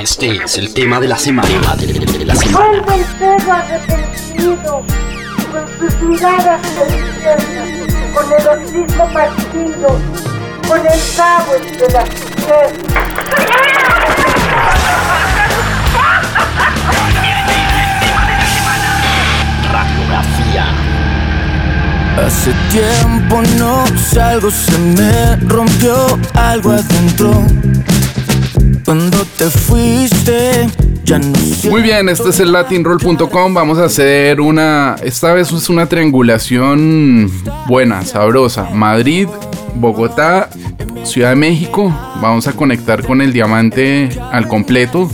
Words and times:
Este 0.00 0.42
es 0.42 0.56
el 0.56 0.72
tema 0.72 0.98
de 0.98 1.08
la 1.08 1.18
semana. 1.18 1.76
De 1.76 2.24
la 2.24 2.34
semana. 2.34 2.82
Vuelve 2.82 2.94
el 2.94 3.04
perro 3.18 3.52
arrepentido, 3.52 4.82
con 5.52 5.78
sus 5.78 6.00
miradas 6.00 6.62
deliciosas, 6.74 7.42
con 8.14 8.32
el 8.32 8.48
hocico 8.48 9.12
partido, 9.12 10.00
con 10.66 10.80
el 10.80 11.00
cabo 11.16 11.54
entre 11.54 11.92
las. 11.92 12.08
Hace 22.16 22.52
tiempo 22.70 23.42
no 23.58 23.84
salgo, 23.96 24.50
se 24.50 24.78
me 24.78 25.36
rompió 25.46 26.18
algo 26.34 26.72
adentro. 26.72 27.44
Cuando 28.90 29.24
te 29.38 29.44
fuiste, 29.44 30.66
ya 31.04 31.20
no. 31.20 31.32
Muy 31.70 31.80
bien, 31.80 32.08
este 32.08 32.30
es 32.30 32.40
el 32.40 32.50
latinroll.com. 32.50 33.54
Vamos 33.54 33.78
a 33.78 33.84
hacer 33.84 34.40
una. 34.40 34.96
Esta 35.04 35.32
vez 35.32 35.52
es 35.52 35.68
una 35.68 35.86
triangulación 35.86 37.30
buena, 37.68 38.04
sabrosa. 38.04 38.68
Madrid, 38.70 39.28
Bogotá, 39.76 40.50
Ciudad 41.04 41.30
de 41.30 41.36
México. 41.36 41.96
Vamos 42.20 42.48
a 42.48 42.52
conectar 42.54 43.06
con 43.06 43.20
el 43.20 43.32
diamante 43.32 44.08
al 44.32 44.48
completo. 44.48 45.08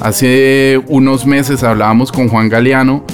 Hace 0.00 0.82
unos 0.88 1.24
meses 1.24 1.62
hablábamos 1.62 2.10
con 2.10 2.28
Juan 2.28 2.48
Galeano 2.48 3.04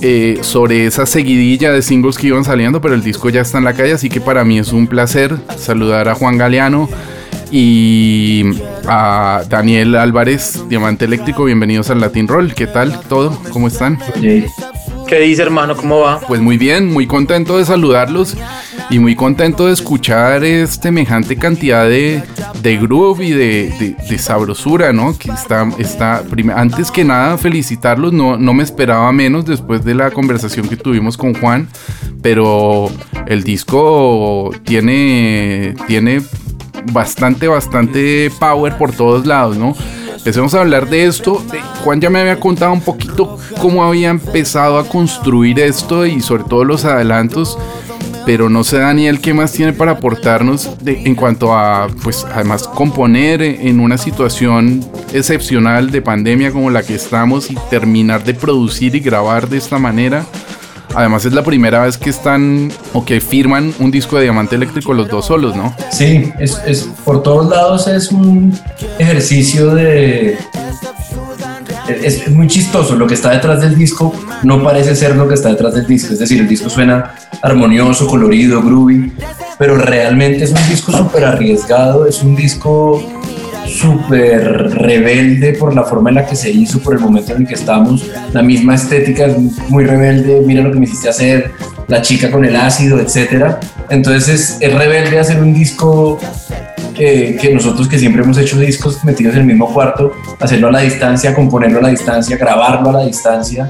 eh, 0.00 0.38
sobre 0.40 0.86
esa 0.86 1.04
seguidilla 1.04 1.70
de 1.70 1.82
singles 1.82 2.16
que 2.16 2.28
iban 2.28 2.44
saliendo, 2.44 2.80
pero 2.80 2.94
el 2.94 3.02
disco 3.02 3.28
ya 3.28 3.42
está 3.42 3.58
en 3.58 3.64
la 3.64 3.74
calle, 3.74 3.92
así 3.92 4.08
que 4.08 4.22
para 4.22 4.42
mí 4.42 4.58
es 4.58 4.72
un 4.72 4.86
placer 4.86 5.36
saludar 5.58 6.08
a 6.08 6.14
Juan 6.14 6.38
Galeano 6.38 6.88
y 7.56 8.42
a 8.88 9.44
Daniel 9.48 9.94
Álvarez, 9.94 10.64
Diamante 10.68 11.04
Eléctrico. 11.04 11.44
Bienvenidos 11.44 11.88
al 11.88 12.00
Latin 12.00 12.26
Roll. 12.26 12.52
¿Qué 12.52 12.66
tal 12.66 12.98
todo? 13.02 13.40
¿Cómo 13.52 13.68
están? 13.68 13.96
¿Qué 15.06 15.20
dice 15.20 15.42
hermano? 15.42 15.76
¿Cómo 15.76 16.00
va? 16.00 16.18
Pues 16.26 16.40
muy 16.40 16.58
bien, 16.58 16.92
muy 16.92 17.06
contento 17.06 17.56
de 17.56 17.64
saludarlos 17.64 18.36
y 18.90 18.98
muy 18.98 19.14
contento 19.14 19.66
de 19.68 19.72
escuchar 19.72 20.42
este 20.42 20.88
semejante 20.88 21.36
cantidad 21.36 21.84
de, 21.88 22.24
de 22.60 22.76
groove 22.76 23.20
y 23.24 23.30
de, 23.30 23.72
de- 23.78 23.96
de 24.10 24.18
sabrosura, 24.18 24.92
¿no? 24.92 25.16
Que 25.16 25.30
está, 25.30 25.68
está 25.78 26.24
antes 26.56 26.90
que 26.90 27.04
nada 27.04 27.38
felicitarlos, 27.38 28.12
no, 28.12 28.36
no 28.36 28.52
me 28.52 28.64
esperaba 28.64 29.12
menos 29.12 29.44
después 29.46 29.84
de 29.84 29.94
la 29.94 30.10
conversación 30.10 30.66
que 30.68 30.76
tuvimos 30.76 31.16
con 31.16 31.34
Juan, 31.34 31.68
pero 32.20 32.90
el 33.28 33.44
disco 33.44 34.50
tiene, 34.64 35.76
tiene 35.86 36.20
bastante, 36.92 37.48
bastante 37.48 38.30
power 38.38 38.76
por 38.76 38.92
todos 38.92 39.26
lados, 39.26 39.56
¿no? 39.56 39.74
Empecemos 40.16 40.54
a 40.54 40.60
hablar 40.60 40.88
de 40.88 41.04
esto. 41.04 41.42
Juan 41.84 42.00
ya 42.00 42.08
me 42.08 42.20
había 42.20 42.40
contado 42.40 42.72
un 42.72 42.80
poquito 42.80 43.38
cómo 43.60 43.84
había 43.84 44.08
empezado 44.08 44.78
a 44.78 44.88
construir 44.88 45.60
esto 45.60 46.06
y 46.06 46.20
sobre 46.20 46.44
todo 46.44 46.64
los 46.64 46.84
adelantos. 46.86 47.58
Pero 48.24 48.48
no 48.48 48.64
sé, 48.64 48.78
Daniel, 48.78 49.20
qué 49.20 49.34
más 49.34 49.52
tiene 49.52 49.74
para 49.74 49.92
aportarnos 49.92 50.70
en 50.86 51.14
cuanto 51.14 51.52
a, 51.52 51.88
pues, 52.02 52.24
además, 52.32 52.66
componer 52.66 53.42
en 53.42 53.80
una 53.80 53.98
situación 53.98 54.82
excepcional 55.12 55.90
de 55.90 56.00
pandemia 56.00 56.50
como 56.50 56.70
la 56.70 56.82
que 56.82 56.94
estamos 56.94 57.50
y 57.50 57.54
terminar 57.68 58.24
de 58.24 58.32
producir 58.32 58.94
y 58.94 59.00
grabar 59.00 59.46
de 59.46 59.58
esta 59.58 59.78
manera. 59.78 60.24
Además, 60.94 61.24
es 61.24 61.32
la 61.32 61.42
primera 61.42 61.82
vez 61.84 61.98
que 61.98 62.10
están 62.10 62.70
o 62.92 63.04
que 63.04 63.20
firman 63.20 63.74
un 63.80 63.90
disco 63.90 64.16
de 64.16 64.22
diamante 64.24 64.54
eléctrico 64.56 64.92
los 64.94 65.08
dos 65.08 65.26
solos, 65.26 65.56
¿no? 65.56 65.74
Sí, 65.90 66.32
es, 66.38 66.60
es- 66.66 66.88
por 67.04 67.22
todos 67.22 67.48
lados 67.48 67.86
es 67.88 68.10
un 68.12 68.56
ejercicio 68.98 69.74
de... 69.74 70.38
Es, 71.88 72.22
es 72.26 72.30
muy 72.30 72.46
chistoso, 72.46 72.96
lo 72.96 73.06
que 73.06 73.12
está 73.14 73.30
detrás 73.30 73.60
del 73.60 73.76
disco 73.76 74.14
no 74.42 74.62
parece 74.62 74.96
ser 74.96 75.16
lo 75.16 75.28
que 75.28 75.34
está 75.34 75.50
detrás 75.50 75.74
del 75.74 75.86
disco, 75.86 76.14
es 76.14 76.18
decir, 76.18 76.40
el 76.40 76.48
disco 76.48 76.70
suena 76.70 77.14
armonioso, 77.42 78.06
colorido, 78.06 78.62
groovy, 78.62 79.12
pero 79.58 79.76
realmente 79.76 80.44
es 80.44 80.50
un 80.52 80.68
disco 80.70 80.92
súper 80.92 81.24
arriesgado, 81.24 82.06
es 82.06 82.22
un 82.22 82.34
disco 82.36 83.02
súper 83.80 84.70
rebelde 84.70 85.54
por 85.54 85.74
la 85.74 85.84
forma 85.84 86.10
en 86.10 86.16
la 86.16 86.26
que 86.26 86.36
se 86.36 86.50
hizo, 86.50 86.78
por 86.80 86.94
el 86.94 87.00
momento 87.00 87.32
en 87.34 87.42
el 87.42 87.48
que 87.48 87.54
estamos. 87.54 88.08
La 88.32 88.42
misma 88.42 88.74
estética 88.74 89.26
es 89.26 89.36
muy 89.68 89.84
rebelde, 89.84 90.42
mira 90.46 90.62
lo 90.62 90.72
que 90.72 90.78
me 90.78 90.84
hiciste 90.84 91.08
hacer, 91.08 91.52
la 91.88 92.00
chica 92.02 92.30
con 92.30 92.44
el 92.44 92.56
ácido, 92.56 93.00
etcétera. 93.00 93.60
Entonces 93.90 94.58
es, 94.60 94.72
rebelde 94.72 95.18
hacer 95.18 95.40
un 95.40 95.52
disco 95.52 96.18
que 96.94 97.50
nosotros 97.52 97.88
que 97.88 97.98
siempre 97.98 98.22
hemos 98.22 98.38
hecho 98.38 98.56
discos 98.58 99.04
metidos 99.04 99.34
en 99.34 99.40
el 99.40 99.46
mismo 99.46 99.72
cuarto, 99.72 100.12
hacerlo 100.38 100.68
a 100.68 100.72
la 100.72 100.80
distancia, 100.80 101.34
componerlo 101.34 101.80
a 101.80 101.82
la 101.82 101.88
distancia, 101.88 102.36
grabarlo 102.36 102.90
a 102.90 102.92
la 102.92 103.04
distancia. 103.04 103.68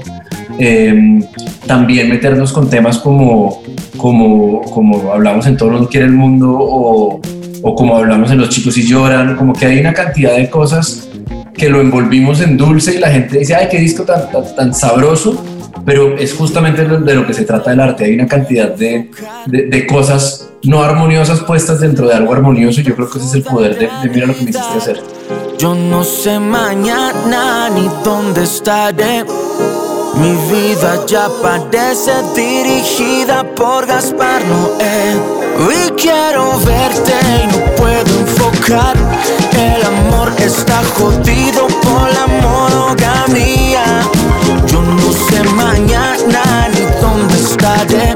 Eh, 0.57 1.19
también 1.65 2.09
meternos 2.09 2.53
con 2.53 2.69
temas 2.69 2.99
como, 2.99 3.61
como, 3.97 4.61
como 4.61 5.11
hablamos 5.11 5.47
en 5.47 5.57
Todo 5.57 5.71
lo 5.71 5.81
que 5.81 5.87
quiere 5.87 6.05
el 6.05 6.13
mundo 6.13 7.19
o 7.67 7.73
como 7.73 7.97
hablamos 7.97 8.29
en 8.29 8.37
Los 8.37 8.49
chicos 8.49 8.77
y 8.77 8.87
lloran, 8.87 9.35
como 9.35 9.51
que 9.51 9.65
hay 9.65 9.79
una 9.79 9.91
cantidad 9.91 10.35
de 10.35 10.51
cosas 10.51 11.09
que 11.55 11.67
lo 11.67 11.81
envolvimos 11.81 12.39
en 12.41 12.57
dulce 12.57 12.93
y 12.93 12.99
la 12.99 13.09
gente 13.09 13.39
dice, 13.39 13.55
ay, 13.55 13.67
qué 13.71 13.79
disco 13.79 14.03
tan, 14.03 14.29
tan, 14.55 14.71
sabroso, 14.71 15.43
pero 15.83 16.15
es 16.15 16.35
justamente 16.35 16.85
de 16.85 17.15
lo 17.15 17.25
que 17.25 17.33
se 17.33 17.43
trata 17.43 17.73
el 17.73 17.79
arte, 17.79 18.05
hay 18.05 18.13
una 18.13 18.27
cantidad 18.27 18.69
de, 18.69 19.09
de, 19.47 19.63
de 19.63 19.87
cosas 19.87 20.47
no 20.61 20.83
armoniosas 20.83 21.39
puestas 21.39 21.79
dentro 21.79 22.07
de 22.07 22.13
algo 22.13 22.33
armonioso 22.33 22.81
y 22.81 22.83
yo 22.83 22.95
creo 22.95 23.09
que 23.09 23.17
ese 23.17 23.27
es 23.29 23.33
el 23.33 23.43
poder 23.43 23.79
de, 23.79 23.89
de 24.03 24.09
mira 24.13 24.27
lo 24.27 24.35
que 24.35 24.43
me 24.43 24.51
hiciste 24.51 24.77
hacer. 24.77 25.01
Yo 25.57 25.73
no 25.73 26.03
sé 26.03 26.39
mañana 26.39 27.71
ni 27.71 27.89
dónde 28.03 28.43
estaré. 28.43 29.23
Mi 30.17 30.31
vida 30.49 31.05
ya 31.05 31.27
parece 31.41 32.11
dirigida 32.35 33.43
por 33.55 33.85
Gaspar 33.85 34.41
Noé. 34.45 35.15
Y 35.73 35.89
quiero 35.91 36.57
verte 36.59 37.13
y 37.43 37.47
no 37.47 37.75
puedo 37.75 38.19
enfocar. 38.19 38.95
El 39.51 39.85
amor 39.85 40.31
está 40.39 40.81
jodido 40.97 41.67
por 41.83 42.13
la 42.13 42.27
monogamía. 42.41 43.83
Yo 44.67 44.81
no 44.81 45.11
sé 45.11 45.43
mañana 45.53 46.69
ni 46.73 46.81
dónde 47.01 47.35
estaré. 47.35 48.15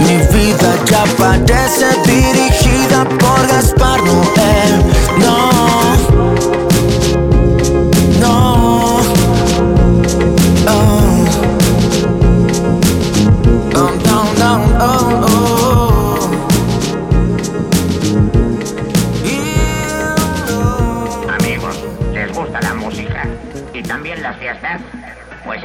Mi 0.00 0.16
vida 0.36 0.74
ya 0.86 1.04
parece 1.16 1.86
dirigida 2.04 3.04
por 3.20 3.46
Gaspar 3.46 4.02
Noé. 4.02 4.82
No. 5.18 5.52
No. 5.52 5.63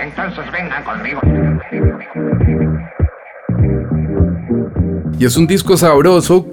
Entonces 0.01 0.51
vengan 0.51 0.83
conmigo. 0.83 1.28
Y 5.19 5.25
es 5.25 5.35
un 5.35 5.47
disco 5.47 5.75
sabroso, 5.75 6.47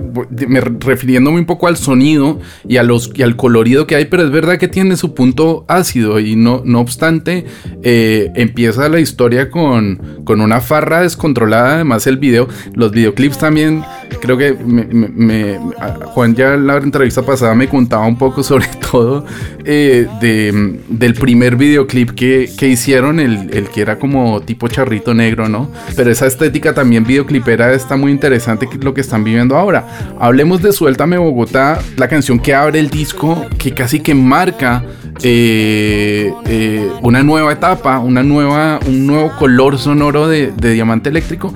me- 0.49 0.61
refiriéndome 0.61 1.39
un 1.39 1.47
poco 1.47 1.69
al 1.69 1.77
sonido 1.77 2.41
y, 2.67 2.79
a 2.79 2.83
los, 2.83 3.13
y 3.15 3.23
al 3.23 3.37
colorido 3.37 3.87
que 3.87 3.95
hay, 3.95 4.07
pero 4.07 4.25
es 4.25 4.31
verdad 4.33 4.59
que 4.59 4.67
tiene 4.67 4.97
su 4.97 5.15
punto 5.15 5.65
ácido 5.69 6.19
y 6.19 6.35
no, 6.35 6.63
no 6.65 6.81
obstante, 6.81 7.47
eh, 7.85 8.33
empieza 8.35 8.89
la 8.89 8.99
historia 8.99 9.51
con, 9.51 10.23
con 10.25 10.41
una 10.41 10.61
farra 10.61 11.03
descontrolada, 11.03 11.75
además 11.77 12.09
el 12.09 12.17
video, 12.17 12.49
los 12.75 12.91
videoclips 12.91 13.39
también, 13.39 13.85
creo 14.21 14.37
que 14.37 14.55
me, 14.55 15.61
Juan 16.07 16.35
ya 16.35 16.55
en 16.55 16.67
la 16.67 16.79
entrevista 16.79 17.23
pasada 17.23 17.55
me 17.55 17.69
contaba 17.69 18.05
un 18.05 18.19
poco 18.19 18.43
sobre 18.43 18.67
todo 18.91 19.25
eh, 19.65 20.09
de, 20.21 20.81
del 20.89 21.15
primer 21.15 21.55
videoclip 21.55 22.11
que, 22.11 22.51
que 22.59 22.67
hicieron, 22.67 23.21
el, 23.21 23.49
el 23.53 23.69
que 23.69 23.81
era 23.83 24.01
como 24.01 24.41
tipo 24.41 24.67
charrito 24.67 25.15
negro, 25.15 25.49
¿no? 25.49 25.71
Pero 25.95 26.11
esa 26.11 26.27
estética 26.27 26.75
también 26.75 27.05
videoclipera 27.05 27.73
está 27.73 27.97
muy 27.97 28.11
interesante 28.11 28.56
lo 28.81 28.95
que 28.95 29.01
están 29.01 29.25
viviendo 29.25 29.57
ahora. 29.57 29.87
Hablemos 30.19 30.63
de 30.63 30.73
Suéltame 30.73 31.19
Bogotá, 31.19 31.81
la 31.97 32.09
canción 32.09 32.39
que 32.39 32.55
abre 32.55 32.79
el 32.79 32.91
disco, 32.91 33.47
que 33.59 33.73
casi 33.75 34.01
que 34.01 34.15
marca 34.15 34.85
eh, 35.23 36.33
eh, 36.47 36.91
una 37.03 37.23
nueva 37.23 37.53
etapa, 37.53 37.99
una 37.99 38.23
nueva, 38.23 38.79
un 38.87 39.07
nuevo 39.07 39.33
color 39.39 39.79
sonoro 39.79 40.29
de, 40.29 40.53
de 40.57 40.73
Diamante 40.73 41.09
Eléctrico. 41.09 41.53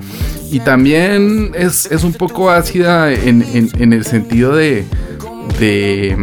Y 0.51 0.59
también 0.59 1.51
es, 1.55 1.85
es 1.91 2.03
un 2.03 2.13
poco 2.13 2.49
ácida 2.51 3.11
en, 3.13 3.41
en- 3.53 3.69
en 3.79 3.93
el 3.93 4.03
sentido 4.05 4.53
de, 4.55 4.83
de, 5.59 6.17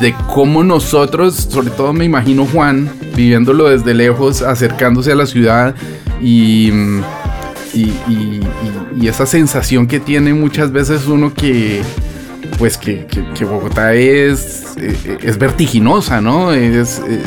de 0.00 0.14
cómo 0.32 0.64
nosotros, 0.64 1.34
sobre 1.50 1.70
todo 1.70 1.92
me 1.92 2.06
imagino 2.06 2.46
Juan, 2.46 2.88
viviéndolo 3.14 3.68
desde 3.68 3.92
lejos, 3.92 4.40
acercándose 4.40 5.12
a 5.12 5.14
la 5.16 5.26
ciudad 5.26 5.74
y, 6.22 6.70
y, 7.74 7.82
y- 8.08 8.40
y- 9.00 9.08
esa 9.08 9.26
sensación 9.26 9.86
que 9.86 10.00
tiene 10.00 10.32
muchas 10.34 10.72
veces 10.72 11.06
uno 11.06 11.32
que 11.32 11.82
pues 12.58 12.76
que, 12.78 13.06
que- 13.34 13.44
Bogotá 13.44 13.94
es, 13.94 14.74
eh, 14.76 15.18
es 15.22 15.38
vertiginosa, 15.38 16.20
¿no? 16.20 16.52
Es... 16.52 17.00
eh, 17.08 17.20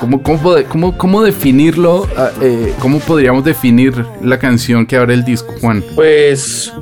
¿Cómo, 0.00 0.22
cómo, 0.22 0.54
cómo- 0.68 0.96
cómo 0.96 1.22
definirlo? 1.22 2.06
ah, 2.16 2.30
eh, 2.40 2.72
¿Cómo 2.78 3.00
podríamos 3.00 3.44
definir 3.44 4.04
la 4.22 4.38
canción 4.38 4.86
que 4.86 4.96
abre 4.96 5.14
el 5.14 5.24
disco, 5.24 5.52
Juan? 5.60 5.82
Pues 5.96 6.72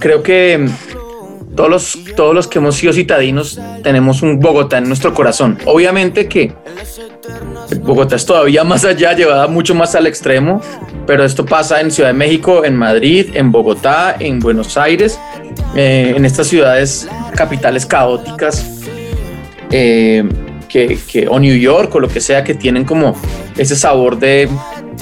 creo 0.00 0.22
que 0.22 0.68
todos 1.56 1.70
los, 1.70 1.98
todos 2.14 2.34
los 2.34 2.46
que 2.46 2.58
hemos 2.58 2.76
sido 2.76 2.92
citadinos 2.92 3.58
tenemos 3.82 4.22
un 4.22 4.38
Bogotá 4.38 4.78
en 4.78 4.88
nuestro 4.88 5.14
corazón. 5.14 5.58
Obviamente 5.64 6.28
que 6.28 6.52
Bogotá 7.80 8.16
es 8.16 8.26
todavía 8.26 8.62
más 8.62 8.84
allá, 8.84 9.12
llevada 9.14 9.48
mucho 9.48 9.74
más 9.74 9.94
al 9.94 10.06
extremo, 10.06 10.60
pero 11.06 11.24
esto 11.24 11.44
pasa 11.44 11.80
en 11.80 11.90
Ciudad 11.90 12.10
de 12.10 12.14
México, 12.14 12.64
en 12.64 12.76
Madrid, 12.76 13.30
en 13.34 13.50
Bogotá, 13.50 14.16
en 14.20 14.38
Buenos 14.38 14.76
Aires, 14.76 15.18
eh, 15.74 16.14
en 16.16 16.24
estas 16.24 16.46
ciudades 16.46 17.08
capitales 17.34 17.86
caóticas. 17.86 18.64
eh, 19.70 20.24
que, 20.68 21.26
o 21.30 21.38
New 21.38 21.56
York 21.56 21.94
o 21.94 22.00
lo 22.00 22.08
que 22.08 22.20
sea 22.20 22.44
que 22.44 22.54
tienen 22.54 22.84
como 22.84 23.14
ese 23.56 23.76
sabor 23.76 24.18
de, 24.18 24.48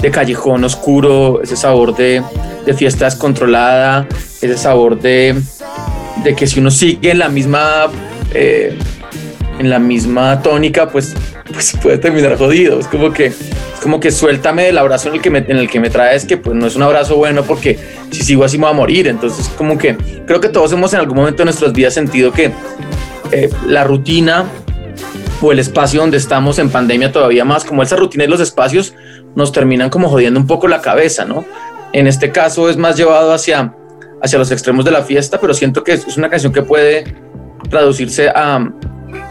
de 0.01 0.11
callejón 0.11 0.63
oscuro, 0.63 1.41
ese 1.41 1.55
sabor 1.57 1.95
de, 1.95 2.23
de 2.65 2.73
fiesta 2.73 3.05
descontrolada, 3.05 4.07
ese 4.41 4.57
sabor 4.57 4.99
de, 4.99 5.35
de 6.25 6.35
que 6.35 6.47
si 6.47 6.59
uno 6.59 6.71
sigue 6.71 7.11
en 7.11 7.19
la 7.19 7.29
misma 7.29 7.87
eh, 8.33 8.77
en 9.59 9.69
la 9.69 9.79
misma 9.79 10.41
tónica, 10.41 10.89
pues, 10.89 11.13
pues 11.53 11.77
puede 11.81 11.97
terminar 11.97 12.37
jodido. 12.37 12.79
Es 12.79 12.87
como 12.87 13.13
que 13.13 13.27
es 13.27 13.79
como 13.81 13.99
que 13.99 14.11
suéltame 14.11 14.63
del 14.63 14.77
abrazo 14.77 15.09
en 15.09 15.15
el 15.15 15.21
que 15.21 15.29
me, 15.29 15.37
en 15.39 15.57
el 15.57 15.69
que 15.69 15.79
me 15.79 15.89
traes, 15.89 16.25
que 16.25 16.35
pues 16.35 16.55
no 16.55 16.65
es 16.65 16.75
un 16.75 16.81
abrazo 16.81 17.15
bueno 17.15 17.43
porque 17.43 17.79
si 18.11 18.23
sigo 18.23 18.43
así 18.43 18.57
me 18.57 18.63
voy 18.63 18.73
a 18.73 18.75
morir. 18.75 19.07
Entonces, 19.07 19.47
como 19.55 19.77
que 19.77 19.95
creo 20.25 20.41
que 20.41 20.49
todos 20.49 20.73
hemos 20.73 20.93
en 20.93 20.99
algún 20.99 21.15
momento 21.15 21.37
de 21.37 21.45
nuestras 21.45 21.71
vidas 21.71 21.93
sentido 21.93 22.33
que 22.33 22.51
eh, 23.31 23.49
la 23.67 23.83
rutina 23.83 24.45
o 25.41 25.51
el 25.51 25.59
espacio 25.59 26.01
donde 26.01 26.17
estamos 26.17 26.57
en 26.59 26.69
pandemia 26.69 27.11
todavía 27.11 27.45
más, 27.45 27.63
como 27.63 27.83
esa 27.83 27.95
rutina 27.95 28.23
y 28.23 28.27
los 28.27 28.41
espacios 28.41 28.95
nos 29.35 29.51
terminan 29.51 29.89
como 29.89 30.09
jodiendo 30.09 30.39
un 30.39 30.47
poco 30.47 30.67
la 30.67 30.81
cabeza, 30.81 31.23
¿no? 31.23 31.45
En 31.93 32.07
este 32.07 32.31
caso 32.31 32.69
es 32.69 32.77
más 32.77 32.97
llevado 32.97 33.33
hacia, 33.33 33.73
hacia 34.21 34.39
los 34.39 34.51
extremos 34.51 34.83
de 34.85 34.91
la 34.91 35.01
fiesta, 35.03 35.39
pero 35.39 35.53
siento 35.53 35.83
que 35.83 35.93
es 35.93 36.17
una 36.17 36.29
canción 36.29 36.51
que 36.53 36.61
puede 36.61 37.03
traducirse 37.69 38.29
a, 38.29 38.55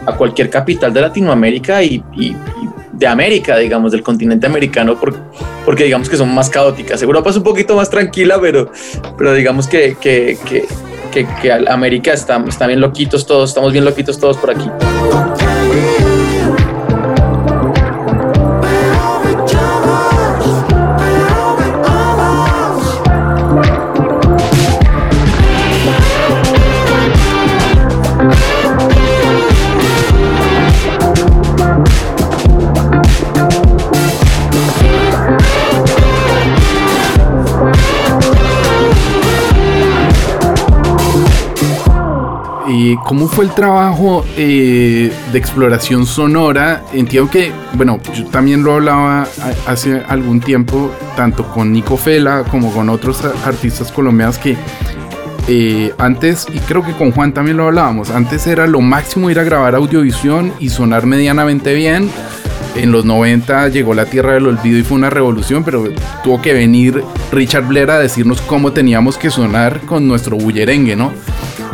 a 0.05 0.15
cualquier 0.17 0.49
capital 0.49 0.93
de 0.93 1.01
Latinoamérica 1.01 1.81
y, 1.83 2.03
y- 2.17 2.35
de 2.93 3.07
América, 3.07 3.57
digamos, 3.57 3.91
del 3.91 4.01
continente 4.03 4.47
americano, 4.47 4.97
por- 4.97 5.13
porque 5.65 5.83
digamos 5.83 6.07
que 6.07 6.15
son 6.15 6.33
más 6.33 6.49
caóticas. 6.49 7.01
Europa 7.01 7.29
es 7.29 7.35
un 7.35 7.43
poquito 7.43 7.75
más 7.75 7.89
tranquila, 7.89 8.37
pero, 8.39 8.71
pero 9.17 9.33
digamos 9.33 9.67
que, 9.67 9.97
que, 9.99 10.37
que, 10.47 10.65
que- 11.11 11.27
que 11.41 11.51
América 11.51 12.13
está, 12.13 12.41
está 12.47 12.67
bien 12.67 12.79
loquitos 12.79 13.25
todos, 13.25 13.49
estamos 13.49 13.73
bien 13.73 13.83
loquitos 13.83 14.17
todos 14.17 14.37
por 14.37 14.51
aquí. 14.51 14.69
¿Y 42.87 42.97
cómo 42.97 43.27
fue 43.27 43.45
el 43.45 43.51
trabajo 43.51 44.23
eh, 44.37 45.11
de 45.31 45.39
exploración 45.39 46.05
sonora? 46.05 46.83
Entiendo 46.93 47.31
que, 47.31 47.51
bueno, 47.73 47.99
yo 48.13 48.27
también 48.27 48.63
lo 48.63 48.75
hablaba 48.75 49.27
hace 49.65 50.03
algún 50.07 50.39
tiempo, 50.39 50.91
tanto 51.15 51.47
con 51.47 51.73
Nico 51.73 51.97
Fela 51.97 52.43
como 52.43 52.71
con 52.71 52.89
otros 52.89 53.25
artistas 53.43 53.91
colombianos 53.91 54.37
que 54.37 54.55
eh, 55.47 55.95
antes, 55.97 56.45
y 56.53 56.59
creo 56.59 56.85
que 56.85 56.91
con 56.91 57.11
Juan 57.11 57.33
también 57.33 57.57
lo 57.57 57.65
hablábamos, 57.65 58.11
antes 58.11 58.45
era 58.45 58.67
lo 58.67 58.81
máximo 58.81 59.31
ir 59.31 59.39
a 59.39 59.43
grabar 59.43 59.73
audiovisión 59.73 60.53
y 60.59 60.69
sonar 60.69 61.07
medianamente 61.07 61.73
bien. 61.73 62.11
En 62.75 62.91
los 62.91 63.03
90 63.03 63.69
llegó 63.69 63.95
la 63.95 64.05
Tierra 64.05 64.33
del 64.33 64.45
Olvido 64.45 64.77
y 64.77 64.83
fue 64.83 64.97
una 64.97 65.09
revolución, 65.09 65.63
pero 65.63 65.85
tuvo 66.23 66.39
que 66.39 66.53
venir 66.53 67.03
Richard 67.31 67.65
Blair 67.65 67.89
a 67.89 67.97
decirnos 67.97 68.41
cómo 68.41 68.73
teníamos 68.73 69.17
que 69.17 69.31
sonar 69.31 69.79
con 69.87 70.07
nuestro 70.07 70.37
bullerengue, 70.37 70.95
¿no? 70.95 71.13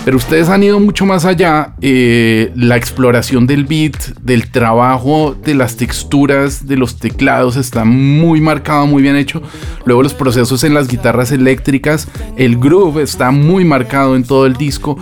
Pero 0.03 0.17
ustedes 0.17 0.49
han 0.49 0.63
ido 0.63 0.79
mucho 0.79 1.05
más 1.05 1.25
allá. 1.25 1.73
eh, 1.81 2.51
la 2.55 2.75
exploración 2.75 3.45
del 3.45 3.65
beat, 3.65 3.95
del 4.21 4.49
trabajo, 4.51 5.35
de 5.43 5.53
las 5.53 5.77
texturas, 5.77 6.67
de 6.67 6.75
los 6.75 6.97
teclados 6.97 7.55
está 7.55 7.85
muy 7.85 8.41
marcado, 8.41 8.87
muy 8.87 9.03
bien 9.03 9.15
hecho. 9.15 9.41
Luego 9.85 10.01
los 10.01 10.13
procesos 10.15 10.63
en 10.63 10.73
las 10.73 10.87
guitarras 10.87 11.31
eléctricas, 11.31 12.07
el 12.35 12.57
groove 12.57 13.03
está 13.03 13.31
muy 13.31 13.63
marcado 13.63 14.15
en 14.15 14.23
todo 14.23 14.47
el 14.47 14.53
disco. 14.53 14.97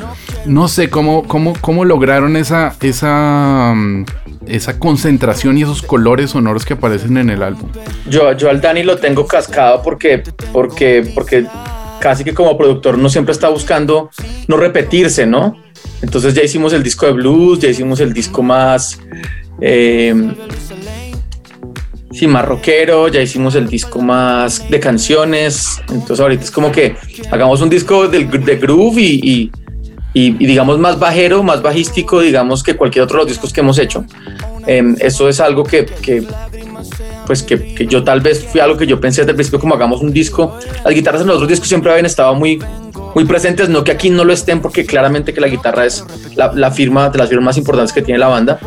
No 0.46 0.68
sé 0.68 0.90
cómo, 0.90 1.24
cómo, 1.24 1.54
cómo 1.62 1.86
lograron 1.86 2.36
esa, 2.36 2.75
esa, 2.81 3.74
mm, 3.75 4.06
esa 4.48 4.80
concentración 4.80 5.57
y 5.57 5.63
esos 5.63 5.81
colores 5.81 6.31
sonoros 6.31 6.66
que 6.66 6.74
aparecen 6.74 7.16
en 7.18 7.30
el 7.30 7.42
álbum. 7.42 7.69
Yo, 8.10 8.34
yo 8.34 8.50
al 8.50 8.60
Dani 8.60 8.84
lo 8.84 8.98
tengo 8.98 9.25
cascado 9.25 9.81
porque, 9.81 10.24
porque, 10.51 11.10
porque 11.16 11.46
casi 12.00 12.24
que 12.24 12.34
como 12.34 12.57
productor 12.57 12.98
no 12.98 13.10
siempre 13.10 13.34
está 13.34 13.50
buscando 13.50 14.10
no 14.48 14.57
repetirse, 14.57 15.25
¿no? 15.25 15.56
Entonces 16.01 16.34
ya 16.34 16.44
hicimos 16.44 16.74
el 16.74 16.84
disco 16.84 17.06
de 17.06 17.13
blues, 17.13 17.60
ya 17.60 17.69
hicimos 17.69 18.00
el 18.00 18.13
disco 18.13 18.42
más, 18.42 19.00
eh, 19.62 20.13
sí, 22.12 22.28
más 22.28 22.46
rockero, 22.46 23.07
ya 23.07 23.22
hicimos 23.22 23.56
el 23.56 23.68
disco 23.68 24.01
más 24.01 24.69
de 24.69 24.80
canciones. 24.80 25.81
Entonces 25.90 26.19
ahorita 26.19 26.44
es 26.44 26.51
como 26.51 26.72
que 26.72 26.96
hagamos 27.31 27.62
un 27.62 27.69
disco 27.69 28.07
del, 28.07 28.30
de 28.30 28.56
groove 28.56 29.01
y, 29.01 29.51
y, 30.13 30.31
digamos 30.31 30.80
más 30.80 31.00
bajero, 31.00 31.44
más 31.44 31.62
bajístico, 31.62 32.22
digamos 32.22 32.63
que 32.63 32.75
cualquier 32.75 33.04
otro 33.04 33.18
de 33.18 33.24
los 33.25 33.31
discos 33.34 33.54
que 33.54 33.62
hemos 33.62 33.78
hecho. 33.78 34.06
Em, 34.68 34.96
eso 35.00 35.30
es 35.30 35.40
algo 35.40 35.63
que, 35.63 35.86
pues 37.29 37.43
que, 37.43 37.75
que 37.75 37.85
yo 37.85 38.03
tal 38.03 38.21
vez 38.21 38.43
fui 38.43 38.59
algo 38.59 38.75
que 38.75 38.87
yo 38.87 38.99
pensé 38.99 39.21
desde 39.21 39.29
el 39.29 39.35
principio 39.35 39.59
como 39.59 39.75
hagamos 39.75 40.01
un 40.01 40.11
disco. 40.11 40.57
Las 40.83 40.95
guitarras 40.95 41.21
en 41.21 41.27
los 41.27 41.35
otros 41.35 41.47
discos 41.47 41.67
siempre 41.67 41.91
habían 41.91 42.07
estado 42.07 42.33
muy, 42.33 42.59
muy 43.13 43.23
presentes, 43.25 43.69
no 43.69 43.83
que 43.83 43.91
aquí 43.91 44.09
no 44.09 44.23
lo 44.23 44.33
estén 44.33 44.63
porque 44.63 44.83
claramente 44.83 45.31
que 45.31 45.39
la 45.39 45.47
guitarra 45.47 45.85
es 45.85 46.03
la, 46.35 46.51
la 46.55 46.71
firma 46.71 47.07
de 47.11 47.19
las 47.19 47.29
firmas 47.29 47.45
más 47.45 47.57
importantes 47.59 47.93
que 47.93 48.01
tiene 48.01 48.17
la 48.17 48.29
banda, 48.29 48.57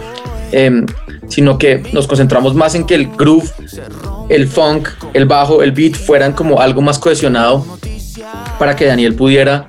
em, 0.52 0.86
sino 1.26 1.58
que 1.58 1.82
nos 1.92 2.06
concentramos 2.06 2.54
más 2.54 2.76
en 2.76 2.86
que 2.86 2.94
el 2.94 3.08
groove, 3.08 3.50
el 4.28 4.46
funk, 4.46 4.90
el 5.12 5.24
bajo, 5.24 5.60
el 5.64 5.72
beat 5.72 5.96
fueran 5.96 6.32
como 6.32 6.60
algo 6.60 6.82
más 6.82 7.00
cohesionado 7.00 7.66
para 8.60 8.76
que 8.76 8.84
Daniel 8.84 9.16
pudiera 9.16 9.68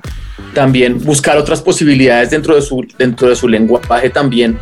también 0.54 1.02
buscar 1.02 1.36
otras 1.36 1.60
posibilidades 1.60 2.30
dentro 2.30 2.54
de 2.54 2.62
su, 2.62 2.86
dentro 2.96 3.28
de 3.28 3.34
su 3.34 3.48
lenguaje 3.48 4.08
también, 4.08 4.56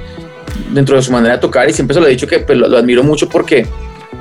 dentro 0.73 0.97
de 0.97 1.03
su 1.03 1.13
manera 1.13 1.35
de 1.35 1.41
tocar 1.43 1.69
y 1.69 1.75
siempre 1.75 1.93
se 1.93 2.01
lo 2.01 2.07
he 2.07 2.11
dicho 2.11 2.27
que 2.27 2.39
pues, 2.39 2.57
lo, 2.57 2.67
lo 2.67 2.79
admiro 2.79 3.03
mucho 3.03 3.29
porque 3.29 3.67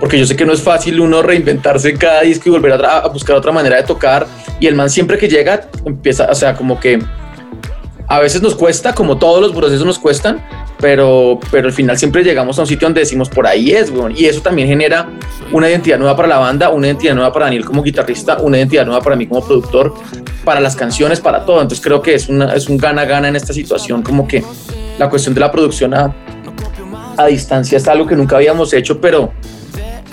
porque 0.02 0.18
yo 0.18 0.26
sé 0.26 0.36
que 0.36 0.46
no 0.46 0.52
es 0.52 0.62
fácil 0.62 1.00
uno 1.00 1.22
reinventarse 1.22 1.92
en 1.92 1.98
cada 1.98 2.22
disco 2.22 2.50
y 2.50 2.52
volver 2.52 2.74
a, 2.74 2.98
a 2.98 3.08
buscar 3.08 3.36
otra 3.36 3.52
manera 3.52 3.78
de 3.78 3.84
tocar. 3.84 4.26
Y 4.60 4.66
el 4.66 4.74
man 4.74 4.90
siempre 4.90 5.18
que 5.20 5.30
llega 5.30 5.70
empieza, 5.86 6.28
o 6.30 6.36
sea, 6.36 6.56
como 6.56 6.80
que 6.80 7.00
a 8.08 8.20
veces 8.20 8.42
nos 8.42 8.56
cuesta, 8.56 8.94
como 8.94 9.18
todos 9.20 9.40
los 9.40 9.52
procesos 9.54 9.86
nos 9.86 10.00
cuestan, 10.00 10.44
pero, 10.80 11.40
pero 11.50 11.68
al 11.68 11.74
final 11.74 11.98
siempre 11.98 12.24
llegamos 12.24 12.58
a 12.58 12.64
un 12.64 12.68
sitio 12.68 12.88
donde 12.88 13.00
decimos 13.00 13.30
por 13.30 13.46
ahí 13.46 13.72
es, 13.72 13.92
weón. 13.92 14.14
Y 14.18 14.26
eso 14.26 14.42
también 14.42 14.68
genera 14.68 15.08
una 15.52 15.70
identidad 15.70 15.98
nueva 15.98 16.16
para 16.16 16.28
la 16.28 16.40
banda, 16.40 16.70
una 16.70 16.88
identidad 16.88 17.14
nueva 17.14 17.32
para 17.32 17.46
Daniel 17.46 17.64
como 17.64 17.84
guitarrista, 17.84 18.40
una 18.40 18.58
identidad 18.58 18.86
nueva 18.86 19.02
para 19.02 19.16
mí 19.16 19.28
como 19.28 19.46
productor, 19.46 19.94
para 20.44 20.60
las 20.60 20.76
canciones, 20.76 21.22
para 21.22 21.46
todo. 21.46 21.62
Entonces 21.62 21.82
creo 21.82 22.02
que 22.02 22.16
es, 22.16 22.28
una, 22.28 22.54
es 22.54 22.68
un 22.68 22.78
gana-gana 22.78 23.30
en 23.30 23.36
esta 23.36 23.54
situación, 23.54 24.02
como 24.02 24.28
que 24.28 24.44
la 24.98 25.10
cuestión 25.10 25.36
de 25.36 25.40
la 25.40 25.52
producción 25.52 25.94
a, 25.94 26.14
a 27.16 27.26
distancia 27.28 27.78
es 27.78 27.88
algo 27.88 28.08
que 28.08 28.16
nunca 28.16 28.36
habíamos 28.36 28.74
hecho, 28.74 29.00
pero 29.00 29.32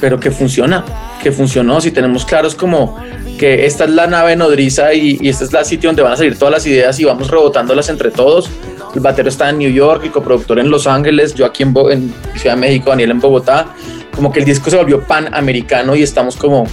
pero 0.00 0.18
que 0.20 0.30
funciona, 0.30 0.84
que 1.22 1.32
funcionó. 1.32 1.80
Si 1.80 1.90
tenemos 1.90 2.24
claros 2.24 2.54
como 2.54 2.96
que 3.38 3.66
esta 3.66 3.84
es 3.84 3.90
la 3.90 4.06
nave 4.06 4.34
nodriza 4.36 4.92
y, 4.94 5.18
y 5.20 5.28
este 5.28 5.44
es 5.44 5.54
el 5.54 5.64
sitio 5.64 5.88
donde 5.88 6.02
van 6.02 6.12
a 6.12 6.16
salir 6.16 6.36
todas 6.38 6.52
las 6.52 6.66
ideas 6.66 6.98
y 7.00 7.04
vamos 7.04 7.28
rebotándolas 7.30 7.88
entre 7.88 8.10
todos. 8.10 8.48
El 8.94 9.00
batero 9.00 9.28
está 9.28 9.50
en 9.50 9.58
New 9.58 9.70
York, 9.70 10.02
el 10.04 10.10
coproductor 10.10 10.58
en 10.58 10.70
Los 10.70 10.86
Ángeles, 10.86 11.34
yo 11.34 11.46
aquí 11.46 11.62
en, 11.62 11.72
Bo- 11.72 11.90
en 11.90 12.12
Ciudad 12.36 12.54
de 12.56 12.60
México, 12.60 12.90
Daniel 12.90 13.10
en 13.12 13.20
Bogotá. 13.20 13.66
Como 14.14 14.32
que 14.32 14.40
el 14.40 14.44
disco 14.44 14.70
se 14.70 14.76
volvió 14.76 15.00
panamericano 15.02 15.94
y 15.94 16.02
estamos 16.02 16.36
como, 16.36 16.66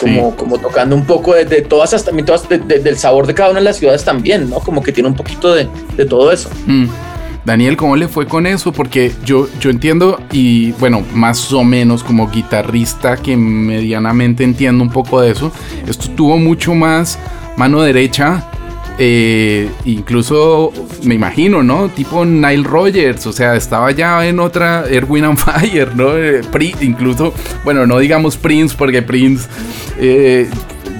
como, 0.00 0.36
como 0.36 0.58
tocando 0.58 0.94
un 0.94 1.04
poco 1.06 1.34
de, 1.34 1.44
de 1.46 1.62
todas, 1.62 1.94
hasta, 1.94 2.12
todas 2.24 2.48
de- 2.48 2.58
de- 2.58 2.78
del 2.80 2.96
sabor 2.98 3.26
de 3.26 3.34
cada 3.34 3.50
una 3.50 3.58
de 3.60 3.64
las 3.64 3.76
ciudades 3.78 4.04
también, 4.04 4.48
¿no? 4.50 4.60
Como 4.60 4.82
que 4.82 4.92
tiene 4.92 5.08
un 5.08 5.16
poquito 5.16 5.54
de, 5.54 5.66
de 5.96 6.04
todo 6.04 6.30
eso. 6.30 6.48
Mm. 6.66 6.86
Daniel, 7.46 7.76
¿cómo 7.76 7.94
le 7.94 8.08
fue 8.08 8.26
con 8.26 8.44
eso? 8.44 8.72
Porque 8.72 9.12
yo, 9.24 9.48
yo 9.60 9.70
entiendo 9.70 10.20
y 10.32 10.72
bueno, 10.72 11.04
más 11.14 11.52
o 11.52 11.62
menos 11.62 12.02
como 12.02 12.28
guitarrista 12.28 13.16
que 13.16 13.36
medianamente 13.36 14.42
entiendo 14.42 14.82
un 14.82 14.90
poco 14.90 15.20
de 15.20 15.30
eso, 15.30 15.52
esto 15.86 16.10
tuvo 16.10 16.38
mucho 16.38 16.74
más 16.74 17.20
mano 17.56 17.82
derecha 17.82 18.50
eh, 18.98 19.68
incluso 19.84 20.72
me 21.04 21.14
imagino, 21.14 21.62
¿no? 21.62 21.88
Tipo 21.90 22.24
Nile 22.24 22.64
Rogers, 22.64 23.26
o 23.26 23.32
sea, 23.32 23.54
estaba 23.54 23.90
ya 23.90 24.26
en 24.26 24.40
otra 24.40 24.84
Erwin 24.88 25.24
and 25.24 25.38
Fire, 25.38 25.94
¿no? 25.94 26.16
Eh, 26.16 26.40
incluso, 26.80 27.34
bueno, 27.62 27.86
no 27.86 27.98
digamos 27.98 28.36
Prince, 28.36 28.74
porque 28.76 29.02
Prince 29.02 29.48
eh, 29.98 30.48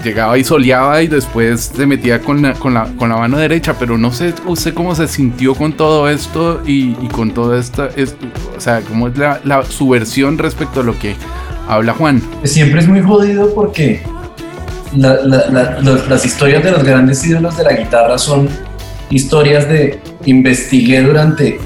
llegaba 0.07 0.39
y 0.39 0.45
soleaba 0.45 1.03
y 1.03 1.09
después 1.09 1.73
se 1.77 1.87
metía 1.87 2.21
con 2.21 2.41
la, 2.43 2.53
con 2.55 2.75
la, 2.75 2.85
con 2.97 3.09
la 3.09 3.17
mano 3.17 3.37
derecha, 3.39 3.75
pero 3.79 3.99
no 3.99 4.13
sé 4.13 4.33
usted 4.47 4.73
cómo 4.73 4.95
se 4.95 5.09
sintió 5.09 5.55
con 5.55 5.73
todo 5.73 6.09
esto 6.09 6.63
y, 6.65 6.91
y 7.03 7.09
con 7.13 7.33
toda 7.33 7.59
esta, 7.59 7.89
es- 7.97 8.15
o 8.57 8.61
sea, 8.61 8.81
cómo 8.83 9.09
es 9.09 9.19
la, 9.19 9.41
la- 9.45 9.65
su 9.65 9.89
versión 9.89 10.39
respecto 10.39 10.81
a 10.81 10.83
lo 10.85 10.99
que 10.99 11.17
habla 11.69 11.93
Juan. 11.95 12.23
siempre 12.45 12.81
es 12.81 12.89
muy 12.89 13.03
jodido 13.03 13.53
porque 13.55 14.03
la- 14.95 15.81
los- 15.83 16.09
las 16.09 16.25
historias 16.25 16.63
de 16.63 16.71
los 16.71 16.85
grandes 16.85 17.25
ídolos 17.27 17.57
de 17.57 17.65
la 17.65 17.73
guitarra 17.73 18.17
son 18.19 18.49
historias 19.11 19.69
de 19.69 20.01
investigué 20.25 21.03
durante 21.03 21.59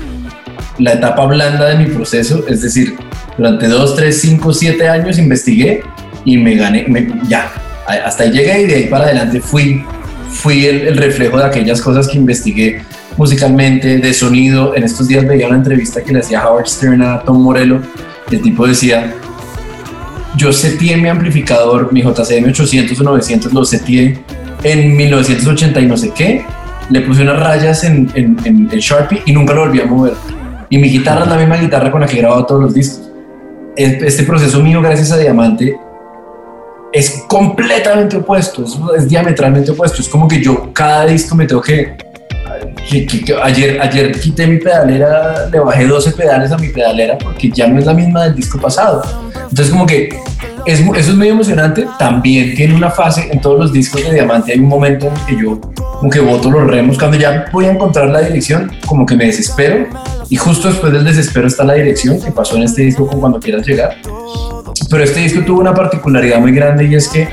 la 0.79 0.93
etapa 0.95 1.27
blanda 1.27 1.67
de 1.69 1.77
mi 1.77 1.87
proceso, 1.87 2.45
es 2.49 2.63
decir, 2.63 2.97
durante 3.37 3.69
2, 3.69 3.95
3, 3.97 4.21
5, 4.21 4.53
7 4.53 4.89
años 4.89 5.19
investigué 5.19 5.83
y 6.25 6.37
me 6.39 6.55
gané, 6.57 6.85
me- 6.89 7.09
ya, 7.29 7.51
hasta 7.99 8.25
ahí 8.25 8.31
llegué 8.31 8.63
y 8.63 8.67
de 8.67 8.75
ahí 8.77 8.87
para 8.87 9.05
adelante 9.05 9.41
fui, 9.41 9.83
fui 10.31 10.67
el, 10.67 10.87
el 10.89 10.97
reflejo 10.97 11.39
de 11.39 11.45
aquellas 11.45 11.81
cosas 11.81 12.09
que 12.09 12.17
investigué 12.19 12.83
musicalmente, 13.17 13.99
de 13.99 14.15
sonido. 14.15 14.75
En 14.77 14.85
estos 14.85 15.09
días 15.09 15.27
veía 15.27 15.47
una 15.49 15.57
entrevista 15.57 16.03
que 16.03 16.13
le 16.13 16.21
hacía 16.21 16.47
Howard 16.47 16.67
Stern 16.69 17.03
a 17.03 17.21
Tom 17.23 17.43
Morello, 17.43 17.81
el 18.31 18.41
tipo 18.41 18.67
decía, 18.67 19.13
yo 20.37 20.53
seteé 20.53 20.97
mi 20.97 21.09
amplificador, 21.09 21.93
mi 21.93 22.03
JCM 22.03 22.49
800 22.51 23.01
o 23.01 23.03
900, 23.05 23.53
lo 23.53 23.65
seteé 23.65 24.19
en 24.63 24.97
1980 24.97 25.81
y 25.81 25.87
no 25.87 25.97
sé 25.97 26.11
qué. 26.15 26.45
Le 26.91 27.01
puse 27.03 27.23
unas 27.23 27.39
rayas 27.41 27.85
en, 27.85 28.11
en, 28.15 28.37
en- 28.45 28.69
en 28.71 28.79
Sharpie 28.79 29.23
y 29.27 29.33
nunca 29.33 29.55
lo 29.55 29.63
volví 29.67 29.81
a 29.81 29.87
mover. 29.87 30.15
Y 30.71 30.79
mi 30.79 30.89
guitarra 30.89 31.23
es 31.25 31.29
la 31.31 31.37
misma 31.37 31.57
guitarra 31.57 31.91
con 31.91 32.01
la 32.01 32.07
que 32.07 32.17
he 32.17 32.21
grabado 32.21 32.47
todos 32.47 32.63
los 32.63 32.75
discos. 32.75 33.09
Es- 33.77 34.03
Este 34.03 34.23
proceso 34.25 34.61
mío, 34.63 34.81
gracias 34.83 35.11
a 35.13 35.19
Diamante, 35.19 35.77
es 36.93 37.25
completamente 37.29 38.17
opuesto, 38.17 38.65
es, 38.65 38.77
es 38.97 39.09
diametralmente 39.09 39.71
opuesto. 39.71 40.01
Es 40.03 40.09
como 40.09 40.27
que 40.29 40.43
yo 40.43 40.73
cada 40.73 41.07
disco 41.07 41.35
me 41.35 41.47
tengo 41.47 41.61
que 41.61 41.97
que- 42.91 43.07
que- 43.07 43.25
que 43.25 43.35
ayer, 43.41 43.81
ayer 43.81 44.11
quité 44.21 44.47
mi 44.47 44.59
pedalera, 44.59 45.47
le 45.51 45.61
bajé 45.61 45.87
12 45.87 46.11
pedales 46.13 46.51
a 46.51 46.59
mi 46.59 46.69
pedalera 46.69 47.17
porque 47.17 47.49
ya 47.51 47.67
no 47.69 47.79
es 47.79 47.87
la 47.87 47.95
misma 47.95 48.25
del 48.25 48.35
disco 48.35 48.59
pasado. 48.61 49.03
Entonces 49.49 49.71
como 49.71 49.87
que 49.87 50.09
es, 50.67 50.81
eso 50.81 51.11
es 51.11 51.15
muy 51.17 51.29
emocionante. 51.29 51.87
También 51.99 52.55
tiene 52.55 52.75
una 52.75 52.91
fase 52.91 53.29
en 53.31 53.41
todos 53.41 53.59
los 53.59 53.73
discos 53.73 54.03
de 54.03 54.13
Diamante. 54.13 54.53
Hay 54.53 54.59
un 54.59 54.67
momento 54.67 55.07
en 55.07 55.15
que 55.37 55.43
yo 55.43 55.61
como 55.99 56.11
que 56.11 56.21
boto 56.21 56.51
los 56.51 56.67
remos. 56.67 56.99
Cuando 56.99 57.17
ya 57.17 57.47
voy 57.53 57.67
a 57.67 57.71
encontrar 57.73 58.09
la 58.09 58.21
dirección, 58.21 58.71
como 58.87 59.07
que 59.07 59.15
me 59.15 59.27
desespero. 59.27 59.87
Y 60.29 60.37
justo 60.37 60.69
después 60.69 60.93
del 60.93 61.05
desespero 61.05 61.47
está 61.47 61.65
la 61.65 61.75
dirección 61.75 62.21
que 62.21 62.31
pasó 62.33 62.57
en 62.57 62.65
este 62.65 62.83
disco 62.83 63.07
con 63.07 63.21
Cuando 63.21 63.39
Quieras 63.41 63.67
Llegar. 63.67 63.97
Pero 64.91 65.05
este 65.05 65.21
disco 65.21 65.41
tuvo 65.43 65.61
una 65.61 65.73
particularidad 65.73 66.41
muy 66.41 66.53
grande 66.53 66.87
y 66.87 66.97
es 66.97 67.09
que 67.09 67.29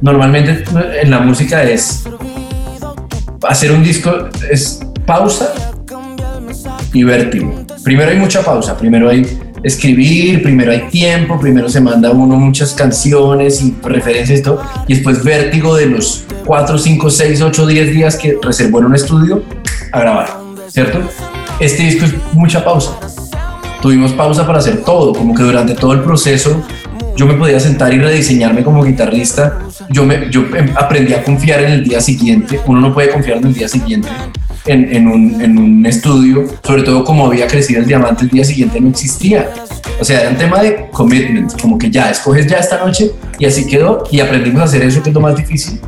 normalmente 0.00 0.64
en 1.02 1.10
la 1.10 1.20
música 1.20 1.64
es 1.64 2.04
hacer 3.42 3.72
un 3.72 3.82
disco 3.82 4.28
es 4.48 4.80
pausa 5.04 5.52
y 6.92 7.02
vértigo. 7.02 7.66
Primero 7.82 8.10
hay 8.10 8.18
mucha 8.18 8.42
pausa, 8.42 8.76
primero 8.76 9.10
hay 9.10 9.26
escribir, 9.64 10.42
primero 10.42 10.70
hay 10.70 10.82
tiempo, 10.88 11.40
primero 11.40 11.68
se 11.68 11.80
manda 11.80 12.10
uno 12.10 12.36
muchas 12.36 12.74
canciones 12.74 13.62
y 13.62 13.74
referencias 13.82 14.40
y 14.40 14.42
todo, 14.42 14.62
y 14.86 14.94
después 14.94 15.24
vértigo 15.24 15.74
de 15.74 15.86
los 15.86 16.24
4, 16.44 16.78
5, 16.78 17.10
6, 17.10 17.42
8, 17.42 17.66
10 17.66 17.90
días 17.90 18.16
que 18.16 18.38
reservó 18.40 18.78
en 18.80 18.84
un 18.86 18.94
estudio 18.94 19.42
a 19.90 20.00
grabar, 20.00 20.28
¿cierto? 20.68 21.00
Este 21.58 21.82
disco 21.82 22.04
es 22.04 22.14
mucha 22.34 22.64
pausa. 22.64 22.98
Tuvimos 23.84 24.12
pausa 24.14 24.46
para 24.46 24.60
hacer 24.60 24.82
todo, 24.82 25.12
como 25.12 25.34
que 25.34 25.42
durante 25.42 25.74
todo 25.74 25.92
el 25.92 26.00
proceso 26.00 26.62
yo 27.18 27.26
me 27.26 27.34
podía 27.34 27.60
sentar 27.60 27.92
y 27.92 27.98
rediseñarme 27.98 28.64
como 28.64 28.82
guitarrista. 28.82 29.58
Yo, 29.90 30.06
me, 30.06 30.30
yo 30.30 30.40
em- 30.56 30.72
aprendí 30.74 31.12
a 31.12 31.22
confiar 31.22 31.62
en 31.64 31.72
el 31.72 31.84
día 31.84 32.00
siguiente. 32.00 32.58
Uno 32.64 32.80
no 32.80 32.94
puede 32.94 33.10
confiar 33.10 33.36
en 33.36 33.48
el 33.48 33.52
día 33.52 33.68
siguiente 33.68 34.08
en, 34.64 34.90
en 34.90 35.06
un, 35.06 35.38
en 35.38 35.58
un 35.58 35.84
estudio, 35.84 36.46
sobre 36.62 36.82
todo 36.82 37.04
como 37.04 37.26
había 37.26 37.46
crecido 37.46 37.82
el 37.82 37.86
diamante, 37.86 38.24
el 38.24 38.30
día 38.30 38.44
siguiente 38.44 38.80
no 38.80 38.88
existía. 38.88 39.50
O 40.00 40.04
sea, 40.04 40.22
era 40.22 40.30
un 40.30 40.36
tema 40.36 40.62
de 40.62 40.88
commitment, 40.90 41.60
como 41.60 41.76
que 41.76 41.90
ya, 41.90 42.10
escoges 42.10 42.46
ya 42.46 42.56
esta 42.56 42.82
noche 42.82 43.10
y 43.38 43.44
así 43.44 43.66
quedó 43.66 44.04
y 44.10 44.20
aprendimos 44.20 44.62
a 44.62 44.64
hacer 44.64 44.82
eso 44.82 45.02
que 45.02 45.10
es 45.10 45.14
lo 45.14 45.20
más 45.20 45.36
difícil 45.36 45.78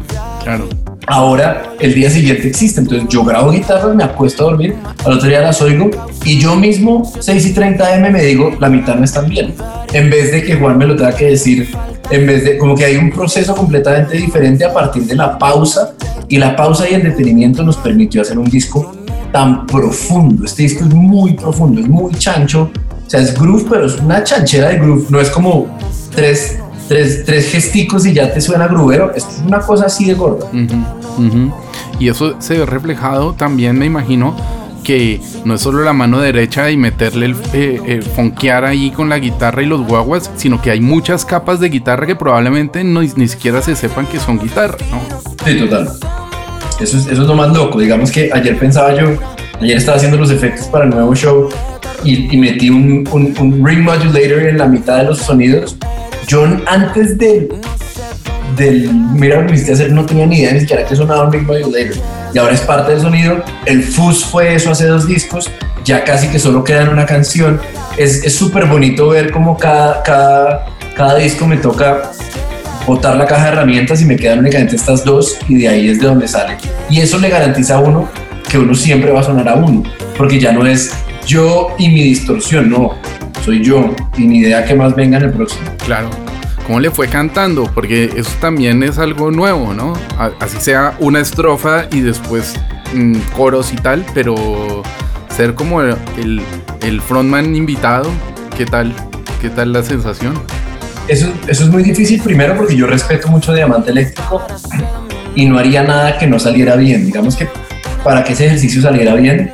Claro. 0.42 0.68
Ahora 1.06 1.74
el 1.80 1.94
día 1.94 2.10
siguiente 2.10 2.48
existe. 2.48 2.80
Entonces 2.80 3.08
yo 3.08 3.24
grabo 3.24 3.50
guitarras, 3.50 3.94
me 3.94 4.04
acuesto 4.04 4.46
a 4.46 4.50
dormir, 4.50 4.76
al 5.04 5.12
otro 5.14 5.28
día 5.28 5.40
las 5.40 5.60
oigo 5.62 5.90
y 6.24 6.38
yo 6.38 6.56
mismo, 6.56 7.10
6 7.18 7.46
y 7.46 7.52
30 7.54 7.96
M, 7.96 8.10
me 8.10 8.22
digo, 8.22 8.50
la 8.60 8.68
mitad 8.68 8.96
no 8.96 9.04
están 9.04 9.28
bien. 9.28 9.54
En 9.92 10.10
vez 10.10 10.32
de 10.32 10.42
que 10.42 10.56
Juan 10.56 10.76
me 10.78 10.86
lo 10.86 10.96
tenga 10.96 11.14
que 11.14 11.26
decir, 11.26 11.68
en 12.10 12.26
vez 12.26 12.44
de, 12.44 12.58
como 12.58 12.74
que 12.74 12.84
hay 12.84 12.96
un 12.96 13.10
proceso 13.10 13.54
completamente 13.54 14.16
diferente 14.16 14.64
a 14.64 14.72
partir 14.72 15.04
de 15.04 15.16
la 15.16 15.38
pausa 15.38 15.94
y 16.28 16.38
la 16.38 16.54
pausa 16.56 16.88
y 16.88 16.94
el 16.94 17.02
detenimiento 17.02 17.62
nos 17.62 17.76
permitió 17.76 18.22
hacer 18.22 18.38
un 18.38 18.50
disco 18.50 18.92
tan 19.32 19.66
profundo. 19.66 20.44
Este 20.44 20.64
disco 20.64 20.84
es 20.84 20.94
muy 20.94 21.34
profundo, 21.34 21.80
es 21.80 21.88
muy 21.88 22.12
chancho. 22.14 22.70
O 23.06 23.10
sea, 23.10 23.20
es 23.20 23.38
groove, 23.38 23.66
pero 23.70 23.86
es 23.86 23.98
una 24.00 24.24
chanchera 24.24 24.70
de 24.70 24.78
groove. 24.78 25.06
No 25.10 25.20
es 25.20 25.30
como 25.30 25.66
tres, 26.14 26.58
tres, 26.88 27.24
tres 27.24 27.50
gesticos 27.50 28.06
y 28.06 28.12
ya 28.12 28.32
te 28.32 28.40
suena 28.40 28.66
groovero. 28.66 29.12
Es 29.14 29.26
una 29.46 29.60
cosa 29.60 29.86
así 29.86 30.04
de 30.06 30.14
gorda. 30.14 30.46
Y 31.98 32.08
eso 32.08 32.36
se 32.40 32.58
ve 32.58 32.66
reflejado 32.66 33.32
también, 33.32 33.78
me 33.78 33.86
imagino, 33.86 34.36
que 34.84 35.20
no 35.44 35.54
es 35.54 35.60
solo 35.60 35.82
la 35.82 35.92
mano 35.92 36.20
derecha 36.20 36.70
y 36.70 36.76
meterle 36.76 37.26
el 37.26 37.36
eh, 37.52 37.80
eh, 37.86 38.02
fonquear 38.02 38.64
ahí 38.64 38.90
con 38.90 39.08
la 39.08 39.18
guitarra 39.18 39.62
y 39.62 39.66
los 39.66 39.84
guaguas, 39.84 40.30
sino 40.36 40.62
que 40.62 40.70
hay 40.70 40.80
muchas 40.80 41.24
capas 41.24 41.58
de 41.58 41.70
guitarra 41.70 42.06
que 42.06 42.14
probablemente 42.14 42.84
no, 42.84 43.00
ni 43.02 43.28
siquiera 43.28 43.60
se 43.62 43.74
sepan 43.74 44.06
que 44.06 44.20
son 44.20 44.38
guitarra, 44.38 44.78
¿no? 44.90 45.00
Sí, 45.44 45.58
total. 45.58 45.88
Eso 46.78 46.98
es, 46.98 47.06
eso 47.06 47.22
es 47.22 47.28
lo 47.28 47.34
más 47.34 47.52
loco. 47.52 47.80
Digamos 47.80 48.12
que 48.12 48.30
ayer 48.32 48.56
pensaba 48.58 48.94
yo, 48.94 49.08
ayer 49.60 49.76
estaba 49.76 49.96
haciendo 49.96 50.18
los 50.18 50.30
efectos 50.30 50.66
para 50.66 50.84
el 50.84 50.90
nuevo 50.90 51.14
show 51.16 51.48
y, 52.04 52.32
y 52.32 52.36
metí 52.36 52.70
un, 52.70 53.08
un, 53.10 53.34
un 53.40 53.66
ring 53.66 53.80
modulator 53.80 54.42
en 54.42 54.58
la 54.58 54.66
mitad 54.66 54.98
de 54.98 55.04
los 55.04 55.18
sonidos. 55.18 55.76
Yo 56.26 56.44
antes 56.66 57.16
del, 57.18 57.48
del 58.56 58.92
mira 58.92 59.40
lo 59.40 59.46
que 59.46 59.54
hiciste 59.54 59.72
hacer 59.72 59.92
no 59.92 60.04
tenía 60.04 60.26
ni 60.26 60.38
idea 60.38 60.52
ni 60.52 60.60
siquiera 60.60 60.84
que 60.84 60.96
sonaba 60.96 61.24
un 61.24 61.32
ring 61.32 61.46
modulator 61.46 61.96
y 62.34 62.38
ahora 62.38 62.54
es 62.54 62.60
parte 62.62 62.92
del 62.92 63.00
sonido. 63.00 63.42
El 63.64 63.82
fuzz 63.82 64.24
fue 64.24 64.54
eso 64.54 64.70
hace 64.70 64.86
dos 64.86 65.06
discos, 65.06 65.50
ya 65.84 66.04
casi 66.04 66.28
que 66.28 66.38
solo 66.38 66.64
queda 66.64 66.90
una 66.90 67.06
canción. 67.06 67.60
Es 67.96 68.24
es 68.24 68.34
súper 68.34 68.66
bonito 68.66 69.08
ver 69.08 69.30
cómo 69.30 69.56
cada, 69.56 70.02
cada, 70.02 70.66
cada 70.96 71.16
disco 71.16 71.46
me 71.46 71.56
toca 71.56 72.10
botar 72.86 73.16
la 73.16 73.26
caja 73.26 73.46
de 73.46 73.52
herramientas 73.52 74.00
y 74.00 74.04
me 74.04 74.16
quedan 74.16 74.40
únicamente 74.40 74.76
estas 74.76 75.04
dos 75.04 75.38
y 75.48 75.56
de 75.56 75.68
ahí 75.68 75.88
es 75.88 76.00
de 76.00 76.06
donde 76.06 76.28
sale. 76.28 76.56
Y 76.90 77.00
eso 77.00 77.18
le 77.18 77.28
garantiza 77.28 77.76
a 77.76 77.80
uno 77.80 78.08
que 78.48 78.58
uno 78.58 78.74
siempre 78.74 79.10
va 79.10 79.20
a 79.20 79.24
sonar 79.24 79.48
a 79.48 79.54
uno, 79.54 79.82
porque 80.16 80.38
ya 80.38 80.52
no 80.52 80.66
es 80.66 80.92
yo 81.26 81.68
y 81.78 81.88
mi 81.88 82.02
distorsión, 82.02 82.70
no, 82.70 82.94
soy 83.46 83.62
yo 83.64 83.94
y 84.18 84.22
mi 84.26 84.38
idea 84.38 84.64
que 84.64 84.74
más 84.74 84.94
venga 84.96 85.18
en 85.18 85.24
el 85.24 85.30
próximo. 85.30 85.62
Claro. 85.84 86.10
¿Cómo 86.66 86.80
le 86.80 86.90
fue 86.90 87.06
cantando? 87.06 87.62
Porque 87.72 88.10
eso 88.16 88.32
también 88.40 88.82
es 88.82 88.98
algo 88.98 89.30
nuevo, 89.30 89.72
¿no? 89.72 89.92
Así 90.40 90.56
sea 90.60 90.94
una 90.98 91.20
estrofa 91.20 91.84
y 91.92 92.00
después 92.00 92.54
mm, 92.92 93.14
coros 93.36 93.72
y 93.72 93.76
tal, 93.76 94.04
pero 94.14 94.82
ser 95.34 95.54
como 95.54 95.80
el, 95.80 95.94
el- 96.18 96.42
el 96.82 97.00
frontman 97.00 97.54
invitado, 97.54 98.10
¿qué 98.56 98.66
tal? 98.66 98.92
¿Qué 99.40 99.48
tal 99.48 99.72
la 99.72 99.82
sensación? 99.84 100.34
Eso, 101.06 101.28
eso 101.46 101.64
es 101.64 101.70
muy 101.70 101.84
difícil 101.84 102.20
primero 102.20 102.56
porque 102.56 102.74
yo 102.76 102.88
respeto 102.88 103.28
mucho 103.28 103.54
Diamante 103.54 103.92
Eléctrico 103.92 104.42
y 105.36 105.46
no 105.46 105.56
haría 105.58 105.84
nada 105.84 106.18
que 106.18 106.26
no 106.26 106.40
saliera 106.40 106.74
bien. 106.74 107.06
Digamos 107.06 107.36
que 107.36 107.48
para 108.02 108.24
que 108.24 108.32
ese 108.32 108.46
ejercicio 108.46 108.82
saliera 108.82 109.14
bien, 109.14 109.52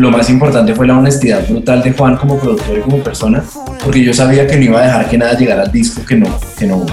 lo 0.00 0.10
más 0.10 0.30
importante 0.30 0.74
fue 0.74 0.86
la 0.86 0.98
honestidad 0.98 1.46
brutal 1.46 1.82
de 1.82 1.92
Juan 1.92 2.16
como 2.16 2.38
productor 2.38 2.78
y 2.78 2.80
como 2.80 3.02
persona, 3.02 3.44
porque 3.84 4.02
yo 4.02 4.14
sabía 4.14 4.46
que 4.46 4.56
no 4.56 4.64
iba 4.64 4.80
a 4.80 4.86
dejar 4.86 5.08
que 5.10 5.18
nada 5.18 5.36
llegara 5.36 5.62
al 5.64 5.70
disco 5.70 6.02
que 6.06 6.16
no, 6.16 6.26
que 6.58 6.66
no 6.66 6.86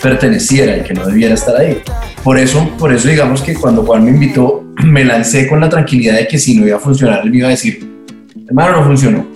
perteneciera 0.00 0.76
y 0.76 0.82
que 0.82 0.94
no 0.94 1.04
debiera 1.04 1.34
estar 1.34 1.56
ahí. 1.56 1.78
Por 2.22 2.38
eso, 2.38 2.70
por 2.78 2.92
eso 2.92 3.08
digamos 3.08 3.42
que 3.42 3.54
cuando 3.54 3.84
Juan 3.84 4.04
me 4.04 4.12
invitó, 4.12 4.64
me 4.84 5.04
lancé 5.04 5.48
con 5.48 5.60
la 5.60 5.68
tranquilidad 5.68 6.14
de 6.14 6.28
que 6.28 6.38
si 6.38 6.56
no 6.56 6.64
iba 6.64 6.76
a 6.76 6.80
funcionar, 6.80 7.22
él 7.24 7.30
me 7.30 7.38
iba 7.38 7.48
a 7.48 7.50
decir, 7.50 8.06
hermano, 8.46 8.78
no 8.78 8.84
funcionó. 8.84 9.26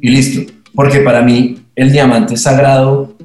Y 0.00 0.08
listo. 0.08 0.52
Porque 0.74 0.98
para 0.98 1.22
mí 1.22 1.60
el 1.76 1.92
diamante 1.92 2.36
sagrado. 2.36 3.16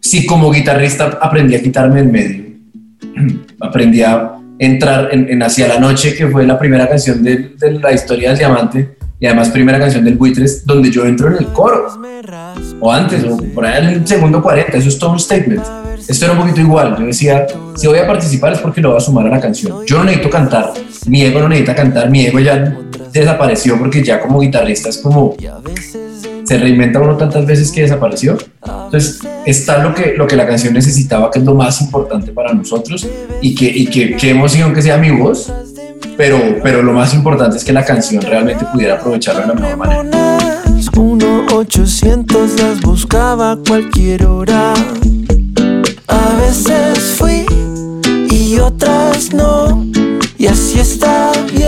Si 0.00 0.26
como 0.26 0.50
guitarrista 0.50 1.18
aprendí 1.20 1.54
a 1.54 1.62
quitarme 1.62 2.00
en 2.00 2.12
medio, 2.12 2.44
aprendí 3.60 4.02
a 4.02 4.34
entrar 4.58 5.08
en, 5.12 5.28
en 5.30 5.42
Hacia 5.42 5.68
la 5.68 5.78
Noche, 5.78 6.14
que 6.14 6.28
fue 6.28 6.46
la 6.46 6.58
primera 6.58 6.88
canción 6.88 7.22
de, 7.22 7.54
de 7.58 7.72
la 7.72 7.92
historia 7.92 8.30
del 8.30 8.38
diamante, 8.38 8.96
y 9.20 9.26
además 9.26 9.48
primera 9.50 9.78
canción 9.78 10.04
del 10.04 10.16
Buitres, 10.16 10.66
donde 10.66 10.90
yo 10.90 11.06
entro 11.06 11.28
en 11.28 11.38
el 11.38 11.46
coro, 11.46 11.88
o 12.80 12.92
antes, 12.92 13.24
o 13.24 13.36
por 13.54 13.64
ahí 13.64 13.82
en 13.82 13.90
el 13.90 14.06
segundo 14.06 14.42
40, 14.42 14.76
eso 14.76 14.88
es 14.88 14.98
todo 14.98 15.12
un 15.12 15.18
statement. 15.18 15.62
esto 16.06 16.24
era 16.24 16.34
un 16.34 16.40
poquito 16.40 16.60
igual. 16.60 16.96
Yo 16.98 17.06
decía, 17.06 17.46
si 17.76 17.86
voy 17.86 17.98
a 17.98 18.06
participar 18.06 18.52
es 18.52 18.58
porque 18.58 18.80
lo 18.80 18.90
voy 18.90 18.98
a 18.98 19.00
sumar 19.00 19.26
a 19.26 19.30
la 19.30 19.40
canción. 19.40 19.84
Yo 19.86 19.98
no 19.98 20.04
necesito 20.04 20.30
cantar, 20.30 20.72
mi 21.06 21.22
ego 21.22 21.40
no 21.40 21.48
necesita 21.48 21.74
cantar, 21.74 22.10
mi 22.10 22.26
ego 22.26 22.40
ya 22.40 22.76
desapareció 23.12 23.78
porque 23.78 24.02
ya 24.02 24.20
como 24.20 24.40
guitarrista 24.40 24.88
es 24.88 24.98
como 24.98 25.36
se 26.44 26.58
reinventa 26.58 27.00
uno 27.00 27.16
tantas 27.16 27.46
veces 27.46 27.72
que 27.72 27.82
desapareció. 27.82 28.36
Entonces 28.62 29.20
está 29.44 29.78
lo 29.78 29.94
que, 29.94 30.14
lo 30.16 30.26
que 30.26 30.36
la 30.36 30.46
canción 30.46 30.74
necesitaba, 30.74 31.30
que 31.30 31.38
es 31.38 31.44
lo 31.44 31.54
más 31.54 31.80
importante 31.80 32.32
para 32.32 32.52
nosotros 32.52 33.06
y 33.40 33.54
que, 33.54 33.66
y 33.66 33.86
que, 33.86 34.16
que 34.16 34.30
emoción 34.30 34.74
que 34.74 34.82
sea 34.82 34.96
mi 34.98 35.10
voz, 35.10 35.52
pero, 36.16 36.38
pero 36.62 36.82
lo 36.82 36.92
más 36.92 37.14
importante 37.14 37.56
es 37.56 37.64
que 37.64 37.72
la 37.72 37.84
canción 37.84 38.22
realmente 38.22 38.64
pudiera 38.72 38.94
aprovecharlo 38.94 39.42
de 39.42 39.46
la 39.48 39.54
mejor 39.54 39.76
manera. 39.76 40.14
Uno 40.96 41.44
800 41.52 42.60
las 42.60 42.80
buscaba 42.80 43.52
a 43.52 43.56
cualquier 43.56 44.26
hora. 44.26 44.74
A 46.06 46.36
veces 46.36 47.16
fui 47.18 47.44
y 48.30 48.58
otras 48.58 49.32
no, 49.32 49.84
y 50.38 50.46
así 50.46 50.78
está 50.78 51.32
bien. 51.52 51.63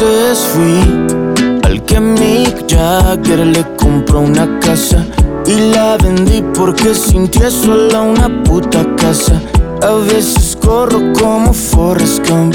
Veces 0.00 0.38
fui 0.38 1.60
al 1.62 1.84
que 1.84 2.00
Mick 2.00 2.70
Jagger 2.70 3.46
le 3.46 3.64
compró 3.76 4.20
una 4.20 4.58
casa 4.60 5.06
y 5.46 5.72
la 5.72 5.96
vendí 5.98 6.42
porque 6.54 6.94
sintió 6.94 7.50
sola 7.50 8.00
una 8.02 8.42
puta 8.44 8.84
casa. 8.96 9.40
A 9.82 9.94
veces 10.12 10.56
corro 10.60 11.12
como 11.12 11.52
Forrest 11.52 12.26
Gump, 12.28 12.54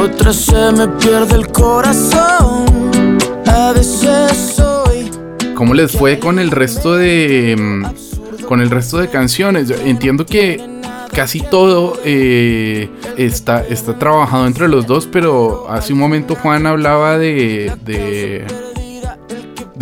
otras 0.00 0.36
se 0.36 0.72
me 0.72 0.88
pierde 0.88 1.36
el 1.36 1.48
corazón. 1.48 2.66
A 3.46 3.72
veces 3.72 4.54
soy. 4.56 5.10
¿Cómo 5.54 5.74
les 5.74 5.92
fue 5.92 6.18
con 6.18 6.38
el 6.38 6.50
resto 6.50 6.96
de 6.96 7.56
mm, 7.58 8.44
con 8.46 8.60
el 8.60 8.70
resto 8.70 8.98
de 8.98 9.08
canciones? 9.08 9.70
Entiendo 9.84 10.24
que 10.24 10.77
casi 11.18 11.40
todo 11.40 11.98
eh, 12.04 12.88
está, 13.16 13.66
está 13.66 13.98
trabajado 13.98 14.46
entre 14.46 14.68
los 14.68 14.86
dos, 14.86 15.08
pero 15.10 15.68
hace 15.68 15.92
un 15.92 15.98
momento 15.98 16.36
Juan 16.36 16.64
hablaba 16.64 17.18
de, 17.18 17.72
de, 17.84 18.46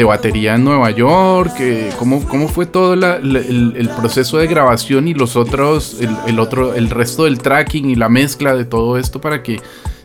batería 0.02 0.54
en 0.54 0.64
Nueva 0.64 0.90
York. 0.92 1.52
¿cómo, 1.98 2.26
¿Cómo 2.26 2.48
fue 2.48 2.64
todo 2.64 2.94
el, 2.94 3.90
proceso 4.00 4.38
de 4.38 4.46
grabación 4.46 5.08
y 5.08 5.12
los 5.12 5.36
otros, 5.36 5.98
el, 6.26 6.38
otro, 6.40 6.72
el 6.72 6.88
resto 6.88 7.24
del 7.24 7.36
tracking 7.36 7.90
y 7.90 7.96
la 7.96 8.08
mezcla 8.08 8.56
de 8.56 8.64
todo 8.64 8.96
esto 8.96 9.20
para 9.20 9.42
que 9.42 9.60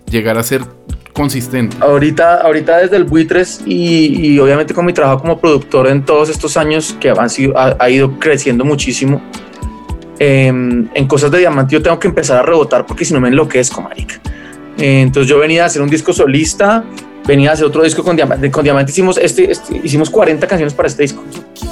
llegara 0.10 0.42
a 0.42 0.44
ser 0.44 0.64
consistente? 1.14 1.78
Ahorita, 1.80 2.42
ahorita 2.42 2.80
desde 2.80 2.98
el 2.98 3.06
Buitres 3.06 3.62
y, 3.66 4.38
obviamente 4.38 4.74
con 4.74 4.86
mi 4.86 4.92
trabajo 4.92 5.22
como 5.22 5.40
productor 5.40 5.88
en 5.88 6.04
todos 6.04 6.28
estos 6.28 6.58
años 6.58 6.94
que 7.00 7.10
han 7.10 7.30
sido, 7.30 7.54
ha 7.58 7.90
ido 7.90 8.20
creciendo 8.20 8.66
muchísimo, 8.66 9.22
em, 10.24 10.88
en 10.94 11.08
cosas 11.08 11.32
de 11.32 11.40
diamante 11.40 11.74
yo 11.74 11.82
tengo 11.82 11.98
que 11.98 12.08
empezar 12.08 12.38
a 12.38 12.44
rebotar 12.44 12.86
porque 12.86 13.06
si 13.06 13.13
no 13.13 13.20
me 13.20 13.30
enloquezco, 13.30 13.82
marica. 13.82 14.22
Eh, 14.78 15.01
entonces 15.01 15.28
yo 15.28 15.40
venía 15.40 15.63
a 15.63 15.66
hacer 15.66 15.82
un 15.82 15.90
disco 15.90 16.13
solista, 16.13 16.84
venía 17.25 17.50
a 17.50 17.54
hacer 17.54 17.66
otro 17.66 17.82
disco 17.82 18.04
con 18.04 18.16
diamante. 18.16 18.51
Con 18.51 18.63
diamante 18.63 18.92
hicimos, 18.92 19.18
este, 19.18 19.51
este- 19.51 19.82
hicimos 19.84 20.12
40 20.12 20.46
canciones 20.48 20.75
para 20.75 20.88
este 20.88 21.01
disco. 21.01 21.24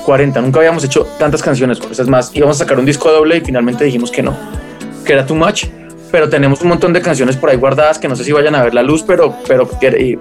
40, 0.03 0.41
nunca 0.41 0.57
habíamos 0.59 0.83
hecho 0.83 1.05
tantas 1.19 1.43
canciones. 1.43 1.79
Pues 1.79 1.99
es 1.99 2.07
más, 2.07 2.31
íbamos 2.33 2.57
a 2.57 2.63
sacar 2.63 2.79
un 2.79 2.85
disco 2.85 3.11
doble 3.11 3.37
y 3.37 3.41
finalmente 3.41 3.83
dijimos 3.83 4.09
que 4.09 4.23
no, 4.23 4.35
que 5.05 5.13
era 5.13 5.25
too 5.27 5.35
much. 5.35 5.65
Pero 6.11 6.27
tenemos 6.27 6.61
un 6.61 6.69
montón 6.69 6.91
de 6.91 7.01
canciones 7.03 7.35
por 7.35 7.51
ahí 7.51 7.55
guardadas 7.57 7.99
que 7.99 8.07
no 8.07 8.15
sé 8.15 8.23
si 8.23 8.31
vayan 8.31 8.55
a 8.55 8.63
ver 8.63 8.73
la 8.73 8.81
luz, 8.81 9.03
pero, 9.03 9.35
pero 9.47 9.69
que, 9.79 9.87
eh, 9.89 10.19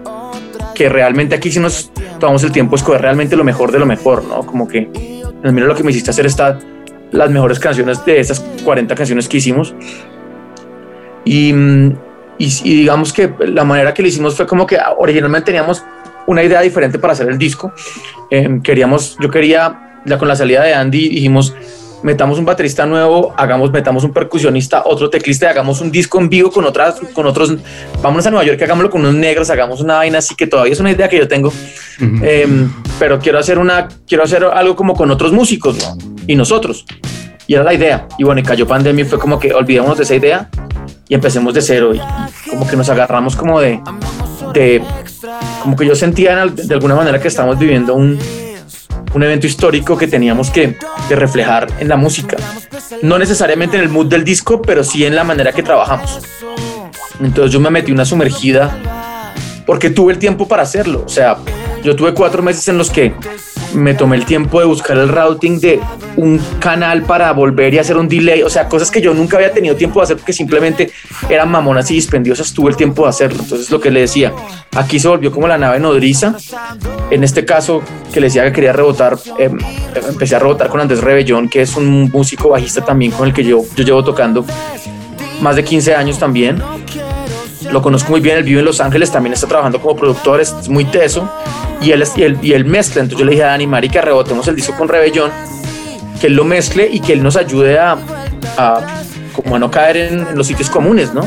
que 0.75 0.91
realmente 0.91 1.35
aquí 1.35 1.51
sí 1.51 1.61
nos 1.61 1.91
tomamos 2.21 2.43
el 2.45 2.53
tiempo 2.53 2.77
escoger 2.77 3.01
realmente 3.01 3.37
lo 3.37 3.45
mejor 3.45 3.73
de 3.73 3.79
lo 3.79 3.87
mejor, 3.87 4.23
¿no? 4.25 4.45
Como 4.45 4.69
que, 4.69 4.83
pues 5.41 5.53
mira 5.55 5.67
lo 5.67 5.75
que 5.75 5.83
me 5.83 5.91
hiciste 5.91 6.11
hacer 6.11 6.27
está 6.27 6.59
las 7.13 7.31
mejores 7.31 7.59
canciones 7.59 8.05
de 8.05 8.21
esas 8.21 8.41
40 8.65 8.95
canciones 8.95 9.29
que 9.29 9.39
hicimos. 9.39 9.75
Y, 11.25 11.53
mm, 11.53 11.97
y, 12.39 12.47
y 12.65 12.77
digamos 12.77 13.13
que 13.13 13.33
la 13.41 13.65
manera 13.65 13.93
que 13.93 14.03
lo 14.03 14.09
hicimos 14.09 14.35
fue 14.35 14.47
como 14.47 14.67
que 14.67 14.79
originalmente 14.99 15.47
teníamos 15.47 15.83
una 16.29 16.43
idea 16.43 16.61
diferente 16.61 16.99
para 16.99 17.15
hacer 17.15 17.29
el 17.29 17.39
disco. 17.39 17.73
Eh, 18.31 18.61
queríamos, 18.63 19.17
yo 19.19 19.31
quería, 19.31 20.01
ya 20.05 20.19
con 20.19 20.29
la 20.29 20.37
salida 20.37 20.63
de 20.63 20.75
Andy, 20.75 21.09
dijimos, 21.09 21.55
metamos 22.03 22.39
un 22.39 22.45
baterista 22.45 22.85
nuevo, 22.85 23.35
hagamos, 23.37 23.73
metamos 23.73 24.05
un 24.05 24.13
percusionista, 24.13 24.83
otro 24.85 25.09
teclista 25.09 25.47
y 25.47 25.49
hagamos 25.49 25.81
un 25.81 25.91
disco 25.91 26.21
en 26.21 26.29
vivo 26.29 26.51
con 26.51 26.67
otras, 26.67 27.01
con 27.15 27.27
otros, 27.27 27.57
vámonos 28.03 28.27
a 28.27 28.31
Nueva 28.31 28.45
York, 28.45 28.61
hagámoslo 28.63 28.91
con 28.91 29.01
unos 29.01 29.15
negros, 29.15 29.49
hagamos 29.49 29.81
una 29.81 29.97
vaina 29.97 30.19
así 30.19 30.37
que 30.37 30.47
todavía 30.47 30.75
es 30.75 30.81
una 30.81 30.91
idea 30.91 31.09
que 31.09 31.17
yo 31.17 31.27
tengo. 31.27 31.51
Eh, 32.23 32.47
pero 32.99 33.19
quiero 33.19 33.39
hacer 33.39 33.59
una, 33.59 33.89
quiero 34.07 34.23
hacer 34.23 34.45
algo 34.45 34.77
como 34.77 34.95
con 34.95 35.11
otros 35.11 35.33
músicos 35.33 35.79
¿no? 35.79 36.18
Y 36.29 36.37
nosotros. 36.37 36.85
Y 37.49 37.55
era 37.55 37.65
la 37.65 37.75
idea. 37.75 38.07
Y 38.19 38.25
bueno, 38.25 38.41
y 38.41 38.45
cayó 38.45 38.69
pandemia 38.69 39.05
y 39.05 39.09
fue 39.09 39.19
como 39.19 39.41
que 39.41 39.53
olvidémonos 39.53 39.97
de 39.97 40.05
esa 40.05 40.15
idea 40.15 40.49
y 41.09 41.15
empecemos 41.15 41.55
de 41.55 41.63
cero. 41.63 41.93
Y 41.95 42.01
como 42.51 42.69
que 42.69 42.77
nos 42.77 42.89
agarramos 42.91 43.35
como 43.35 43.59
de, 43.61 43.81
de 44.53 44.83
como 45.63 45.75
que 45.75 45.87
yo 45.87 45.97
sentía 45.97 46.47
de 46.47 46.75
alguna 46.75 46.95
manera 46.95 47.19
que 47.19 47.29
estamos 47.29 47.59
viviendo 47.59 47.95
un, 47.95 48.19
un 49.15 49.23
evento 49.23 49.47
histórico 49.47 49.97
que 49.97 50.07
teníamos 50.07 50.51
que, 50.51 50.77
que 51.09 51.17
reflejar 51.17 51.67
en 51.81 51.89
la 51.89 51.97
música. 51.97 52.37
No 53.03 53.19
necesariamente 53.19 53.79
en 53.79 53.83
el 53.83 53.89
mood 53.89 54.07
del 54.07 54.23
disco, 54.23 54.61
pero 54.61 54.85
sí 54.85 55.05
en 55.07 55.17
la 55.17 55.25
manera 55.25 55.53
que 55.53 55.63
trabajamos. 55.63 56.21
Entonces 57.21 57.53
yo 57.53 57.59
me 57.59 57.71
metí 57.71 57.91
una 57.91 58.05
sumergida 58.05 59.33
porque 59.67 59.89
tuve 59.91 60.13
el 60.13 60.19
tiempo 60.19 60.47
para 60.47 60.63
hacerlo. 60.63 61.05
O 61.07 61.09
sea, 61.09 61.39
yo 61.83 61.97
tuve 61.97 62.13
cuatro 62.13 62.43
meses 62.43 62.69
en 62.69 62.77
los 62.77 62.91
que 62.91 63.15
me 63.75 63.95
tomé 63.95 64.17
el 64.17 64.25
tiempo 64.25 64.61
de 64.61 64.67
buscar 64.67 64.97
el 64.97 65.09
routing 65.09 65.61
de 65.61 65.81
un 66.17 66.41
canal 66.59 67.03
para 67.03 67.33
volver 67.33 67.75
y 67.75 67.79
hacer 67.79 67.97
un 67.97 68.09
delay. 68.09 68.43
O 68.43 68.51
sea, 68.51 68.69
cosas 68.69 68.91
que 68.91 69.01
yo 69.01 69.15
nunca 69.15 69.37
había 69.37 69.53
tenido 69.53 69.77
tiempo 69.77 70.01
de 70.01 70.05
hacer 70.05 70.17
porque 70.17 70.33
simplemente 70.33 70.91
eran 71.29 71.51
mamonas 71.51 71.91
y 71.91 71.95
dispendiosas. 71.95 72.53
Tuve 72.53 72.71
el 72.71 72.77
tiempo 72.77 73.05
de 73.05 73.11
hacerlo. 73.11 73.43
Entonces, 73.43 73.71
lo 73.71 73.81
que 73.81 73.91
le 73.91 74.01
decía, 74.01 74.33
aquí 74.75 74.99
se 74.99 75.09
volvió 75.09 75.31
como 75.31 75.49
la 75.49 75.59
nave 75.59 75.79
nodriza. 75.81 76.37
En 77.11 77.25
este 77.25 77.45
caso, 77.45 77.83
que 78.13 78.21
le 78.21 78.27
decía 78.27 78.45
que 78.45 78.53
quería 78.53 78.73
rebotar, 78.73 79.19
eh, 79.39 79.51
empecé 80.09 80.37
a 80.37 80.39
rebotar 80.39 80.69
con 80.69 80.81
Andrés 80.81 81.01
Rebellón, 81.01 81.49
que 81.49 81.63
es 81.63 81.77
un 81.77 82.11
músico 82.11 82.51
bajista 82.51 82.85
también 82.85 83.13
con 83.13 83.27
el 83.29 83.35
que 83.35 83.45
yo, 83.45 83.63
yo 83.77 83.85
llevo 83.85 84.05
tocando 84.05 84.45
más 85.41 85.55
de 85.55 85.63
15 85.63 85.95
años 85.95 86.19
también 86.19 86.61
lo 87.71 87.83
conozco 87.83 88.11
muy 88.11 88.21
bien, 88.21 88.39
él 88.39 88.45
vive 88.45 88.61
en 88.61 88.65
Los 88.65 88.81
Ángeles, 88.81 89.11
también 89.11 89.33
está 89.33 89.47
trabajando 89.47 89.81
como 89.81 89.97
productor, 89.97 90.41
es 90.41 90.69
muy 90.69 90.85
teso, 90.85 91.29
y 91.81 91.93
él, 91.93 92.05
y 92.17 92.23
él, 92.23 92.39
y 92.43 92.53
él 92.53 92.65
mezcla, 92.65 93.03
entonces 93.03 93.19
yo 93.21 93.25
le 93.25 93.33
dije 93.33 93.45
a 93.45 93.49
Dani, 93.49 93.67
marica, 93.67 94.01
rebotemos 94.01 94.47
el 94.49 94.57
disco 94.57 94.75
con 94.77 94.89
Rebellón, 94.89 95.31
que 96.21 96.27
él 96.29 96.35
lo 96.35 96.45
mezcle 96.45 96.89
y 96.93 97.01
que 97.01 97.13
él 97.13 97.23
nos 97.23 97.37
ayude 97.37 97.79
a, 97.79 97.97
a 98.57 98.81
como 99.35 99.57
a 99.57 99.59
no 99.59 99.71
caer 99.71 99.97
en, 99.97 100.27
en 100.27 100.37
los 100.37 100.47
sitios 100.47 100.69
comunes, 100.69 101.15
¿no? 101.15 101.23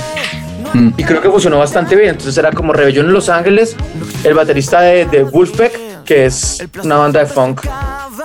Mm. 0.74 0.90
Y 0.98 1.04
creo 1.04 1.22
que 1.22 1.30
funcionó 1.30 1.58
bastante 1.60 1.96
bien, 1.96 2.10
entonces 2.12 2.38
era 2.38 2.52
como 2.52 2.74
Rebellón 2.74 3.06
en 3.08 3.14
Los 3.14 3.30
Ángeles, 3.30 3.76
el 4.24 4.34
baterista 4.34 4.82
de, 4.82 5.06
de 5.06 5.24
Wolfpack, 5.24 6.04
que 6.06 6.26
es 6.26 6.64
una 6.84 6.98
banda 6.98 7.20
de 7.22 7.26
funk 7.26 7.62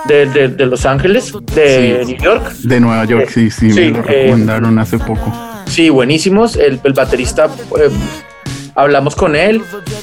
de, 0.05 0.25
de- 0.27 0.47
de 0.49 0.65
Los 0.65 0.85
Ángeles, 0.85 1.33
de 1.53 2.03
New 2.05 2.17
York, 2.17 2.51
De 2.63 2.79
Nueva 2.79 3.05
York, 3.05 3.29
sí, 3.33 3.49
sí, 3.49 3.71
Sí, 3.71 3.79
me 3.79 3.89
lo 3.91 3.99
eh, 3.99 4.23
recomendaron 4.23 4.79
hace 4.79 4.97
poco. 4.97 5.33
Sí, 5.65 5.89
buenísimos. 5.89 6.55
El, 6.55 6.79
el 6.83 6.93
baterista, 6.93 7.45
eh, 7.77 7.89
hablamos 8.77 9.15
con 9.15 9.35
él. 9.35 9.61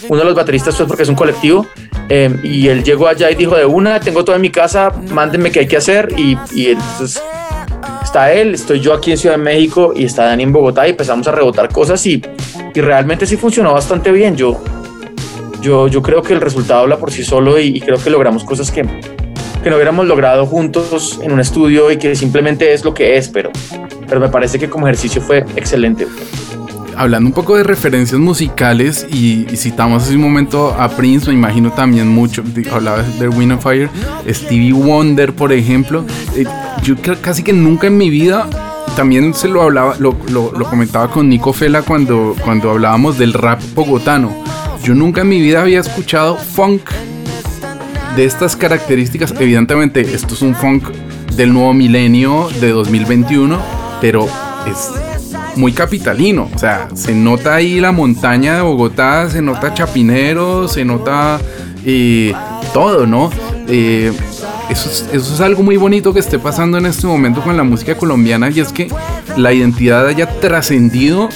Uno 0.08 0.18
de 0.18 0.24
los 0.26 0.34
bateristas 0.34 0.76
fue 0.76 0.87
porque 0.87 1.04
es 1.04 1.08
un 1.08 1.14
colectivo. 1.14 1.66
eh, 2.10 2.37
y 2.42 2.68
él 2.68 2.84
llegó 2.84 3.08
allá 3.08 3.30
y 3.30 3.34
dijo 3.34 3.56
de 3.56 3.64
una, 3.64 4.00
tengo 4.00 4.24
todo 4.24 4.37
en 4.37 4.42
mi 4.42 4.50
casa, 4.50 4.92
mándenme 5.10 5.50
qué 5.50 5.60
hay 5.60 5.66
que 5.66 5.78
hacer. 5.78 6.12
Y, 6.18 6.37
y 6.54 6.66
entonces 6.72 7.22
está 8.02 8.32
él, 8.32 8.54
estoy 8.54 8.80
yo 8.80 8.92
aquí 8.92 9.12
en 9.12 9.16
Ciudad 9.16 9.37
de 9.37 9.42
México 9.42 9.92
y 9.96 10.04
está 10.04 10.24
Dani 10.24 10.42
en 10.42 10.52
Bogotá 10.52 10.87
y 10.87 10.90
empezamos 10.90 11.26
a 11.28 11.32
rebotar 11.32 11.70
cosas 11.70 12.04
y, 12.04 12.22
y 12.74 12.80
realmente 12.80 13.26
sí 13.26 13.37
funcionó 13.37 13.72
bastante 13.72 14.12
bien. 14.12 14.37
Yo, 14.37 14.62
yo, 15.62 15.88
yo 15.88 16.02
creo 16.02 16.20
que 16.22 16.34
el 16.34 16.40
resultado 16.40 16.80
habla 16.80 16.98
por 16.98 17.10
sí 17.10 17.24
solo 17.24 17.58
y, 17.58 17.68
y 17.76 17.80
creo 17.80 17.96
que 17.96 18.10
logramos 18.10 18.44
cosas 18.44 18.70
que, 18.70 18.82
que 19.62 19.70
no 19.70 19.76
hubiéramos 19.76 20.06
logrado 20.06 20.44
juntos 20.46 21.20
en 21.22 21.32
un 21.32 21.40
estudio 21.40 21.90
y 21.90 21.96
que 21.96 22.14
simplemente 22.14 22.72
es 22.74 22.84
lo 22.84 22.92
que 22.92 23.16
es, 23.16 23.28
pero, 23.28 23.50
pero 24.06 24.20
me 24.20 24.28
parece 24.28 24.58
que 24.58 24.68
como 24.68 24.87
ejercicio 24.87 25.22
fue 25.22 25.38
excelente. 25.56 26.06
Hablando 26.96 27.28
un 27.28 27.33
poco 27.35 27.57
de 27.57 27.62
referencias 27.64 28.20
musicales 28.20 29.07
y, 29.11 29.46
y 29.52 29.57
citamos 29.57 30.02
hace 30.04 30.14
un 30.14 30.22
momento 30.22 30.74
a 30.78 30.88
Prince, 30.88 31.28
me 31.28 31.35
imagino 31.35 31.70
también 31.72 32.09
mucho, 32.09 32.42
di- 32.42 32.68
hablaba 32.68 33.02
de 33.02 33.28
Wind 33.28 33.52
of 33.52 33.62
Fire, 33.62 33.88
Stevie 34.28 34.72
Wonder, 34.72 35.33
por 35.35 35.52
ejemplo. 35.52 36.04
Eh, 36.37 36.44
yo 36.83 36.94
casi 37.20 37.42
que 37.42 37.52
nunca 37.52 37.87
en 37.88 37.96
mi 37.96 38.11
vida, 38.11 38.48
también 38.96 39.35
se 39.35 39.48
lo 39.48 39.62
hablaba, 39.62 39.96
lo- 39.98 40.16
lo 40.30 40.64
comentaba 40.70 41.11
con 41.11 41.28
Nico 41.28 41.52
Fela 41.52 41.83
cuando, 41.83 42.37
cuando 42.44 42.70
hablábamos 42.70 43.18
del 43.18 43.33
rap 43.33 43.61
bogotano. 43.74 44.33
Yo 44.83 44.94
nunca 44.94 45.22
en 45.22 45.28
mi 45.28 45.40
vida 45.40 45.62
había 45.62 45.80
escuchado 45.80 46.37
funk 46.37 46.90
de 48.16 48.24
estas 48.24 48.54
características. 48.54 49.35
Evidentemente, 49.40 50.00
esto 50.02 50.35
es 50.35 50.42
un 50.42 50.54
funk 50.54 50.85
del 51.37 51.52
nuevo 51.52 51.72
milenio 51.74 52.48
de 52.61 52.70
2021, 52.70 53.59
pero 54.00 54.28
es 54.70 54.90
muy 55.56 55.72
capitalino. 55.72 56.48
O 56.54 56.58
sea, 56.58 56.88
se 56.94 57.14
nota 57.14 57.54
ahí 57.54 57.80
la 57.80 57.92
montaña 57.92 58.56
de 58.56 58.62
Bogotá, 58.62 59.28
se 59.30 59.42
nota 59.42 59.74
Chapinero, 59.74 60.68
se 60.68 60.84
nota 60.84 61.40
eh, 61.84 62.32
todo, 62.72 63.06
¿no? 63.06 63.30
Eh, 63.68 64.12
es, 64.70 65.08
eso 65.12 65.34
es 65.34 65.40
algo 65.40 65.62
muy 65.62 65.76
bonito 65.76 66.12
que 66.12 66.20
esté 66.20 66.38
pasando 66.38 66.78
en 66.78 66.86
este 66.86 67.06
momento 67.06 67.42
con 67.42 67.56
la 67.56 67.64
música 67.64 67.96
colombiana 67.96 68.50
y 68.50 68.60
es 68.60 68.72
que 68.72 68.88
la 69.36 69.52
identidad 69.52 70.06
haya 70.06 70.28
trascendido 70.40 71.28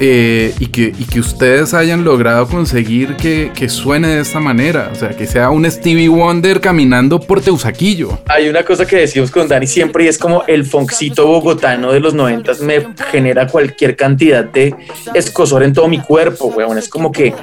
eh, 0.00 0.54
y, 0.58 0.66
que, 0.66 0.92
y 0.98 1.04
que 1.04 1.20
ustedes 1.20 1.74
hayan 1.74 2.04
logrado 2.04 2.46
conseguir 2.48 3.16
que, 3.16 3.50
que 3.54 3.68
suene 3.68 4.08
de 4.08 4.20
esta 4.20 4.40
manera. 4.40 4.90
O 4.92 4.94
sea, 4.94 5.10
que 5.10 5.26
sea 5.26 5.50
un 5.50 5.70
Stevie 5.70 6.08
Wonder 6.08 6.60
caminando 6.60 7.20
por 7.20 7.40
Teusaquillo. 7.40 8.18
Hay 8.28 8.48
una 8.48 8.64
cosa 8.64 8.86
que 8.86 8.96
decimos 8.96 9.30
con 9.30 9.48
Dani 9.48 9.66
siempre 9.66 10.04
y 10.04 10.08
es 10.08 10.18
como 10.18 10.44
el 10.46 10.64
foncito 10.64 11.26
bogotano 11.26 11.92
de 11.92 12.00
los 12.00 12.14
noventas 12.14 12.60
me 12.60 12.86
genera 13.10 13.46
cualquier 13.46 13.96
cantidad 13.96 14.44
de 14.44 14.74
escosor 15.14 15.62
en 15.62 15.72
todo 15.72 15.88
mi 15.88 16.00
cuerpo, 16.00 16.46
weón. 16.46 16.78
Es 16.78 16.88
como 16.88 17.12
que 17.12 17.34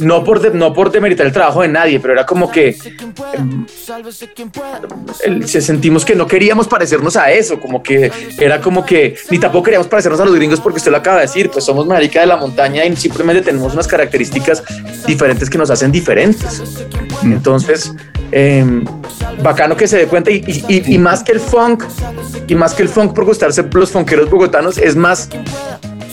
no 0.00 0.24
por, 0.24 0.40
de- 0.40 0.50
no 0.50 0.72
por 0.72 0.90
demeritar 0.90 1.26
el 1.26 1.32
trabajo 1.32 1.62
de 1.62 1.68
nadie, 1.68 2.00
pero 2.00 2.12
era 2.14 2.26
como 2.26 2.50
que 2.50 2.76
el- 5.24 5.48
se 5.48 5.60
sentimos 5.60 6.04
que 6.04 6.14
no 6.14 6.26
queríamos 6.26 6.68
parecernos 6.68 7.16
a 7.16 7.30
eso, 7.30 7.58
como 7.60 7.82
que 7.82 8.10
era 8.38 8.60
como 8.60 8.84
que 8.84 9.16
ni 9.30 9.38
tampoco 9.38 9.64
queríamos 9.64 9.88
parecernos 9.88 10.20
a 10.20 10.24
los 10.24 10.34
gringos 10.34 10.60
porque 10.60 10.78
usted 10.78 10.90
lo 10.90 10.98
acaba 10.98 11.16
de 11.16 11.22
decir, 11.22 11.50
pues 11.50 11.64
somos 11.64 11.86
marica 11.86 12.20
de 12.20 12.26
la 12.26 12.36
montaña 12.36 12.84
y 12.84 12.96
simplemente 12.96 13.42
tenemos 13.42 13.72
unas 13.74 13.86
características 13.88 14.62
diferentes 15.06 15.48
que 15.50 15.58
nos 15.58 15.70
hacen 15.70 15.90
diferentes. 15.92 16.62
Entonces, 17.22 17.92
em, 18.30 18.84
bacano 19.42 19.76
que 19.76 19.86
se 19.88 19.96
dé 19.98 20.06
cuenta 20.06 20.30
y, 20.30 20.36
y- 20.46 20.64
y- 20.68 20.94
y 20.94 20.98
más 20.98 21.22
que 21.22 21.32
el 21.32 21.40
funk, 21.40 21.84
y 22.46 22.54
más 22.54 22.74
que 22.74 22.82
el 22.82 22.88
funk 22.88 23.14
por 23.14 23.24
gustarse 23.24 23.64
los 23.72 23.90
funkeros 23.90 24.28
bogotanos, 24.30 24.78
es 24.78 24.96
más 24.96 25.28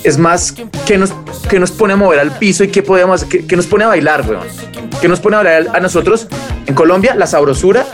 es 0.06 0.18
más 0.18 0.54
que 0.86 0.98
nos, 0.98 1.12
que 1.50 1.60
nos 1.60 1.72
pone 1.72 1.94
a 1.94 1.96
mover 1.96 2.20
al 2.20 2.38
piso 2.38 2.64
y 2.64 2.68
que 2.68 2.84
podemos, 2.84 3.26
que, 3.26 3.46
que 3.46 3.56
nos 3.56 3.66
pone 3.66 3.84
a 3.84 3.88
bailar, 3.88 4.24
weón. 4.30 4.46
Que 5.02 5.08
nos 5.08 5.20
pone 5.20 5.36
a 5.36 5.44
bailar 5.44 5.76
a 5.76 5.80
nosotros 5.80 6.28
en 6.66 6.76
Colombia 6.76 7.16
la 7.16 7.28
sabrosura 7.28 7.86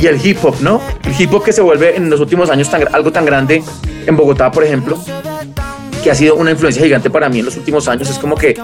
y 0.00 0.06
el 0.06 0.24
hip 0.24 0.38
hop, 0.42 0.56
¿no? 0.60 0.80
El 1.04 1.20
hip 1.20 1.32
hop 1.34 1.44
que 1.44 1.52
se 1.52 1.60
vuelve 1.60 1.96
en 1.96 2.08
los 2.08 2.20
últimos 2.20 2.48
años 2.50 2.70
algo 2.92 3.12
tan 3.12 3.26
grande 3.26 3.62
en 4.06 4.16
Bogotá, 4.16 4.50
por 4.50 4.64
ejemplo, 4.64 4.98
que 6.02 6.10
ha 6.10 6.14
sido 6.14 6.36
una 6.36 6.50
influencia 6.50 6.82
gigante 6.82 7.10
para 7.10 7.28
mí 7.28 7.40
en 7.40 7.44
los 7.44 7.56
últimos 7.56 7.88
años. 7.88 8.08
Es 8.08 8.18
como 8.18 8.34
que 8.34 8.58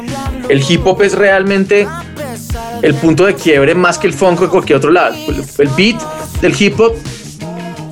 el 0.48 0.64
hip 0.66 0.86
hop 0.86 1.02
es 1.02 1.14
realmente 1.14 1.86
el 2.80 2.94
punto 2.94 3.26
de 3.26 3.34
quiebre 3.34 3.74
más 3.74 3.98
que 3.98 4.06
el 4.06 4.14
funk 4.14 4.40
o 4.40 4.48
cualquier 4.48 4.78
otro 4.78 4.90
lado. 4.90 5.14
El 5.58 5.68
beat 5.76 6.00
del 6.40 6.54
hip 6.58 6.80
hop 6.80 6.94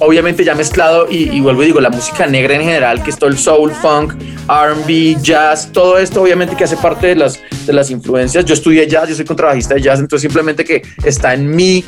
obviamente 0.02 0.44
ya 0.44 0.54
mezclado 0.54 1.06
y, 1.10 1.30
y 1.30 1.40
vuelvo 1.40 1.62
y 1.62 1.66
digo, 1.66 1.80
la 1.80 1.90
música 1.90 2.26
negra 2.26 2.54
en 2.54 2.62
general, 2.62 3.02
que 3.02 3.10
es 3.10 3.18
todo 3.18 3.30
el 3.30 3.38
soul, 3.38 3.72
funk, 3.72 4.14
RB, 4.48 5.20
jazz, 5.22 5.70
todo 5.72 5.98
esto 5.98 6.22
obviamente 6.22 6.56
que 6.56 6.64
hace 6.64 6.76
parte 6.76 7.08
de 7.08 7.16
las, 7.16 7.40
de 7.66 7.72
las 7.72 7.90
influencias. 7.90 8.44
Yo 8.44 8.54
estudié 8.54 8.86
jazz, 8.86 9.08
yo 9.08 9.14
soy 9.14 9.24
contrabajista 9.24 9.74
de 9.74 9.82
jazz, 9.82 10.00
entonces 10.00 10.22
simplemente 10.22 10.64
que 10.64 10.82
está 11.04 11.34
en 11.34 11.54
mí 11.54 11.84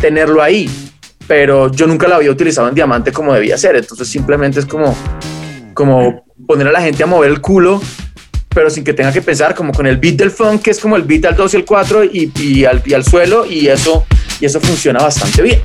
tenerlo 0.00 0.42
ahí, 0.42 0.70
pero 1.26 1.70
yo 1.70 1.86
nunca 1.86 2.08
lo 2.08 2.16
había 2.16 2.30
utilizado 2.30 2.68
en 2.68 2.74
diamante 2.74 3.12
como 3.12 3.34
debía 3.34 3.56
ser, 3.58 3.76
entonces 3.76 4.08
simplemente 4.08 4.60
es 4.60 4.66
como, 4.66 4.96
como 5.74 6.24
poner 6.46 6.68
a 6.68 6.72
la 6.72 6.80
gente 6.80 7.02
a 7.02 7.06
mover 7.06 7.30
el 7.30 7.40
culo. 7.40 7.80
Pero 8.52 8.68
sin 8.68 8.82
que 8.82 8.92
tenga 8.92 9.12
que 9.12 9.22
pensar, 9.22 9.54
como 9.54 9.72
con 9.72 9.86
el 9.86 9.96
beat 9.96 10.16
del 10.16 10.32
funk, 10.32 10.62
que 10.62 10.72
es 10.72 10.80
como 10.80 10.96
el 10.96 11.02
beat 11.02 11.24
al 11.24 11.36
2 11.36 11.54
y 11.54 11.56
el 11.58 11.64
4 11.64 12.04
y, 12.04 12.32
y, 12.40 12.64
al, 12.64 12.82
y 12.84 12.94
al 12.94 13.04
suelo, 13.04 13.46
y 13.46 13.68
eso, 13.68 14.04
y 14.40 14.46
eso 14.46 14.60
funciona 14.60 14.98
bastante 15.00 15.40
bien. 15.40 15.60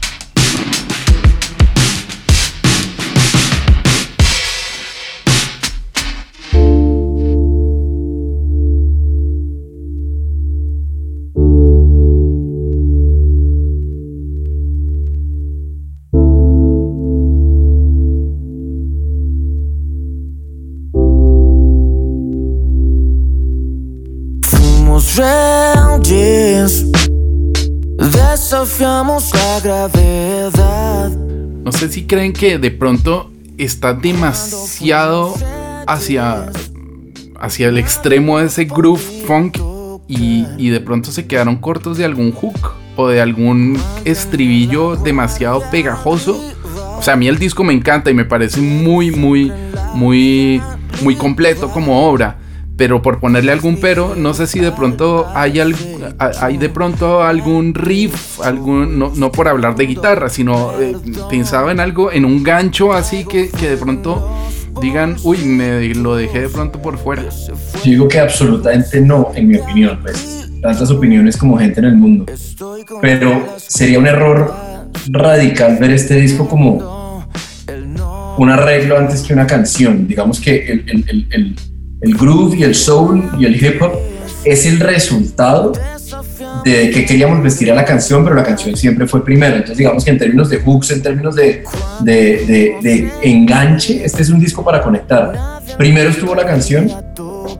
No 31.63 31.71
sé 31.71 31.87
si 31.87 32.05
creen 32.05 32.33
que 32.33 32.57
de 32.57 32.69
pronto 32.69 33.31
está 33.57 33.93
demasiado 33.93 35.33
hacia, 35.87 36.51
hacia 37.39 37.69
el 37.69 37.77
extremo 37.77 38.39
de 38.39 38.47
ese 38.47 38.65
groove 38.65 38.99
funk 39.25 39.57
y, 40.09 40.47
y 40.57 40.69
de 40.69 40.81
pronto 40.81 41.13
se 41.13 41.25
quedaron 41.25 41.55
cortos 41.55 41.97
de 41.97 42.03
algún 42.03 42.33
hook 42.33 42.73
o 42.97 43.07
de 43.07 43.21
algún 43.21 43.79
estribillo 44.03 44.97
demasiado 44.97 45.63
pegajoso. 45.71 46.43
O 46.97 47.01
sea, 47.01 47.13
a 47.13 47.17
mí 47.17 47.29
el 47.29 47.39
disco 47.39 47.63
me 47.63 47.71
encanta 47.71 48.11
y 48.11 48.13
me 48.13 48.25
parece 48.25 48.59
muy, 48.59 49.11
muy, 49.11 49.49
muy, 49.93 50.61
muy 51.01 51.15
completo 51.15 51.69
como 51.71 52.05
obra. 52.05 52.39
Pero 52.77 53.01
por 53.01 53.19
ponerle 53.21 53.53
algún 53.53 53.77
pero, 53.79 54.15
no 54.15 54.33
sé 54.33 54.47
si 54.47 54.59
de 54.59 54.71
pronto 54.73 55.25
hay, 55.33 55.59
al- 55.61 55.75
hay 56.19 56.57
de 56.57 56.67
pronto 56.69 57.23
algún 57.23 57.73
riff, 57.73 58.41
algún, 58.41 58.99
no, 58.99 59.13
no 59.15 59.31
por 59.31 59.47
hablar 59.47 59.75
de 59.75 59.85
guitarra, 59.85 60.27
sino 60.27 60.73
eh, 60.81 60.93
pensaba 61.29 61.71
en 61.71 61.79
algo, 61.79 62.11
en 62.11 62.25
un 62.25 62.43
gancho 62.43 62.91
así 62.91 63.23
que, 63.23 63.49
que 63.49 63.69
de 63.69 63.77
pronto 63.77 64.29
digan, 64.81 65.15
uy, 65.23 65.37
me 65.37 65.87
lo 65.95 66.17
dejé 66.17 66.41
de 66.41 66.49
pronto 66.49 66.81
por 66.81 66.97
fuera. 66.97 67.23
Yo 67.49 67.91
digo 67.91 68.07
que 68.09 68.19
absolutamente 68.19 68.99
no, 68.99 69.31
en 69.35 69.47
mi 69.47 69.55
opinión, 69.57 69.99
pues 70.01 70.49
tantas 70.61 70.91
opiniones 70.91 71.37
como 71.37 71.57
gente 71.57 71.79
en 71.79 71.85
el 71.85 71.95
mundo. 71.95 72.25
Pero 73.01 73.47
sería 73.57 73.99
un 73.99 74.07
error 74.07 74.53
radical 75.07 75.77
ver 75.79 75.91
este 75.91 76.15
disco 76.15 76.47
como 76.49 77.25
un 78.37 78.49
arreglo 78.49 78.97
antes 78.97 79.21
que 79.21 79.33
una 79.33 79.47
canción. 79.47 80.07
Digamos 80.07 80.41
que 80.41 80.65
el, 80.65 80.83
el, 80.89 81.05
el, 81.07 81.27
el, 81.31 81.55
el 82.05 82.15
groove 82.15 82.55
y 82.55 82.63
el 82.63 82.75
soul 82.75 83.29
y 83.39 83.45
el 83.45 83.55
hip 83.55 83.81
hop 83.81 83.93
es 84.43 84.65
el 84.67 84.79
resultado 84.79 85.73
de 86.63 86.91
que 86.91 87.03
queríamos 87.05 87.41
vestir 87.41 87.71
a 87.71 87.75
la 87.75 87.83
canción, 87.83 88.23
pero 88.23 88.35
la 88.35 88.43
canción 88.43 88.75
siempre 88.75 89.07
fue 89.07 89.25
primero. 89.25 89.55
Entonces, 89.55 89.77
digamos 89.77 90.05
que 90.05 90.11
en 90.11 90.19
términos 90.19 90.49
de 90.49 90.59
hooks, 90.59 90.91
en 90.91 91.01
términos 91.01 91.35
de, 91.35 91.63
de, 92.01 92.77
de, 92.81 93.11
enganche, 93.23 94.05
este 94.05 94.21
es 94.21 94.29
un 94.29 94.39
disco 94.39 94.63
para 94.63 94.81
conectar. 94.81 95.61
Primero 95.77 96.11
estuvo 96.11 96.35
la 96.35 96.45
canción 96.45 96.91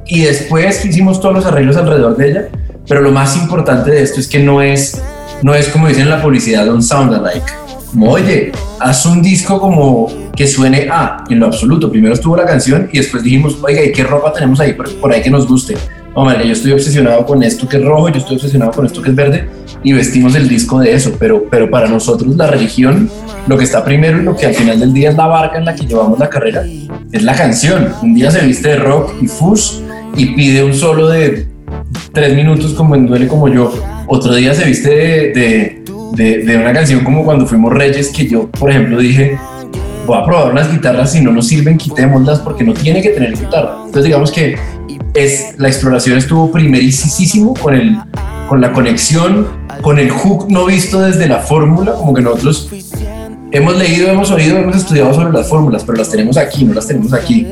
y 0.05 0.21
después 0.21 0.86
hicimos 0.86 1.19
todos 1.19 1.34
los 1.34 1.45
arreglos 1.45 1.75
alrededor 1.75 2.15
de 2.15 2.29
ella, 2.29 2.47
pero 2.88 3.01
lo 3.01 3.12
más 3.12 3.36
importante 3.38 3.89
de 3.89 4.03
esto 4.03 4.19
es 4.19 4.27
que 4.27 4.39
no 4.39 4.62
es, 4.62 5.01
no 5.41 5.55
es 5.55 5.69
como 5.69 5.88
dicen 5.88 6.03
en 6.03 6.12
la 6.12 6.21
publicidad, 6.21 6.67
un 6.71 6.84
sound 6.84 7.13
alike. 7.15 7.64
Oye, 8.01 8.51
haz 8.79 9.05
un 9.05 9.21
disco 9.21 9.60
como 9.60 10.08
que 10.36 10.47
suene 10.47 10.88
a, 10.91 11.23
en 11.29 11.39
lo 11.39 11.47
absoluto. 11.47 11.89
Primero 11.89 12.13
estuvo 12.13 12.36
la 12.36 12.45
canción 12.45 12.89
y 12.91 12.97
después 12.97 13.23
dijimos, 13.23 13.58
oiga, 13.62 13.84
¿y 13.84 13.91
qué 13.91 14.03
ropa 14.03 14.34
tenemos 14.34 14.60
ahí 14.60 14.73
por, 14.73 15.13
ahí 15.13 15.21
que 15.21 15.29
nos 15.29 15.47
guste? 15.47 15.75
Hombre, 16.13 16.45
yo 16.45 16.53
estoy 16.53 16.71
obsesionado 16.71 17.25
con 17.25 17.43
esto 17.43 17.67
que 17.67 17.77
es 17.77 17.84
rojo, 17.84 18.10
yo 18.10 18.19
estoy 18.19 18.38
obsesionado 18.38 18.71
con 18.71 18.86
esto 18.86 19.01
que 19.01 19.10
es 19.10 19.15
verde 19.15 19.49
y 19.84 19.91
vestimos 19.93 20.34
el 20.36 20.47
disco 20.47 20.79
de 20.79 20.93
eso, 20.93 21.12
pero, 21.19 21.45
pero 21.49 21.69
para 21.69 21.88
nosotros 21.88 22.36
la 22.36 22.47
religión, 22.47 23.10
lo 23.47 23.58
que 23.58 23.65
está 23.65 23.84
primero 23.84 24.19
y 24.19 24.23
lo 24.23 24.36
que 24.36 24.45
al 24.45 24.53
final 24.53 24.79
del 24.79 24.93
día 24.93 25.10
es 25.10 25.15
la 25.15 25.27
barca 25.27 25.58
en 25.58 25.65
la 25.65 25.75
que 25.75 25.86
llevamos 25.86 26.17
la 26.17 26.29
carrera, 26.29 26.63
es 27.12 27.23
la 27.23 27.36
canción. 27.36 27.89
Un 28.01 28.15
día 28.15 28.31
se 28.31 28.45
viste 28.45 28.69
de 28.69 28.77
rock 28.77 29.13
y 29.21 29.27
fus 29.27 29.81
y 30.15 30.27
pide 30.27 30.63
un 30.63 30.73
solo 30.73 31.10
de 31.10 31.47
tres 32.13 32.34
minutos 32.34 32.73
como 32.73 32.95
en 32.95 33.08
Duele 33.08 33.27
como 33.27 33.47
yo. 33.49 33.73
Otro 34.08 34.34
día 34.36 34.53
se 34.53 34.65
viste 34.65 34.89
de, 34.89 35.74
de, 36.13 36.57
una 36.57 36.73
canción 36.73 37.03
como 37.03 37.23
cuando 37.23 37.45
fuimos 37.45 37.73
Reyes, 37.73 38.09
que 38.09 38.27
yo, 38.27 38.49
por 38.49 38.69
ejemplo, 38.69 38.99
dije, 38.99 39.37
voy 40.05 40.17
a 40.17 40.25
probar 40.25 40.51
unas 40.51 40.71
guitarras, 40.71 41.11
si 41.11 41.21
no 41.21 41.31
nos 41.31 41.47
sirven, 41.47 41.77
quitémoslas 41.77 42.39
porque 42.39 42.63
no 42.63 42.73
tiene 42.73 43.01
que 43.01 43.09
tener 43.09 43.33
guitarra. 43.37 43.77
Entonces 43.85 44.05
digamos 44.05 44.31
que 44.31 44.57
es, 45.13 45.55
la 45.57 45.67
exploración 45.67 46.17
estuvo 46.17 46.51
primerísimo 46.51 47.53
con, 47.53 47.73
el, 47.73 47.97
con 48.47 48.61
la 48.61 48.71
conexión, 48.71 49.47
con 49.81 49.99
el 49.99 50.09
hook 50.09 50.49
no 50.49 50.65
visto 50.65 50.99
desde 50.99 51.27
la 51.27 51.39
fórmula, 51.39 51.93
como 51.93 52.13
que 52.13 52.21
nosotros 52.21 52.69
hemos 53.51 53.77
leído, 53.77 54.09
hemos 54.09 54.31
oído, 54.31 54.57
hemos 54.57 54.75
estudiado 54.75 55.13
sobre 55.13 55.31
las 55.31 55.47
fórmulas, 55.47 55.83
pero 55.83 55.97
las 55.97 56.09
tenemos 56.09 56.37
aquí, 56.37 56.65
no 56.65 56.73
las 56.73 56.87
tenemos 56.87 57.13
aquí. 57.13 57.47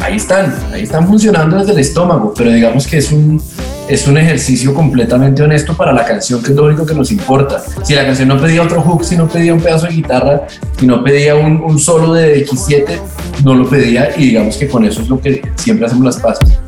Ahí 0.00 0.16
están, 0.16 0.54
ahí 0.72 0.82
están 0.82 1.06
funcionando 1.06 1.58
desde 1.58 1.72
el 1.72 1.78
estómago, 1.78 2.32
pero 2.36 2.52
digamos 2.52 2.86
que 2.86 2.98
es 2.98 3.10
un, 3.10 3.42
es 3.88 4.06
un 4.06 4.18
ejercicio 4.18 4.74
completamente 4.74 5.42
honesto 5.42 5.74
para 5.74 5.92
la 5.92 6.04
canción, 6.04 6.42
que 6.42 6.50
es 6.50 6.56
lo 6.56 6.64
único 6.64 6.84
que 6.84 6.94
nos 6.94 7.10
importa. 7.10 7.62
Si 7.82 7.94
la 7.94 8.04
canción 8.04 8.28
no 8.28 8.38
pedía 8.38 8.62
otro 8.62 8.82
hook, 8.82 9.02
si 9.04 9.16
no 9.16 9.26
pedía 9.26 9.54
un 9.54 9.60
pedazo 9.60 9.86
de 9.86 9.94
guitarra, 9.94 10.46
si 10.78 10.86
no 10.86 11.02
pedía 11.02 11.34
un, 11.34 11.78
solo 11.78 12.12
de 12.12 12.46
X7, 12.46 13.00
no 13.44 13.54
lo 13.54 13.68
pedía 13.68 14.10
y 14.16 14.26
digamos 14.26 14.56
que 14.56 14.68
con 14.68 14.84
eso 14.84 15.00
es 15.00 15.08
lo 15.08 15.18
que 15.20 15.42
siempre 15.56 15.86
hacemos 15.86 16.04
las 16.04 16.18
paces. 16.18 16.58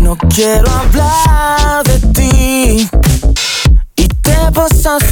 No 0.00 0.16
quiero 0.34 0.70
hablar 0.70 1.84
de 1.84 1.98
ti 2.12 2.88
y 3.96 4.08
te 4.08 4.36
pasas 4.54 5.02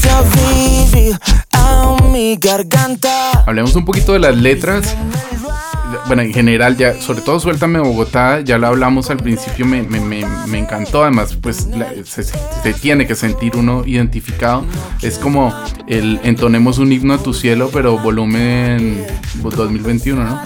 mi 2.11 2.37
garganta. 2.37 3.40
Hablemos 3.51 3.75
un 3.75 3.85
poquito 3.85 4.13
de 4.13 4.21
las 4.21 4.37
letras. 4.37 4.97
Bueno, 6.07 6.23
en 6.23 6.33
general, 6.33 6.77
ya, 6.77 6.95
sobre 7.01 7.21
todo 7.21 7.41
Suéltame 7.41 7.81
Bogotá, 7.81 8.41
ya 8.43 8.59
lo 8.59 8.69
hablamos 8.69 9.11
al 9.11 9.17
principio, 9.17 9.67
me, 9.67 9.83
me- 9.83 9.99
me- 9.99 10.25
me 10.47 10.59
encantó. 10.59 11.03
Además, 11.03 11.37
pues 11.41 11.67
la- 11.67 11.93
se, 12.05 12.23
se 12.23 12.73
tiene 12.81 13.09
que 13.09 13.17
sentir 13.17 13.57
uno 13.57 13.83
identificado. 13.85 14.65
Es 15.03 15.19
como 15.19 15.53
el 15.89 16.21
entonemos 16.23 16.79
un 16.79 16.93
himno 16.93 17.15
a 17.15 17.19
tu 17.19 17.35
cielo, 17.35 17.71
pero 17.73 17.99
volumen 17.99 19.05
2021, 19.43 20.23
¿no? 20.25 20.41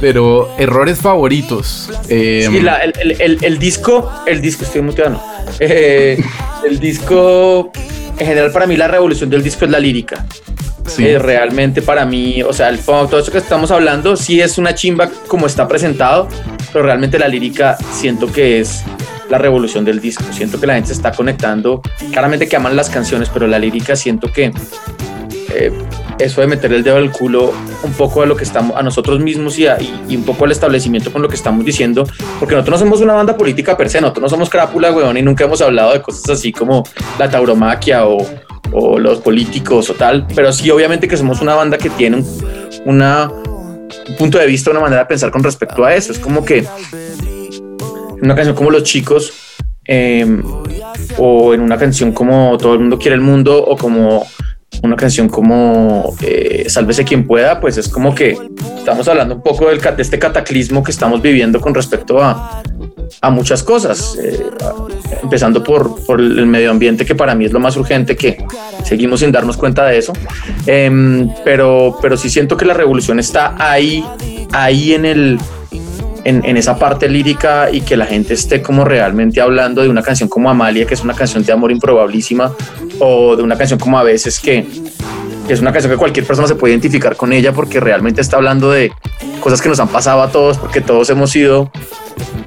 Pero 0.00 0.48
errores 0.58 0.98
favoritos. 0.98 1.90
Eh, 2.08 2.48
Sí, 2.50 2.60
la- 2.60 2.78
el, 2.78 2.94
el- 2.98 3.20
el- 3.20 3.38
el 3.44 3.58
disco, 3.58 4.10
el 4.26 4.40
disco, 4.40 4.64
estoy 4.64 4.80
muteado. 4.80 5.22
Eh, 5.60 6.22
el 6.66 6.80
disco, 6.80 7.70
en 8.18 8.26
general 8.26 8.50
para 8.50 8.66
mí 8.66 8.76
la 8.78 8.88
revolución 8.88 9.28
del 9.28 9.42
disco 9.42 9.66
es 9.66 9.70
la 9.70 9.78
lírica. 9.78 10.24
Sí. 10.86 11.06
Eh, 11.06 11.18
realmente 11.18 11.82
para 11.82 12.04
mí, 12.06 12.42
o 12.42 12.52
sea, 12.52 12.68
el 12.68 12.78
funk, 12.78 13.10
todo 13.10 13.20
eso 13.20 13.30
que 13.32 13.38
estamos 13.38 13.70
hablando, 13.70 14.16
sí 14.16 14.40
es 14.40 14.58
una 14.58 14.74
chimba 14.74 15.08
como 15.28 15.46
está 15.46 15.66
presentado, 15.68 16.28
pero 16.72 16.84
realmente 16.84 17.18
la 17.18 17.28
lírica 17.28 17.76
siento 17.92 18.30
que 18.32 18.60
es 18.60 18.82
la 19.28 19.38
revolución 19.38 19.84
del 19.84 20.00
disco. 20.00 20.24
Siento 20.32 20.60
que 20.60 20.66
la 20.66 20.74
gente 20.74 20.92
está 20.92 21.10
conectando. 21.12 21.82
Claramente 22.12 22.48
que 22.48 22.56
aman 22.56 22.76
las 22.76 22.88
canciones, 22.90 23.28
pero 23.28 23.46
la 23.46 23.58
lírica 23.58 23.96
siento 23.96 24.30
que 24.32 24.52
eh, 25.50 25.72
eso 26.18 26.40
de 26.40 26.46
meter 26.46 26.72
el 26.72 26.82
dedo 26.82 26.96
al 26.96 27.10
culo 27.10 27.52
un 27.82 27.92
poco 27.92 28.22
a 28.22 28.26
lo 28.26 28.36
que 28.36 28.44
estamos, 28.44 28.76
a 28.76 28.82
nosotros 28.82 29.20
mismos 29.20 29.58
y- 29.58 29.66
y 30.08 30.16
un 30.16 30.24
poco 30.24 30.44
al 30.44 30.52
establecimiento 30.52 31.12
con 31.12 31.22
lo 31.22 31.28
que 31.28 31.34
estamos 31.36 31.64
diciendo, 31.64 32.06
porque 32.38 32.54
nosotros 32.54 32.80
no 32.80 32.86
somos 32.86 33.00
una 33.00 33.14
banda 33.14 33.36
política 33.36 33.76
per 33.76 33.88
se, 33.88 34.00
nosotros 34.00 34.22
no 34.22 34.28
somos 34.28 34.48
crápula, 34.50 34.92
weón, 34.92 35.16
y 35.16 35.22
nunca 35.22 35.44
hemos 35.44 35.60
hablado 35.60 35.92
de 35.92 36.02
cosas 36.02 36.28
así 36.30 36.52
como 36.52 36.84
la 37.18 37.30
tauromaquia 37.30 38.06
o, 38.06 38.18
o 38.72 38.98
los 38.98 39.20
políticos 39.20 39.90
o 39.90 39.94
tal, 39.94 40.26
pero 40.34 40.52
sí 40.52 40.70
obviamente 40.70 41.08
que 41.08 41.16
somos 41.16 41.40
una 41.40 41.54
banda 41.54 41.78
que 41.78 41.90
tiene 41.90 42.16
un, 42.84 43.02
un 43.02 44.16
punto 44.18 44.38
de 44.38 44.46
vista, 44.46 44.70
una 44.70 44.80
manera 44.80 45.02
de 45.02 45.06
pensar 45.06 45.30
con 45.30 45.42
respecto 45.42 45.84
a 45.84 45.94
eso. 45.94 46.12
Es 46.12 46.18
como 46.18 46.44
que 46.44 46.66
una 48.22 48.34
canción 48.34 48.56
como 48.56 48.70
Los 48.70 48.84
Chicos, 48.84 49.32
eh, 49.88 50.26
o 51.18 51.54
en 51.54 51.60
una 51.60 51.78
canción 51.78 52.10
como 52.10 52.58
Todo 52.58 52.74
el 52.74 52.80
mundo 52.80 52.98
quiere 52.98 53.14
el 53.14 53.20
mundo, 53.20 53.64
o 53.64 53.76
como 53.76 54.26
una 54.82 54.96
canción 54.96 55.28
como 55.28 56.14
eh, 56.22 56.66
Sálvese 56.68 57.04
quien 57.04 57.26
pueda, 57.26 57.60
pues 57.60 57.78
es 57.78 57.88
como 57.88 58.14
que 58.14 58.36
estamos 58.76 59.06
hablando 59.08 59.36
un 59.36 59.42
poco 59.42 59.68
del, 59.68 59.80
de 59.80 60.02
este 60.02 60.18
cataclismo 60.18 60.82
que 60.82 60.90
estamos 60.90 61.22
viviendo 61.22 61.60
con 61.60 61.74
respecto 61.74 62.22
a, 62.22 62.62
a 63.20 63.30
muchas 63.30 63.62
cosas, 63.62 64.16
eh, 64.22 64.46
empezando 65.22 65.62
por, 65.62 66.04
por 66.04 66.20
el 66.20 66.46
medio 66.46 66.70
ambiente, 66.70 67.04
que 67.04 67.14
para 67.14 67.34
mí 67.34 67.44
es 67.44 67.52
lo 67.52 67.60
más 67.60 67.76
urgente, 67.76 68.16
que 68.16 68.44
seguimos 68.84 69.20
sin 69.20 69.32
darnos 69.32 69.56
cuenta 69.56 69.84
de 69.86 69.98
eso. 69.98 70.12
Em, 70.66 71.28
pero, 71.44 71.98
pero 72.00 72.16
sí 72.16 72.30
siento 72.30 72.56
que 72.56 72.64
la 72.64 72.74
revolución 72.74 73.18
está 73.18 73.54
ahí, 73.58 74.04
ahí 74.52 74.94
en 74.94 75.04
el, 75.04 75.38
en, 76.24 76.44
en 76.44 76.56
esa 76.56 76.78
parte 76.78 77.08
lírica 77.08 77.70
y 77.70 77.80
que 77.80 77.96
la 77.96 78.06
gente 78.06 78.34
esté 78.34 78.62
como 78.62 78.84
realmente 78.84 79.40
hablando 79.40 79.82
de 79.82 79.88
una 79.88 80.02
canción 80.02 80.28
como 80.28 80.50
Amalia, 80.50 80.86
que 80.86 80.94
es 80.94 81.02
una 81.02 81.14
canción 81.14 81.44
de 81.44 81.52
amor 81.52 81.70
improbabilísima, 81.70 82.52
o 82.98 83.36
de 83.36 83.42
una 83.42 83.56
canción 83.56 83.78
como 83.78 83.98
A 83.98 84.02
veces 84.02 84.40
que, 84.40 84.66
que 85.46 85.52
es 85.52 85.60
una 85.60 85.72
canción 85.72 85.92
que 85.92 85.98
cualquier 85.98 86.26
persona 86.26 86.48
se 86.48 86.54
puede 86.54 86.72
identificar 86.72 87.16
con 87.16 87.32
ella 87.32 87.52
porque 87.52 87.80
realmente 87.80 88.20
está 88.20 88.36
hablando 88.36 88.70
de 88.70 88.92
cosas 89.40 89.60
que 89.60 89.68
nos 89.68 89.80
han 89.80 89.88
pasado 89.88 90.22
a 90.22 90.30
todos, 90.30 90.58
porque 90.58 90.80
todos 90.80 91.08
hemos 91.10 91.30
sido 91.30 91.70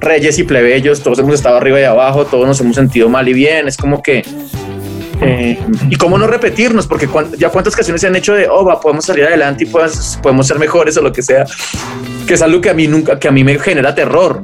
reyes 0.00 0.38
y 0.38 0.44
plebeyos, 0.44 1.02
todos 1.02 1.18
hemos 1.18 1.34
estado 1.34 1.56
arriba 1.56 1.80
y 1.80 1.84
abajo, 1.84 2.24
todos 2.24 2.46
nos 2.46 2.60
hemos 2.60 2.76
sentido 2.76 3.08
mal 3.08 3.28
y 3.28 3.34
bien, 3.34 3.68
es 3.68 3.76
como 3.76 4.02
que... 4.02 4.24
eh, 5.22 5.58
y 5.90 5.96
cómo 5.96 6.16
no 6.16 6.26
repetirnos, 6.26 6.86
porque 6.86 7.08
ya 7.38 7.50
cuántas 7.50 7.76
canciones 7.76 8.00
se 8.00 8.06
han 8.06 8.16
hecho 8.16 8.34
de, 8.34 8.48
oh, 8.48 8.80
podemos 8.80 9.04
salir 9.04 9.24
adelante 9.24 9.64
y 9.64 9.66
podemos, 9.66 10.18
podemos 10.22 10.46
ser 10.46 10.58
mejores 10.58 10.96
o 10.96 11.02
lo 11.02 11.12
que 11.12 11.22
sea, 11.22 11.44
que 12.26 12.34
es 12.34 12.42
algo 12.42 12.60
que 12.60 12.70
a 12.70 12.74
mí 12.74 12.86
nunca, 12.86 13.18
que 13.18 13.28
a 13.28 13.30
mí 13.30 13.44
me 13.44 13.58
genera 13.58 13.94
terror. 13.94 14.40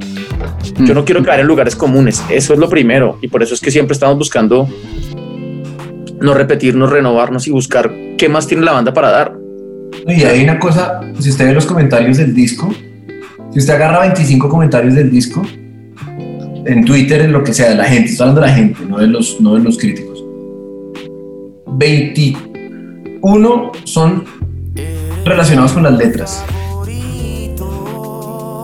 Yo 0.79 0.93
no 0.93 1.03
quiero 1.03 1.23
caer 1.23 1.39
en 1.39 1.47
lugares 1.47 1.75
comunes, 1.75 2.21
eso 2.29 2.53
es 2.53 2.59
lo 2.59 2.69
primero, 2.69 3.17
y 3.21 3.27
por 3.27 3.41
eso 3.41 3.55
es 3.55 3.61
que 3.61 3.71
siempre 3.71 3.93
estamos 3.93 4.17
buscando 4.17 4.69
no 6.19 6.33
repetirnos, 6.33 6.91
renovarnos 6.91 7.47
y 7.47 7.51
buscar 7.51 7.91
qué 8.17 8.29
más 8.29 8.45
tiene 8.45 8.63
la 8.63 8.73
banda 8.73 8.93
para 8.93 9.09
dar. 9.09 9.33
Y 10.05 10.23
hay 10.23 10.43
una 10.43 10.59
cosa, 10.59 11.01
si 11.19 11.29
usted 11.29 11.47
ve 11.47 11.53
los 11.53 11.65
comentarios 11.65 12.17
del 12.17 12.33
disco, 12.35 12.71
si 13.51 13.59
usted 13.59 13.73
agarra 13.73 13.99
25 14.01 14.49
comentarios 14.49 14.95
del 14.95 15.09
disco, 15.09 15.41
en 16.65 16.83
Twitter, 16.83 17.21
en 17.21 17.31
lo 17.31 17.43
que 17.43 17.53
sea, 17.53 17.69
de 17.69 17.75
la 17.75 17.85
gente, 17.85 18.11
estoy 18.11 18.27
hablando 18.27 18.41
de 18.41 18.47
la 18.47 18.53
gente, 18.53 18.79
no 18.87 18.97
de 18.97 19.07
los, 19.07 19.39
no 19.39 19.55
de 19.55 19.61
los 19.61 19.77
críticos. 19.77 20.23
21 21.77 23.71
son 23.85 24.25
relacionados 25.23 25.71
con 25.71 25.83
las 25.83 25.93
letras. 25.93 26.43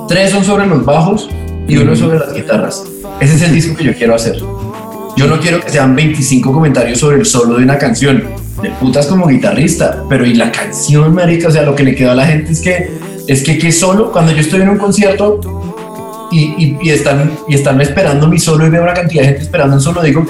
Tres 0.08 0.32
son 0.32 0.44
sobre 0.44 0.68
los 0.68 0.84
bajos 0.86 1.30
y 1.68 1.78
uno 1.78 1.94
es 1.94 2.00
sobre 2.00 2.20
las 2.20 2.34
guitarras. 2.34 2.84
Ese 3.20 3.36
es 3.36 3.42
el 3.44 3.54
disco 3.54 3.76
que 3.76 3.86
yo 3.86 3.94
quiero 3.94 4.16
hacer. 4.16 4.38
Yo 5.16 5.28
no 5.28 5.40
quiero 5.40 5.62
que 5.62 5.70
sean 5.70 5.96
25 5.96 6.52
comentarios 6.52 7.00
sobre 7.00 7.18
el 7.18 7.26
solo 7.26 7.58
de 7.58 7.64
una 7.64 7.78
canción. 7.78 8.24
De 8.62 8.70
putas 8.72 9.08
como 9.08 9.28
guitarrista. 9.28 10.04
Pero 10.10 10.26
y 10.26 10.34
la 10.34 10.52
canción, 10.52 11.14
marica, 11.14 11.48
o 11.48 11.52
sea, 11.52 11.64
lo 11.64 11.76
que 11.76 11.84
le 11.84 11.96
quedó 11.96 12.12
a 12.12 12.16
la 12.16 12.26
gente 12.26 12.52
es 12.52 12.62
que, 12.62 12.90
es 13.28 13.44
que, 13.44 13.58
que 13.58 13.72
solo, 13.72 14.12
cuando 14.12 14.32
yo 14.32 14.40
estoy 14.42 14.62
en 14.62 14.70
un 14.70 14.78
concierto 14.78 15.40
y, 16.32 16.40
y- 16.64 16.78
y 16.82 16.90
están, 16.90 17.32
y 17.48 17.56
están 17.56 17.80
esperando 17.82 18.28
mi 18.28 18.40
solo 18.40 18.66
y 18.66 18.70
veo 18.70 18.84
una 18.84 18.94
cantidad 18.94 19.22
de 19.24 19.28
gente 19.30 19.44
esperando 19.44 19.76
un 19.76 19.82
solo, 19.82 20.02
digo, 20.02 20.26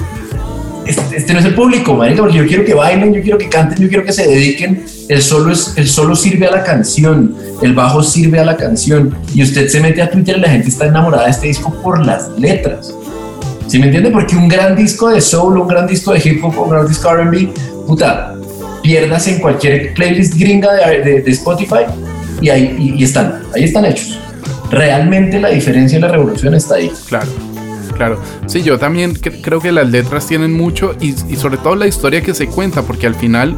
este, 0.86 1.32
no 1.32 1.38
es 1.38 1.44
el 1.46 1.54
público, 1.54 1.94
marica, 1.94 2.20
porque 2.22 2.36
yo 2.36 2.46
quiero 2.46 2.64
que 2.64 2.74
bailen, 2.74 3.12
yo 3.14 3.22
quiero 3.22 3.38
que 3.38 3.48
canten, 3.48 3.78
yo 3.78 3.88
quiero 3.88 4.04
que 4.04 4.12
se 4.12 4.28
dediquen. 4.28 4.84
El 5.08 5.22
solo, 5.22 5.50
es, 5.52 5.72
el 5.76 5.88
solo 5.88 6.14
sirve 6.14 6.46
a 6.46 6.50
la 6.50 6.62
canción, 6.62 7.34
el 7.62 7.72
bajo 7.74 8.02
sirve 8.02 8.38
a 8.38 8.44
la 8.44 8.56
canción. 8.56 9.14
Y 9.34 9.42
usted 9.42 9.68
se 9.68 9.80
mete 9.80 10.02
a 10.02 10.10
Twitter 10.10 10.36
y 10.36 10.40
la 10.40 10.48
gente 10.50 10.68
está 10.68 10.86
enamorada 10.86 11.24
de 11.24 11.30
este 11.30 11.46
disco 11.46 11.72
por 11.82 12.04
las 12.04 12.28
letras. 12.38 12.94
¿Sí 13.66 13.78
me 13.78 13.86
entiende? 13.86 14.10
Porque 14.10 14.36
un 14.36 14.46
gran 14.46 14.76
disco 14.76 15.08
de 15.08 15.22
soul, 15.22 15.56
un 15.58 15.66
gran 15.68 15.86
disco 15.86 16.12
de 16.12 16.20
hip 16.22 16.44
hop, 16.44 16.54
un 16.58 16.68
gran 16.70 16.86
disco 16.86 17.08
de 17.14 17.22
RB, 17.24 17.48
puta, 17.86 18.34
pierdas 18.82 19.26
en 19.28 19.40
cualquier 19.40 19.94
playlist 19.94 20.34
gringa 20.34 20.70
de- 20.74 21.22
de 21.22 21.30
Spotify 21.30 21.84
y 22.40 22.48
ahí 22.48 22.94
y, 22.98 23.04
están, 23.04 23.42
ahí 23.54 23.64
están 23.64 23.84
hechos. 23.84 24.18
Realmente 24.70 25.40
la 25.40 25.50
diferencia 25.50 25.98
y 25.98 26.00
la 26.00 26.08
revolución 26.08 26.54
está 26.54 26.76
ahí. 26.76 26.90
Claro, 27.08 27.26
claro. 27.96 28.20
Sí, 28.46 28.62
yo 28.62 28.78
también 28.78 29.14
cre- 29.14 29.40
creo 29.42 29.60
que 29.60 29.72
las 29.72 29.88
letras 29.88 30.26
tienen 30.26 30.52
mucho 30.52 30.94
y, 31.00 31.12
sobre 31.36 31.58
todo 31.58 31.76
la 31.76 31.86
historia 31.86 32.22
que 32.22 32.34
se 32.34 32.46
cuenta, 32.46 32.82
porque 32.82 33.06
al 33.06 33.14
final 33.14 33.56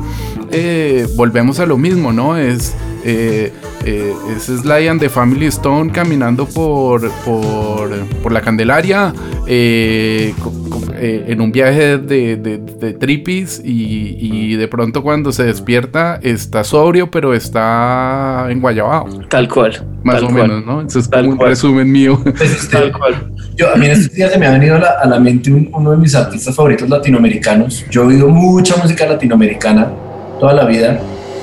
eh, 0.50 1.06
volvemos 1.16 1.58
a 1.60 1.66
lo 1.66 1.78
mismo, 1.78 2.12
¿no? 2.12 2.36
Es, 2.36 2.74
eh, 3.04 3.52
eh, 3.84 4.12
es 4.36 4.48
and 4.48 5.00
the 5.00 5.08
Family 5.08 5.46
Stone 5.46 5.92
caminando 5.92 6.46
por, 6.46 7.08
por, 7.24 7.88
por 8.22 8.32
la 8.32 8.40
Candelaria 8.40 9.14
eh, 9.46 10.34
eh, 10.98 11.24
en 11.28 11.40
un 11.40 11.52
viaje 11.52 11.98
de, 11.98 12.36
de, 12.36 12.58
de 12.58 12.92
tripis 12.94 13.60
y, 13.64 14.16
y 14.20 14.56
de 14.56 14.68
pronto 14.68 15.02
cuando 15.02 15.32
se 15.32 15.44
despierta 15.44 16.18
está 16.22 16.64
sobrio, 16.64 17.10
pero 17.10 17.34
está 17.34 18.46
en 18.48 18.60
Guayabao, 18.60 19.06
Tal 19.28 19.48
cual. 19.48 19.84
más 20.02 20.16
tal 20.16 20.24
o 20.24 20.28
cual, 20.28 20.48
menos, 20.48 20.66
¿no? 20.66 20.82
Eso 20.82 20.98
es 20.98 21.08
Tal 21.10 21.20
como 21.22 21.32
un 21.32 21.36
cual. 21.38 21.50
resumen 21.50 21.90
mío. 21.92 22.20
Tal 22.70 22.92
cual. 22.92 23.32
Yo, 23.56 23.72
a 23.72 23.76
mí 23.76 23.86
en 23.86 23.92
estos 23.92 24.12
días 24.12 24.32
se 24.32 24.38
me 24.38 24.46
ha 24.46 24.50
venido 24.52 24.76
a 24.76 24.78
la, 24.78 24.90
a 25.02 25.06
la 25.06 25.18
mente 25.18 25.50
un- 25.52 25.70
uno 25.72 25.92
de 25.92 25.96
mis 25.96 26.14
artistas 26.14 26.54
favoritos 26.54 26.88
latinoamericanos. 26.88 27.84
Yo 27.90 28.02
he 28.02 28.06
oído 28.06 28.28
mucha 28.28 28.76
música 28.76 29.06
latinoamericana 29.06 29.90
toda 30.38 30.52
la 30.52 30.64
vida 30.66 31.00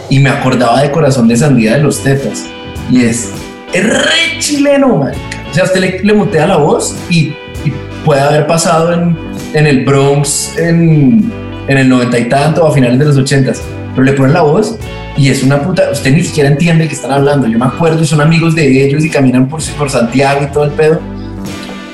y 0.09 0.19
me 0.19 0.29
acordaba 0.29 0.81
de 0.81 0.91
Corazón 0.91 1.27
de 1.27 1.35
Sandía 1.35 1.75
de 1.77 1.83
los 1.83 2.03
Tetas. 2.03 2.45
Y 2.91 3.01
es, 3.03 3.31
es 3.73 3.83
re 3.89 4.37
chileno, 4.39 4.97
marica. 4.97 5.19
O 5.49 5.53
sea, 5.53 5.63
usted 5.63 5.79
le, 5.79 5.99
le 6.03 6.13
mutea 6.13 6.45
la 6.47 6.57
voz 6.57 6.95
y, 7.09 7.33
y 7.65 7.73
puede 8.05 8.21
haber 8.21 8.45
pasado 8.45 8.93
en, 8.93 9.17
en 9.53 9.67
el 9.67 9.85
Bronx 9.85 10.57
en, 10.57 11.31
en 11.67 11.77
el 11.77 11.87
noventa 11.89 12.17
y 12.19 12.27
tanto 12.29 12.63
o 12.63 12.67
a 12.67 12.73
finales 12.73 12.99
de 12.99 13.05
los 13.05 13.17
ochentas. 13.17 13.61
Pero 13.95 14.03
le 14.03 14.13
ponen 14.13 14.33
la 14.33 14.41
voz 14.41 14.75
y 15.15 15.29
es 15.29 15.43
una 15.43 15.61
puta. 15.61 15.83
Usted 15.91 16.11
ni 16.11 16.23
siquiera 16.23 16.49
entiende 16.49 16.87
que 16.87 16.95
están 16.95 17.11
hablando. 17.11 17.47
Yo 17.47 17.59
me 17.59 17.65
acuerdo 17.65 18.01
y 18.01 18.07
son 18.07 18.21
amigos 18.21 18.55
de 18.55 18.85
ellos 18.85 19.03
y 19.05 19.09
caminan 19.09 19.47
por, 19.47 19.61
por 19.77 19.89
Santiago 19.89 20.41
y 20.43 20.51
todo 20.51 20.63
el 20.65 20.71
pedo 20.71 20.99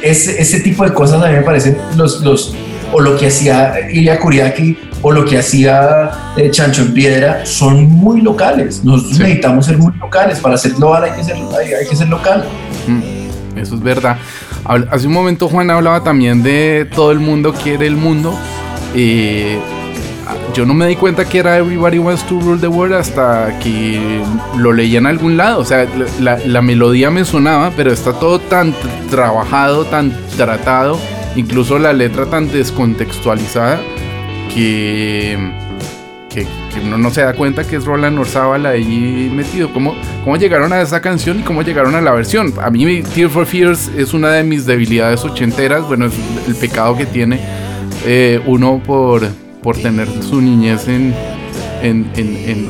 ese, 0.02 0.42
ese 0.42 0.62
tipo 0.62 0.86
de 0.86 0.94
cosas 0.94 1.22
a 1.22 1.28
mí 1.28 1.34
me 1.34 1.42
parecen 1.42 1.78
los, 1.98 2.22
los 2.22 2.56
o 2.94 3.02
lo 3.02 3.18
que 3.18 3.28
hacía 3.28 3.74
Ilya 3.92 4.18
Kuriaki 4.20 4.78
o 5.02 5.12
lo 5.12 5.26
que 5.26 5.38
hacía 5.38 6.10
eh, 6.38 6.50
Chancho 6.52 6.84
en 6.84 6.94
Piedra 6.94 7.46
son 7.46 7.84
muy 7.90 8.22
locales. 8.22 8.84
Nosotros 8.84 9.18
Sí. 9.18 9.24
necesitamos 9.24 9.66
ser 9.66 9.78
muy 9.78 9.94
locales. 9.98 10.40
Para 10.40 10.58
ser 10.58 10.72
global 10.74 11.04
hay 11.04 11.12
que 11.12 11.24
ser, 11.26 11.36
hay, 11.36 11.74
hay 11.74 11.86
que 11.88 11.96
ser 11.98 12.08
local. 12.08 12.46
Mm, 12.88 13.58
Eso 13.60 13.76
es 13.76 13.82
verdad. 13.82 14.16
Hace 14.66 15.08
un 15.08 15.14
momento 15.14 15.48
Juan 15.48 15.72
hablaba 15.72 16.04
también 16.04 16.44
de 16.44 16.88
todo 16.94 17.12
el 17.12 17.20
mundo 17.20 17.54
quiere 17.54 17.88
el 17.88 17.96
mundo. 17.96 18.38
Eh, 18.94 19.60
yo 20.54 20.66
no 20.66 20.74
me 20.74 20.88
di 20.88 20.96
cuenta 20.96 21.26
que 21.26 21.40
era 21.40 21.58
Everybody 21.58 22.00
Wants 22.00 22.24
to 22.28 22.40
Rule 22.40 22.60
the 22.60 22.68
World 22.68 22.96
hasta 22.96 23.58
que 23.60 24.22
lo 24.58 24.74
leí 24.74 24.96
en 24.96 25.06
algún 25.06 25.38
lado. 25.38 25.60
O 25.60 25.66
sea, 25.66 25.88
la, 26.20 26.62
melodía 26.62 27.10
me 27.10 27.26
sonaba, 27.26 27.72
pero 27.76 27.92
está 27.92 28.14
todo 28.14 28.40
tan 28.40 28.74
trabajado, 29.10 29.86
tan 29.86 30.12
tratado, 30.38 31.00
incluso 31.36 31.80
la 31.80 31.94
letra 31.94 32.26
tan 32.26 32.50
descontextualizada 32.52 33.80
que 34.54 35.38
que, 36.30 36.44
que 36.74 36.80
uno 36.84 36.98
no 36.98 37.10
se 37.12 37.22
da 37.22 37.34
cuenta 37.34 37.64
que 37.66 37.76
es 37.78 37.86
Roland 37.86 38.18
Orzábal 38.20 38.66
ahí 38.66 39.32
metido. 39.34 39.72
¿Cómo, 39.74 39.96
¿Cómo 40.24 40.38
llegaron 40.38 40.72
a 40.74 40.82
esa 40.82 41.02
canción 41.02 41.40
y 41.40 41.44
cómo 41.44 41.62
llegaron 41.64 41.96
a 41.96 42.02
la 42.02 42.12
versión? 42.12 42.54
A 42.62 42.70
mí 42.70 43.02
Tear 43.02 43.30
for 43.30 43.46
Fears 43.46 43.90
es 43.98 44.14
una 44.14 44.32
de 44.32 44.44
mis 44.44 44.66
debilidades 44.66 45.24
ochenteras, 45.26 45.84
bueno, 45.88 46.06
es 46.06 46.14
el 46.48 46.56
pecado 46.56 46.96
que 46.96 47.06
tiene 47.06 47.40
eh, 48.06 48.40
uno 48.46 48.82
por, 48.86 49.28
por 49.62 49.76
tener 49.78 50.08
su 50.24 50.40
niñez 50.42 50.88
en, 50.88 51.14
en, 51.82 52.10
en, 52.16 52.70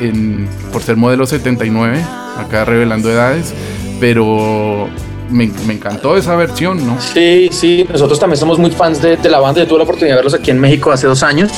en- 0.00 0.48
por 0.72 0.82
ser 0.82 0.96
modelo 0.96 1.24
79, 1.26 2.00
acá 2.38 2.64
revelando 2.64 3.10
edades, 3.10 3.54
pero 3.98 4.86
me, 5.30 5.50
me 5.66 5.74
encantó 5.74 6.16
esa 6.16 6.36
versión, 6.36 6.86
¿no? 6.86 7.00
Sí, 7.00 7.48
sí, 7.52 7.86
nosotros 7.90 8.18
también 8.20 8.38
somos 8.38 8.58
muy 8.58 8.70
fans 8.70 9.00
de, 9.02 9.16
de 9.16 9.28
la 9.30 9.40
banda. 9.40 9.60
Yo 9.62 9.66
tuve 9.66 9.78
la 9.78 9.84
oportunidad 9.84 10.14
de 10.14 10.16
verlos 10.18 10.34
aquí 10.34 10.50
en 10.50 10.60
México 10.60 10.90
hace 10.92 11.06
dos 11.06 11.22
años. 11.22 11.50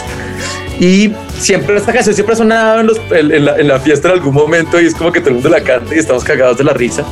Y 0.80 1.12
siempre 1.38 1.76
esta 1.76 1.92
canción 1.92 2.14
siempre 2.14 2.32
ha 2.32 2.36
sonado 2.38 2.80
en, 2.80 2.86
los- 2.86 3.00
en- 3.10 3.30
en 3.32 3.44
la, 3.44 3.56
en 3.58 3.68
la 3.68 3.78
fiesta 3.78 4.08
en 4.08 4.14
algún 4.14 4.32
momento 4.34 4.80
y 4.80 4.86
es 4.86 4.94
como 4.94 5.12
que 5.12 5.20
todo 5.20 5.28
el 5.28 5.34
mundo 5.34 5.50
la 5.50 5.60
canta 5.60 5.94
y 5.94 5.98
estamos 5.98 6.24
cagados 6.24 6.56
de 6.58 6.64
la 6.64 6.72
risa. 6.72 7.04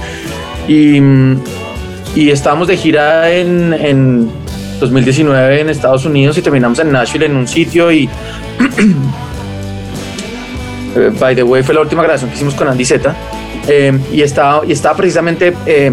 Y, 0.67 0.99
y 2.17 2.31
estábamos 2.31 2.67
de 2.69 2.77
gira 2.79 3.31
en, 3.31 3.75
en 3.75 4.31
2019 4.81 5.61
en 5.61 5.69
Estados 5.69 6.07
Unidos 6.07 6.39
y 6.39 6.43
terminamos 6.43 6.79
en 6.79 6.91
Nashville 6.93 7.27
en 7.27 7.37
un 7.37 7.47
sitio 7.47 7.93
y 7.93 8.09
eh, 10.97 11.11
by 11.19 11.35
the 11.35 11.43
way 11.43 11.63
fue 11.63 11.75
la 11.75 11.81
última 11.83 12.03
grabación 12.03 12.31
que 12.31 12.37
hicimos 12.37 12.55
con 12.55 12.69
Andy 12.69 12.85
Zeta 12.85 13.15
eh, 13.69 13.99
y 14.13 14.23
estaba 14.23 14.65
y 14.67 14.73
estaba 14.73 14.97
precisamente 14.97 15.53
eh, 15.67 15.91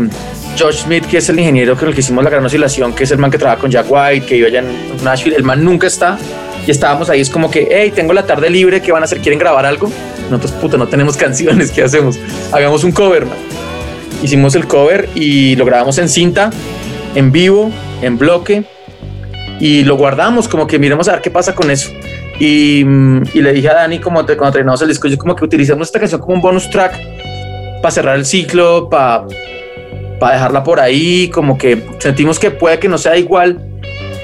Josh 0.57 0.83
Smith 0.83 1.05
que 1.05 1.17
es 1.17 1.29
el 1.29 1.39
ingeniero 1.39 1.75
con 1.75 1.89
el 1.89 1.93
que 1.93 1.99
hicimos 2.01 2.23
la 2.23 2.29
gran 2.29 2.45
oscilación 2.45 2.93
que 2.93 3.03
es 3.03 3.11
el 3.11 3.17
man 3.17 3.31
que 3.31 3.37
trabaja 3.37 3.59
con 3.61 3.71
Jack 3.71 3.85
White 3.89 4.25
que 4.25 4.35
vive 4.35 4.47
allá 4.47 4.59
en 4.59 5.03
Nashville 5.03 5.35
el 5.35 5.43
man 5.43 5.63
nunca 5.63 5.87
está 5.87 6.17
y 6.67 6.71
estábamos 6.71 7.09
ahí 7.09 7.21
es 7.21 7.29
como 7.29 7.49
que 7.51 7.67
hey 7.71 7.91
tengo 7.93 8.13
la 8.13 8.25
tarde 8.25 8.49
libre 8.49 8.81
¿qué 8.81 8.91
van 8.91 9.01
a 9.03 9.05
hacer? 9.05 9.19
¿quieren 9.19 9.39
grabar 9.39 9.65
algo? 9.65 9.89
nosotros 10.29 10.51
puta 10.53 10.77
no 10.77 10.87
tenemos 10.87 11.15
canciones 11.25 11.71
¿qué 11.71 11.83
hacemos? 11.83 12.17
hagamos 12.51 12.83
un 12.83 12.91
cover 12.91 13.25
man. 13.25 13.37
hicimos 14.23 14.55
el 14.55 14.67
cover 14.67 15.09
y 15.15 15.55
lo 15.55 15.65
grabamos 15.65 15.97
en 15.97 16.09
cinta 16.09 16.49
en 17.15 17.31
vivo 17.31 17.71
en 18.01 18.17
bloque 18.17 18.63
y 19.59 19.83
lo 19.83 19.95
guardamos 19.97 20.47
como 20.47 20.67
que 20.67 20.79
miremos 20.79 21.07
a 21.07 21.13
ver 21.13 21.21
qué 21.21 21.31
pasa 21.31 21.53
con 21.55 21.69
eso 21.71 21.89
y, 22.39 22.83
mm, 22.85 23.23
y 23.33 23.41
le 23.41 23.53
dije 23.53 23.69
a 23.69 23.73
Dani 23.75 23.99
como 23.99 24.25
te- 24.25 24.35
cuando 24.35 24.53
terminamos 24.53 24.81
el 24.81 24.89
disco 24.89 25.07
yo 25.07 25.17
como 25.17 25.35
que 25.35 25.45
utilicemos 25.45 25.87
esta 25.87 25.99
canción 25.99 26.19
como 26.19 26.33
un 26.35 26.41
bonus 26.41 26.69
track 26.69 26.99
para 27.81 27.91
cerrar 27.91 28.15
el 28.17 28.25
ciclo 28.25 28.89
para 28.89 29.25
para 30.19 30.33
dejarla 30.33 30.63
por 30.63 30.79
ahí 30.79 31.29
como 31.29 31.57
que 31.57 31.85
sentimos 31.99 32.39
que 32.39 32.49
puede 32.51 32.79
que 32.79 32.87
no 32.89 32.97
sea 32.97 33.15
igual 33.17 33.59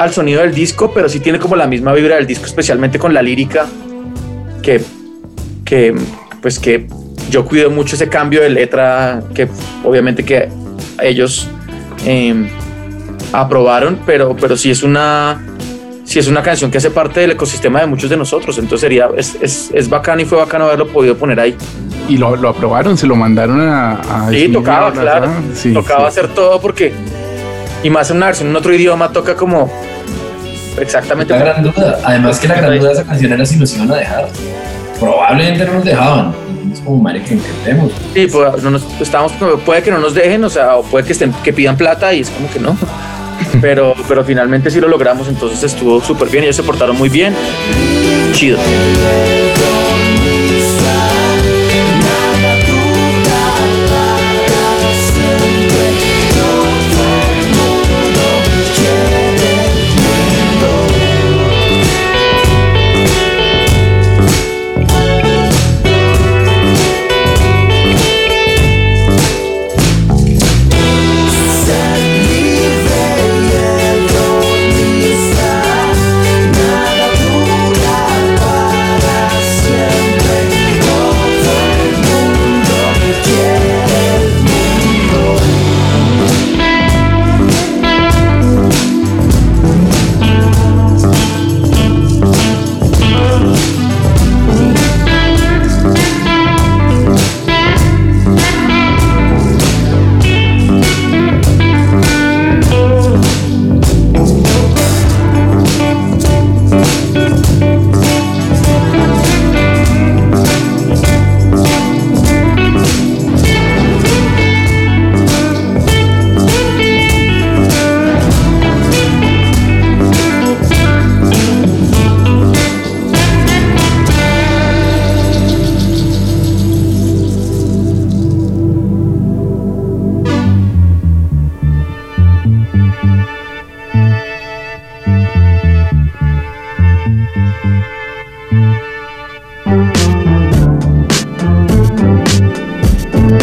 al 0.03 0.13
sonido 0.13 0.41
del 0.41 0.53
disco 0.53 0.91
pero 0.93 1.09
sí 1.09 1.19
tiene 1.19 1.39
como 1.39 1.55
la 1.55 1.67
misma 1.67 1.93
vibra 1.93 2.15
del 2.15 2.27
disco 2.27 2.45
especialmente 2.45 2.99
con 2.99 3.13
la 3.13 3.21
lírica 3.21 3.65
que 4.61 4.81
que 5.65 5.95
pues 6.41 6.59
que 6.59 6.87
yo 7.29 7.45
cuido 7.45 7.71
mucho 7.71 7.95
ese 7.95 8.09
cambio 8.09 8.41
de 8.41 8.49
letra 8.49 9.23
que 9.33 9.47
obviamente 9.83 10.23
que 10.23 10.49
ellos 11.01 11.47
em, 12.05 12.47
aprobaron, 13.33 13.99
pero, 14.05 14.35
pero 14.35 14.57
sí 14.57 14.71
es 14.71 14.83
una 14.83 15.39
sí 16.03 16.19
es 16.19 16.27
una 16.27 16.41
canción 16.41 16.69
que 16.69 16.77
hace 16.77 16.91
parte 16.91 17.21
del 17.21 17.31
ecosistema 17.31 17.79
de 17.79 17.87
muchos 17.87 18.09
de 18.09 18.17
nosotros. 18.17 18.57
Entonces 18.57 18.81
sería, 18.81 19.09
es, 19.15 19.37
es, 19.41 19.71
es 19.73 19.89
bacano 19.89 20.21
y 20.21 20.25
fue 20.25 20.37
bacano 20.37 20.65
haberlo 20.65 20.87
podido 20.87 21.15
poner 21.15 21.39
ahí. 21.39 21.55
Y 22.09 22.17
lo, 22.17 22.35
lo 22.35 22.49
aprobaron, 22.49 22.97
se 22.97 23.07
lo 23.07 23.15
mandaron 23.15 23.61
a... 23.61 23.93
a 23.93 24.29
Sí, 24.29 24.49
tocaba, 24.49 24.91
claro. 24.91 25.31
Sí, 25.53 25.73
tocaba 25.73 26.11
sí. 26.11 26.19
hacer 26.19 26.33
todo 26.33 26.59
porque, 26.59 26.91
y 27.83 27.89
más 27.89 28.09
en 28.11 28.17
una 28.17 28.27
versión 28.27 28.49
en 28.49 28.55
otro 28.55 28.73
idioma, 28.73 29.11
toca 29.11 29.35
como 29.35 29.69
exactamente. 30.79 31.33
La 31.33 31.39
gran 31.39 31.63
duda. 31.63 31.99
Además 32.03 32.39
que 32.39 32.47
la 32.47 32.55
gran 32.55 32.77
duda 32.77 32.89
de 32.89 32.93
esa 32.93 33.03
canción 33.05 33.33
era 33.33 33.45
si 33.45 33.57
nos 33.57 33.75
iban 33.75 33.91
a 33.91 33.95
dejar. 33.95 34.27
Probablemente 34.99 35.65
no 35.65 35.73
nos 35.73 35.85
dejaban. 35.85 36.33
Es 36.71 36.79
como 36.79 36.97
madre 36.97 37.23
que 37.23 37.33
intentemos. 37.33 37.91
Sí, 38.13 38.27
pues, 38.27 38.63
no 38.63 38.71
nos, 38.71 39.01
estábamos, 39.01 39.33
puede 39.65 39.81
que 39.81 39.91
no 39.91 39.97
nos 39.97 40.13
dejen, 40.13 40.43
o 40.43 40.49
sea, 40.49 40.77
o 40.77 40.83
puede 40.83 41.05
que, 41.05 41.13
estén, 41.13 41.33
que 41.43 41.51
pidan 41.51 41.75
plata 41.75 42.13
y 42.13 42.21
es 42.21 42.29
como 42.29 42.49
que 42.49 42.59
no. 42.59 42.77
Pero, 43.59 43.95
pero 44.07 44.23
finalmente 44.23 44.69
sí 44.69 44.79
lo 44.79 44.87
logramos, 44.87 45.27
entonces 45.27 45.61
estuvo 45.63 45.99
súper 45.99 46.29
bien, 46.29 46.43
ellos 46.43 46.55
se 46.55 46.63
portaron 46.63 46.95
muy 46.95 47.09
bien. 47.09 47.35
Chido. 48.33 48.57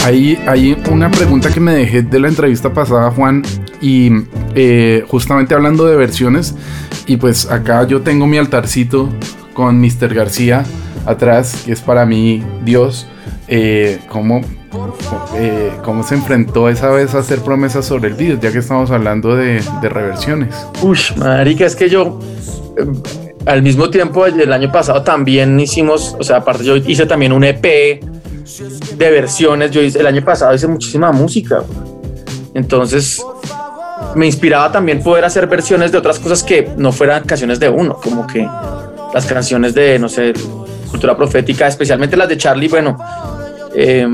Hay, 0.09 0.43
hay 0.47 0.75
una 0.91 1.11
pregunta 1.11 1.53
que 1.53 1.61
me 1.61 1.75
dejé 1.75 2.01
de 2.01 2.19
la 2.19 2.29
entrevista 2.29 2.73
pasada, 2.73 3.11
Juan, 3.11 3.43
y 3.83 4.11
eh, 4.55 5.05
justamente 5.07 5.55
hablando 5.55 5.85
de 5.85 5.97
versiones, 5.97 6.55
y 7.07 7.19
pues 7.19 7.51
acá 7.51 7.87
yo 7.87 8.01
tengo 8.01 8.27
mi 8.27 8.39
altarcito 8.39 9.11
con 9.53 9.79
Mr. 9.79 10.15
García 10.15 10.65
atrás, 11.05 11.65
que 11.67 11.73
es 11.73 11.83
para 11.83 12.07
mí 12.07 12.43
Dios. 12.65 13.07
Eh, 13.49 13.99
¿cómo, 14.09 14.41
eh, 15.37 15.73
¿Cómo 15.85 16.03
se 16.03 16.15
enfrentó 16.15 16.71
esa 16.71 16.89
vez 16.89 17.15
a 17.15 17.19
hacer 17.19 17.41
promesas 17.41 17.85
sobre 17.85 18.09
el 18.09 18.17
Dios, 18.17 18.41
ya 18.41 18.51
que 18.51 18.61
estamos 18.61 18.91
hablando 18.91 19.37
de, 19.37 19.61
de 19.83 19.89
reversiones? 19.91 20.55
Ush, 20.81 21.17
marica, 21.17 21.67
es 21.67 21.77
que 21.77 21.91
yo 21.91 22.19
eh, 22.79 22.87
al 23.45 23.63
mismo 23.63 23.91
tiempo 23.91 24.25
el 24.25 24.51
año 24.55 24.73
pasado 24.73 25.03
también 25.03 25.61
hicimos, 25.61 26.17
o 26.19 26.25
sea, 26.25 26.39
aparte 26.39 26.65
yo 26.65 26.77
hice 26.77 27.05
también 27.05 27.33
un 27.33 27.45
EP 27.45 28.01
de 28.97 29.11
versiones. 29.11 29.71
Yo 29.71 29.83
hice, 29.83 30.01
el 30.01 30.07
año 30.07 30.25
pasado 30.25 30.55
hice 30.55 30.67
muchísima 30.67 31.13
música. 31.13 31.63
Entonces 32.55 33.23
me 34.15 34.27
inspiraba 34.27 34.73
también 34.73 35.03
poder 35.03 35.25
hacer 35.25 35.47
versiones 35.47 35.93
de 35.93 35.99
otras 35.99 36.19
cosas 36.19 36.43
que 36.43 36.71
no 36.77 36.93
fueran 36.93 37.25
canciones 37.25 37.61
de 37.61 37.69
uno, 37.69 37.95
como 38.03 38.27
que 38.27 38.49
las 39.13 39.27
canciones 39.27 39.75
de, 39.75 39.99
no 39.99 40.09
sé, 40.09 40.33
cultura 40.91 41.17
profética, 41.17 41.67
especialmente 41.67 42.17
las 42.17 42.29
de 42.29 42.37
Charlie. 42.37 42.69
Bueno, 42.69 42.99
eh, 43.75 44.07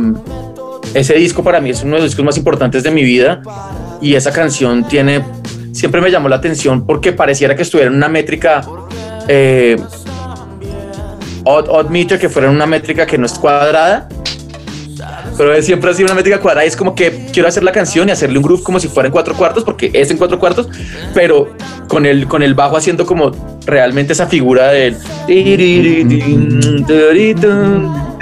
ese 0.95 1.15
disco 1.15 1.43
para 1.43 1.61
mí 1.61 1.71
es 1.71 1.83
uno 1.83 1.97
de 1.97 2.03
los 2.03 2.11
discos 2.11 2.25
más 2.25 2.37
importantes 2.37 2.83
de 2.83 2.91
mi 2.91 3.03
vida 3.03 3.43
y 4.01 4.15
esa 4.15 4.33
canción 4.33 4.87
tiene, 4.87 5.25
siempre 5.73 6.01
me 6.01 6.11
llamó 6.11 6.29
la 6.29 6.37
atención 6.37 6.87
porque 6.87 7.13
pareciera 7.13 7.57
que 7.57 7.63
estuviera 7.63 7.91
en 7.91 7.97
una 7.97 8.09
métrica 8.09 8.65
eh, 9.29 9.77
odd, 11.45 11.69
odd 11.69 11.91
meter, 11.91 12.19
que 12.19 12.29
fuera 12.29 12.51
una 12.51 12.67
métrica 12.67 13.07
que 13.07 13.19
no 13.19 13.27
es 13.27 13.33
cuadrada, 13.35 14.09
pero 15.37 15.61
siempre 15.63 15.91
ha 15.91 15.95
sido 15.95 16.07
una 16.07 16.15
métrica 16.15 16.41
cuadrada 16.41 16.65
es 16.65 16.77
como 16.77 16.95
que 16.95 17.27
quiero 17.33 17.49
hacer 17.49 17.63
la 17.65 17.73
canción 17.73 18.09
y 18.09 18.13
hacerle 18.13 18.39
un 18.39 18.45
groove 18.45 18.63
como 18.63 18.79
si 18.81 18.89
fuera 18.89 19.09
en 19.09 19.13
cuatro 19.13 19.35
cuartos, 19.35 19.65
porque 19.65 19.91
es 19.93 20.11
en 20.11 20.17
cuatro 20.17 20.39
cuartos, 20.39 20.69
pero 21.13 21.49
con 21.89 22.07
el, 22.07 22.27
con 22.29 22.43
el 22.43 22.55
bajo 22.55 22.77
haciendo 22.77 23.05
como 23.07 23.33
realmente 23.67 24.13
esa 24.13 24.27
figura 24.27 24.69
del 24.71 24.97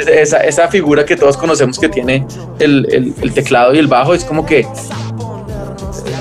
esa, 0.09 0.39
esa 0.39 0.69
figura 0.69 1.05
que 1.05 1.17
todos 1.17 1.37
conocemos 1.37 1.79
que 1.79 1.89
tiene 1.89 2.27
el, 2.59 2.87
el- 2.91 3.15
el 3.21 3.33
teclado 3.33 3.75
y 3.75 3.79
el 3.79 3.87
bajo 3.87 4.15
es 4.15 4.25
como 4.25 4.45
que 4.47 4.67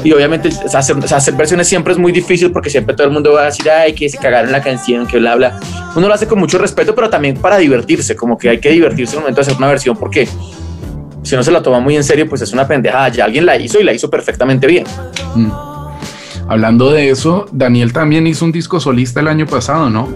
y 0.03 0.11
obviamente 0.13 0.49
hacer, 0.73 0.95
hacer 1.13 1.33
versiones 1.35 1.67
siempre 1.67 1.93
es 1.93 1.99
muy 1.99 2.11
difícil 2.11 2.51
porque 2.51 2.69
siempre 2.71 2.95
todo 2.95 3.05
el 3.07 3.13
mundo 3.13 3.33
va 3.33 3.43
a 3.43 3.45
decir 3.45 3.69
ay 3.69 3.93
que 3.93 4.09
se 4.09 4.17
cagaron 4.17 4.51
la 4.51 4.61
canción 4.61 5.05
que 5.05 5.19
bla 5.19 5.35
bla 5.35 5.59
uno 5.95 6.07
lo 6.07 6.13
hace 6.13 6.25
con 6.27 6.39
mucho 6.39 6.57
respeto 6.57 6.95
pero 6.95 7.09
también 7.09 7.37
para 7.37 7.57
divertirse 7.57 8.15
como 8.15 8.37
que 8.37 8.49
hay 8.49 8.59
que 8.59 8.69
divertirse 8.71 9.13
en 9.13 9.17
el 9.19 9.21
momento 9.23 9.41
de 9.41 9.47
hacer 9.47 9.57
una 9.57 9.67
versión 9.67 9.95
porque 9.97 10.27
si 11.23 11.35
no 11.35 11.43
se 11.43 11.51
la 11.51 11.61
toma 11.61 11.79
muy 11.79 11.95
en 11.95 12.03
serio 12.03 12.27
pues 12.27 12.41
es 12.41 12.51
una 12.53 12.67
pendejada 12.67 13.09
ya 13.09 13.25
alguien 13.25 13.45
la 13.45 13.57
hizo 13.57 13.79
y 13.79 13.83
la 13.83 13.93
hizo 13.93 14.09
perfectamente 14.09 14.67
bien 14.67 14.85
Hablando 16.47 16.91
de 16.91 17.09
eso, 17.09 17.45
Daniel 17.53 17.93
también 17.93 18.27
hizo 18.27 18.43
un 18.43 18.51
disco 18.51 18.79
solista 18.81 19.21
el 19.21 19.29
año 19.29 19.45
pasado, 19.45 19.89
¿no? 19.89 20.09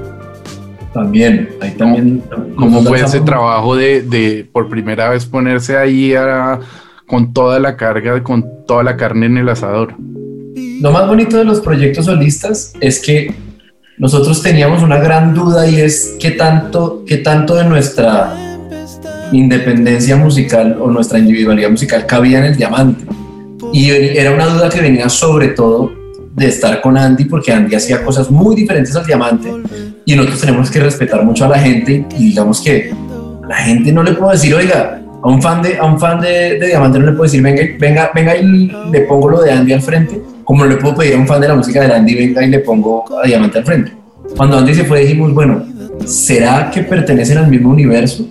También, 0.93 1.49
ahí 1.62 1.72
también. 1.72 2.24
¿Cómo 2.58 2.84
fue 2.84 2.99
ese 3.01 3.22
trabajo 3.22 3.76
de, 3.76 4.01
de 4.01 4.45
por 4.51 4.68
primera 4.68 5.10
vez 5.10 5.26
ponerse 5.26 5.78
ahí 5.78 6.14
a- 6.14 6.60
con 7.08 7.32
toda 7.34 7.60
la 7.60 7.78
carga, 7.78 8.22
con 8.24 8.43
toda 8.68 8.84
la 8.84 8.97
carne 8.97 9.28
en 9.28 9.38
el 9.38 9.47
asador? 9.47 9.93
Lo 10.82 10.91
más 10.91 11.08
bonito 11.08 11.38
de 11.38 11.45
los 11.45 11.62
proyectos 11.62 12.06
solistas 12.06 12.74
es 12.82 12.99
que 12.99 13.34
nosotros 13.97 14.41
teníamos 14.41 14.84
una 14.84 14.97
gran 14.97 15.34
duda 15.34 15.68
y 15.70 15.80
es 15.80 16.16
qué 16.20 16.32
tanto, 16.32 17.03
qué 17.08 17.18
tanto 17.18 17.56
de 17.56 17.64
nuestra 17.66 18.55
independencia 19.32 20.15
musical 20.15 20.78
o 20.80 20.89
nuestra 20.89 21.19
individualidad 21.19 21.69
musical 21.69 22.05
cabía 22.05 22.39
en 22.39 22.45
el 22.45 22.55
diamante. 22.55 23.05
Y 23.73 23.89
era 23.89 24.32
una 24.32 24.45
duda 24.45 24.69
que 24.69 24.82
venía 24.82 25.09
sobre 25.09 25.49
todo 25.49 25.91
de 26.36 26.47
estar 26.47 26.82
con 26.82 26.97
Andy 26.97 27.26
porque 27.26 27.51
Andy 27.51 27.76
hacía 27.76 28.03
cosas 28.03 28.30
muy 28.30 28.55
diferentes 28.55 28.95
al 28.95 29.05
diamante 29.05 29.51
y 30.05 30.15
nosotros 30.15 30.41
tenemos 30.41 30.69
que 30.69 30.80
respetar 30.80 31.23
mucho 31.23 31.45
a 31.45 31.49
la 31.49 31.59
gente 31.59 32.05
y 32.17 32.30
digamos 32.30 32.61
que 32.61 32.91
a 33.43 33.47
la 33.47 33.55
gente 33.55 33.91
no 33.91 34.03
le 34.03 34.13
puedo 34.13 34.32
decir, 34.32 34.53
oiga, 34.53 35.01
a 35.23 35.28
un 35.28 35.41
fan 35.41 35.61
de, 35.61 35.78
a 35.78 35.86
un 35.86 35.99
fan 35.99 36.21
de, 36.21 36.59
de 36.59 36.67
Diamante 36.67 36.99
no 36.99 37.05
le 37.07 37.11
puedo 37.13 37.23
decir, 37.23 37.41
venga, 37.41 37.63
venga, 37.80 38.11
venga 38.13 38.36
y 38.38 38.71
le 38.91 39.01
pongo 39.01 39.30
lo 39.30 39.41
de 39.41 39.51
Andy 39.51 39.73
al 39.73 39.82
frente, 39.82 40.21
como 40.43 40.63
no 40.63 40.69
le 40.69 40.78
puedo 40.78 40.95
pedir 40.95 41.15
a 41.15 41.17
un 41.17 41.28
fan 41.28 41.41
de 41.41 41.47
la 41.47 41.55
música 41.55 41.82
de 41.82 41.93
Andy, 41.93 42.13
venga 42.13 42.43
y 42.43 42.49
le 42.49 42.59
pongo 42.59 43.05
a 43.17 43.26
Diamante 43.26 43.57
al 43.57 43.65
frente. 43.65 43.91
Cuando 44.38 44.57
Andy 44.57 44.76
se 44.76 44.84
fue 44.84 45.01
dijimos, 45.01 45.34
bueno, 45.34 45.63
¿será 46.05 46.69
que 46.69 46.84
pertenecen 46.84 47.39
al 47.39 47.47
mismo 47.47 47.71
universo? 47.71 48.28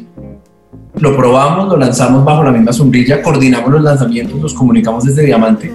Lo 1.00 1.16
probamos, 1.16 1.68
lo 1.68 1.76
lanzamos 1.76 2.24
bajo 2.24 2.44
la 2.44 2.52
misma 2.52 2.72
sombrilla, 2.72 3.20
coordinamos 3.20 3.70
los 3.70 3.82
lanzamientos, 3.82 4.40
los 4.40 4.54
comunicamos 4.54 5.04
desde 5.04 5.24
Diamante 5.24 5.72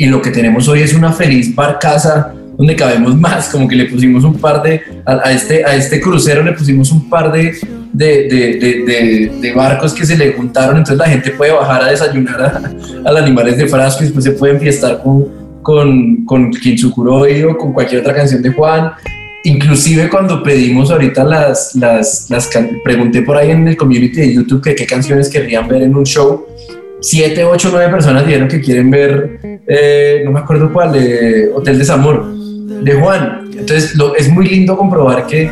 y 0.00 0.06
lo 0.06 0.22
que 0.22 0.30
tenemos 0.30 0.66
hoy 0.66 0.80
es 0.80 0.94
una 0.94 1.12
feliz 1.12 1.54
barcaza 1.54 2.32
donde 2.56 2.74
cabemos 2.74 3.14
más, 3.16 3.50
como 3.50 3.68
que 3.68 3.76
le 3.76 3.84
pusimos 3.84 4.24
un 4.24 4.38
par 4.38 4.62
de, 4.62 4.80
a, 5.04 5.30
este, 5.30 5.64
a 5.64 5.74
este 5.74 6.00
crucero 6.00 6.42
le 6.42 6.52
pusimos 6.52 6.90
un 6.90 7.08
par 7.08 7.30
de, 7.30 7.54
de, 7.92 8.28
de, 8.28 9.32
de, 9.40 9.52
barcos 9.52 9.92
que 9.92 10.06
se 10.06 10.16
le 10.16 10.32
juntaron, 10.32 10.78
entonces 10.78 10.98
la 10.98 11.06
gente 11.06 11.30
puede 11.32 11.52
bajar 11.52 11.84
a 11.84 11.90
desayunar 11.90 12.42
a, 12.42 13.08
al 13.08 13.16
animales 13.18 13.58
de 13.58 13.66
frasco 13.66 14.02
y 14.02 14.06
después 14.06 14.24
se 14.24 14.32
pueden 14.32 14.58
fiestar 14.58 15.02
con, 15.02 15.26
con, 15.62 16.24
con 16.24 16.50
Kinsukuroi 16.50 17.44
o 17.44 17.58
con 17.58 17.72
cualquier 17.72 18.00
otra 18.00 18.14
canción 18.14 18.42
de 18.42 18.50
Juan. 18.50 18.92
Inclusive 19.44 20.08
cuando 20.10 20.42
pedimos 20.42 20.90
ahorita 20.90 21.24
las, 21.24 21.74
las, 21.74 22.26
las 22.28 22.50
pregunté 22.84 23.22
por 23.22 23.36
ahí 23.38 23.50
en 23.50 23.66
el 23.68 23.76
community 23.76 24.20
de 24.20 24.34
YouTube 24.34 24.62
que 24.62 24.74
qué 24.74 24.84
canciones 24.86 25.28
querrían 25.30 25.66
ver 25.66 25.82
en 25.82 25.94
un 25.96 26.04
show, 26.04 26.46
siete, 27.00 27.44
ocho, 27.44 27.70
nueve 27.72 27.90
personas 27.90 28.26
dijeron 28.26 28.48
que 28.48 28.60
quieren 28.60 28.90
ver, 28.90 29.40
eh, 29.66 30.20
no 30.24 30.32
me 30.32 30.40
acuerdo 30.40 30.70
cuál, 30.72 30.92
eh, 30.94 31.48
Hotel 31.54 31.78
Desamor, 31.78 32.26
de 32.34 32.92
Juan. 32.94 33.48
Entonces 33.58 33.94
lo- 33.96 34.14
es 34.14 34.28
muy 34.30 34.46
lindo 34.46 34.76
comprobar 34.76 35.26
que, 35.26 35.50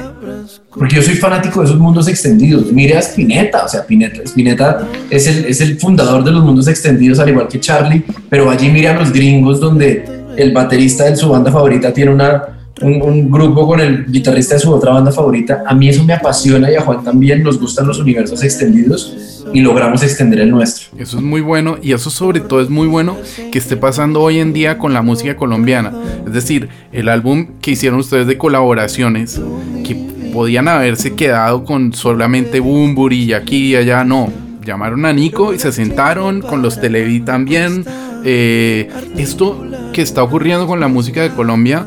porque 0.77 0.97
yo 0.97 1.03
soy 1.03 1.15
fanático 1.15 1.61
de 1.61 1.67
esos 1.67 1.79
mundos 1.79 2.09
extendidos. 2.09 2.71
Mire 2.71 2.97
a 2.97 3.01
Spinetta, 3.01 3.65
o 3.65 3.69
sea, 3.69 3.81
Spinetta, 3.81 4.23
Spinetta 4.23 4.87
es, 5.09 5.27
el, 5.27 5.47
es 5.47 5.61
el 5.63 5.79
fundador 5.79 6.23
de 6.25 6.31
los 6.31 6.45
mundos 6.45 6.69
extendidos, 6.69 7.19
al 7.21 7.31
igual 7.31 7.49
que 7.49 7.59
Charlie, 7.59 8.05
pero 8.29 8.51
allí 8.51 8.69
mire 8.71 8.89
a 8.89 8.99
los 8.99 9.13
gringos 9.13 9.61
donde 9.61 10.05
el 10.37 10.53
baterista 10.53 11.05
de 11.05 11.17
su 11.17 11.29
banda 11.31 11.51
favorita 11.51 11.93
tiene 11.93 12.13
una, 12.13 12.58
un, 12.83 13.31
grupo 13.31 13.67
con 13.67 13.81
el 13.81 14.07
guitarrista 14.07 14.55
de 14.55 14.61
su 14.61 14.73
otra 14.73 14.93
banda 14.93 15.13
favorita. 15.13 15.63
A 15.67 15.75
mí 15.75 15.89
eso 15.89 16.05
me 16.05 16.13
apasiona 16.13 16.71
y 16.71 16.77
a 16.77 16.83
Juan 16.83 17.03
también 17.05 17.43
nos 17.43 17.59
gustan 17.59 17.87
los 17.87 17.99
universos 17.99 18.43
extendidos 18.43 19.45
y 19.53 19.61
logramos 19.61 20.03
extender 20.03 20.41
el 20.41 20.51
nuestro. 20.51 20.89
Eso 20.99 21.19
es 21.19 21.23
muy 21.23 21.41
bueno 21.41 21.79
y 21.83 21.93
eso 21.93 22.11
sobre 22.11 22.41
todo 22.41 22.61
es 22.61 22.69
muy 22.69 22.87
bueno 22.87 23.17
que 23.51 23.59
esté 23.59 23.77
pasando 23.77 24.23
hoy 24.23 24.39
en 24.39 24.53
día 24.53 24.79
con 24.79 24.93
la 24.93 25.03
música 25.03 25.37
colombiana. 25.37 25.93
Es 26.27 26.33
decir, 26.33 26.69
el 26.93 27.09
álbum 27.09 27.49
que 27.61 27.73
hicieron 27.73 28.01
ustedes 28.01 28.27
de 28.27 28.37
colaboraciones, 28.37 29.41
que 29.85 29.97
podían 30.33 30.69
haberse 30.69 31.15
quedado 31.15 31.65
con 31.65 31.93
solamente 31.93 32.61
Bumburi 32.61 33.25
y 33.25 33.33
aquí 33.33 33.73
y 33.73 33.77
allá, 33.77 34.05
no. 34.05 34.31
Llamaron 34.65 35.07
a 35.07 35.13
Nico 35.15 35.55
y 35.55 35.59
se 35.59 35.73
sentaron 35.73 36.43
con 36.43 36.61
los 36.61 36.81
Televi 36.81 37.21
también. 37.21 37.85
Eh, 38.25 38.91
esto 39.17 39.65
que 39.93 40.03
está 40.03 40.23
ocurriendo 40.23 40.67
con 40.67 40.81
la 40.81 40.89
música 40.89 41.23
de 41.23 41.31
Colombia 41.31 41.87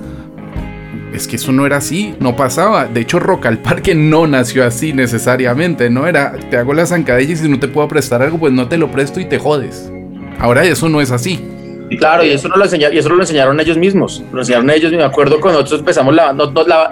es 1.13 1.27
que 1.27 1.35
eso 1.35 1.51
no 1.51 1.65
era 1.65 1.77
así, 1.77 2.15
no 2.19 2.35
pasaba. 2.35 2.85
De 2.85 3.01
hecho, 3.01 3.19
Rock 3.19 3.45
al 3.47 3.57
Parque 3.59 3.93
no 3.95 4.27
nació 4.27 4.65
así 4.65 4.93
necesariamente, 4.93 5.89
no 5.89 6.07
era 6.07 6.33
te 6.49 6.57
hago 6.57 6.73
la 6.73 6.85
zancadilla 6.85 7.33
y 7.33 7.35
si 7.35 7.49
no 7.49 7.59
te 7.59 7.67
puedo 7.67 7.87
prestar 7.87 8.21
algo, 8.21 8.37
pues 8.39 8.53
no 8.53 8.67
te 8.67 8.77
lo 8.77 8.89
presto 8.91 9.19
y 9.19 9.25
te 9.25 9.37
jodes. 9.37 9.91
Ahora 10.39 10.63
eso 10.65 10.87
no 10.89 11.01
es 11.01 11.11
así. 11.11 11.39
Claro, 11.97 12.23
y 12.23 12.29
eso, 12.29 12.47
no 12.47 12.55
lo 12.55 12.63
enseña- 12.63 12.89
y 12.93 12.97
eso 12.97 13.09
lo 13.09 13.19
enseñaron 13.19 13.59
ellos 13.59 13.77
mismos. 13.77 14.23
Lo 14.31 14.39
enseñaron 14.39 14.69
ellos. 14.69 14.91
Me 14.93 15.03
acuerdo 15.03 15.41
cuando 15.41 15.59
nosotros 15.59 15.81
empezamos 15.81 16.15
la, 16.15 16.31
no- 16.31 16.49
no- 16.49 16.63
la 16.65 16.89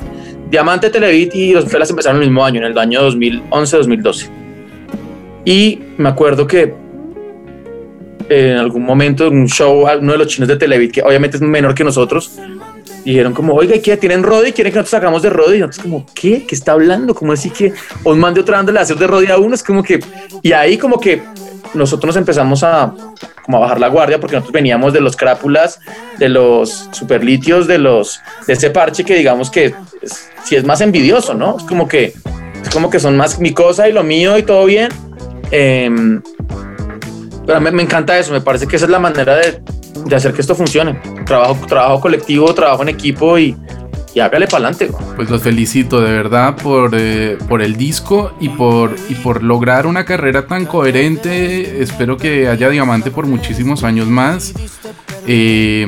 Diamante 0.52 0.90
Televit 0.90 1.34
y 1.36 1.54
los 1.54 1.66
Felas 1.72 1.90
empezaron 1.90 2.22
el 2.22 2.28
mismo 2.28 2.44
año, 2.44 2.60
en 2.60 2.66
el 2.72 2.78
año 2.78 3.02
2011-2012. 3.04 4.30
Y 5.46 5.80
me 5.98 6.10
acuerdo 6.10 6.46
que 6.46 6.74
en 8.30 8.58
algún 8.58 8.84
momento 8.84 9.28
en 9.28 9.38
un 9.40 9.48
show, 9.48 9.88
uno 10.00 10.12
de 10.12 10.18
los 10.18 10.28
chinos 10.28 10.48
de 10.50 10.58
Televit, 10.58 10.92
que 10.92 11.02
obviamente 11.02 11.38
es 11.38 11.42
menor 11.42 11.74
que 11.74 11.84
nosotros, 11.84 12.38
dijeron 13.04 13.34
como, 13.34 13.54
oiga, 13.54 13.76
¿y 13.76 13.82
¿qué? 13.82 13.98
¿Tienen 13.98 14.24
Rodi? 14.24 14.52
¿Quieren 14.52 14.74
que 14.74 14.80
nosotros 14.80 15.02
sacamos 15.02 15.22
de 15.22 15.30
Rodi? 15.30 15.58
Y 15.58 15.60
nosotros 15.60 15.84
como, 15.84 16.06
¿qué? 16.14 16.46
¿Qué 16.46 16.56
está 16.56 16.74
hablando? 16.74 17.14
¿Cómo 17.14 17.34
así 17.34 17.50
que 17.50 17.74
un 18.04 18.20
man 18.20 18.34
de 18.34 18.42
otra 18.42 18.58
banda 18.58 18.72
le 18.72 18.80
hace 18.80 18.96
de 18.96 19.08
Rodi 19.08 19.28
a 19.28 19.38
uno? 19.38 19.56
Es 19.56 19.64
como 19.64 19.84
que... 19.84 20.00
Y 20.42 20.52
ahí 20.52 20.78
como 20.78 21.00
que 21.00 21.22
nosotros 21.74 22.08
nos 22.08 22.16
empezamos 22.16 22.64
a, 22.64 22.94
como 23.44 23.58
a 23.58 23.62
bajar 23.62 23.80
la 23.80 23.88
guardia 23.88 24.20
porque 24.20 24.36
nosotros 24.36 24.54
veníamos 24.54 24.94
de 24.94 25.02
los 25.02 25.16
crápulas, 25.16 25.80
de 26.18 26.30
los 26.30 26.90
superlitios, 26.92 27.68
de 27.68 27.78
los 27.78 28.22
de 28.48 28.54
ese 28.54 28.70
parche 28.70 29.04
que 29.04 29.16
digamos 29.16 29.50
que 29.50 29.74
es, 30.02 30.30
si 30.44 30.56
es 30.56 30.64
más 30.64 30.82
envidioso, 30.82 31.34
¿no? 31.34 31.58
Es 31.58 31.64
como 31.64 31.88
que 31.88 32.14
es 32.62 32.70
como 32.72 32.90
que 32.90 33.00
son 33.00 33.16
más 33.16 33.40
mi 33.40 33.54
cosa 33.54 33.88
y 33.88 33.94
lo 33.94 34.04
mío 34.04 34.38
y 34.38 34.44
todo 34.44 34.66
bien. 34.66 34.90
Em, 35.52 36.22
pero 37.46 37.62
me, 37.62 37.72
me 37.72 37.84
encanta 37.84 38.18
eso, 38.18 38.32
me 38.32 38.42
parece 38.42 38.68
que 38.68 38.76
esa 38.76 38.86
es 38.86 38.92
la 38.92 39.00
manera 39.00 39.36
de, 39.36 39.62
de 40.06 40.16
hacer 40.16 40.34
que 40.34 40.42
esto 40.42 40.56
funcione. 40.56 41.00
Trabajo, 41.26 41.58
trabajo 41.68 42.02
colectivo, 42.02 42.54
trabajo 42.54 42.84
en 42.84 42.90
equipo 42.90 43.38
y, 43.38 43.56
y 44.14 44.20
hágale 44.20 44.48
para 44.48 44.68
adelante. 44.68 44.92
Pues 45.16 45.30
los 45.30 45.42
felicito 45.42 46.02
de 46.02 46.12
verdad 46.12 46.56
por, 46.56 46.92
eh, 46.94 47.38
por 47.48 47.62
el 47.62 47.76
disco 47.76 48.32
y 48.40 48.50
por, 48.50 48.96
y 49.10 49.16
por 49.16 49.44
lograr 49.44 49.86
una 49.86 50.06
carrera 50.06 50.48
tan 50.48 50.66
coherente. 50.66 51.82
Espero 51.82 52.18
que 52.18 52.48
haya 52.48 52.70
diamante 52.70 53.12
por 53.12 53.26
muchísimos 53.26 53.84
años 53.84 54.08
más. 54.08 54.54
Eh, 55.28 55.86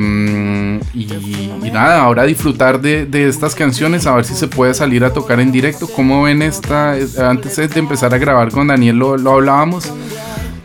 y, 0.94 1.02
y 1.02 1.70
nada, 1.72 2.02
ahora 2.02 2.24
disfrutar 2.24 2.80
de, 2.80 3.06
de 3.06 3.28
estas 3.28 3.56
canciones, 3.56 4.06
a 4.06 4.14
ver 4.14 4.24
si 4.24 4.34
se 4.34 4.46
puede 4.46 4.72
salir 4.72 5.04
a 5.04 5.12
tocar 5.12 5.40
en 5.40 5.50
directo. 5.50 5.88
¿Cómo 5.88 6.22
ven 6.22 6.42
esta? 6.42 6.92
Antes 7.18 7.56
de 7.56 7.78
empezar 7.80 8.14
a 8.14 8.18
grabar 8.18 8.50
con 8.52 8.68
Daniel 8.68 8.96
lo, 8.96 9.16
lo 9.16 9.32
hablábamos. 9.32 9.92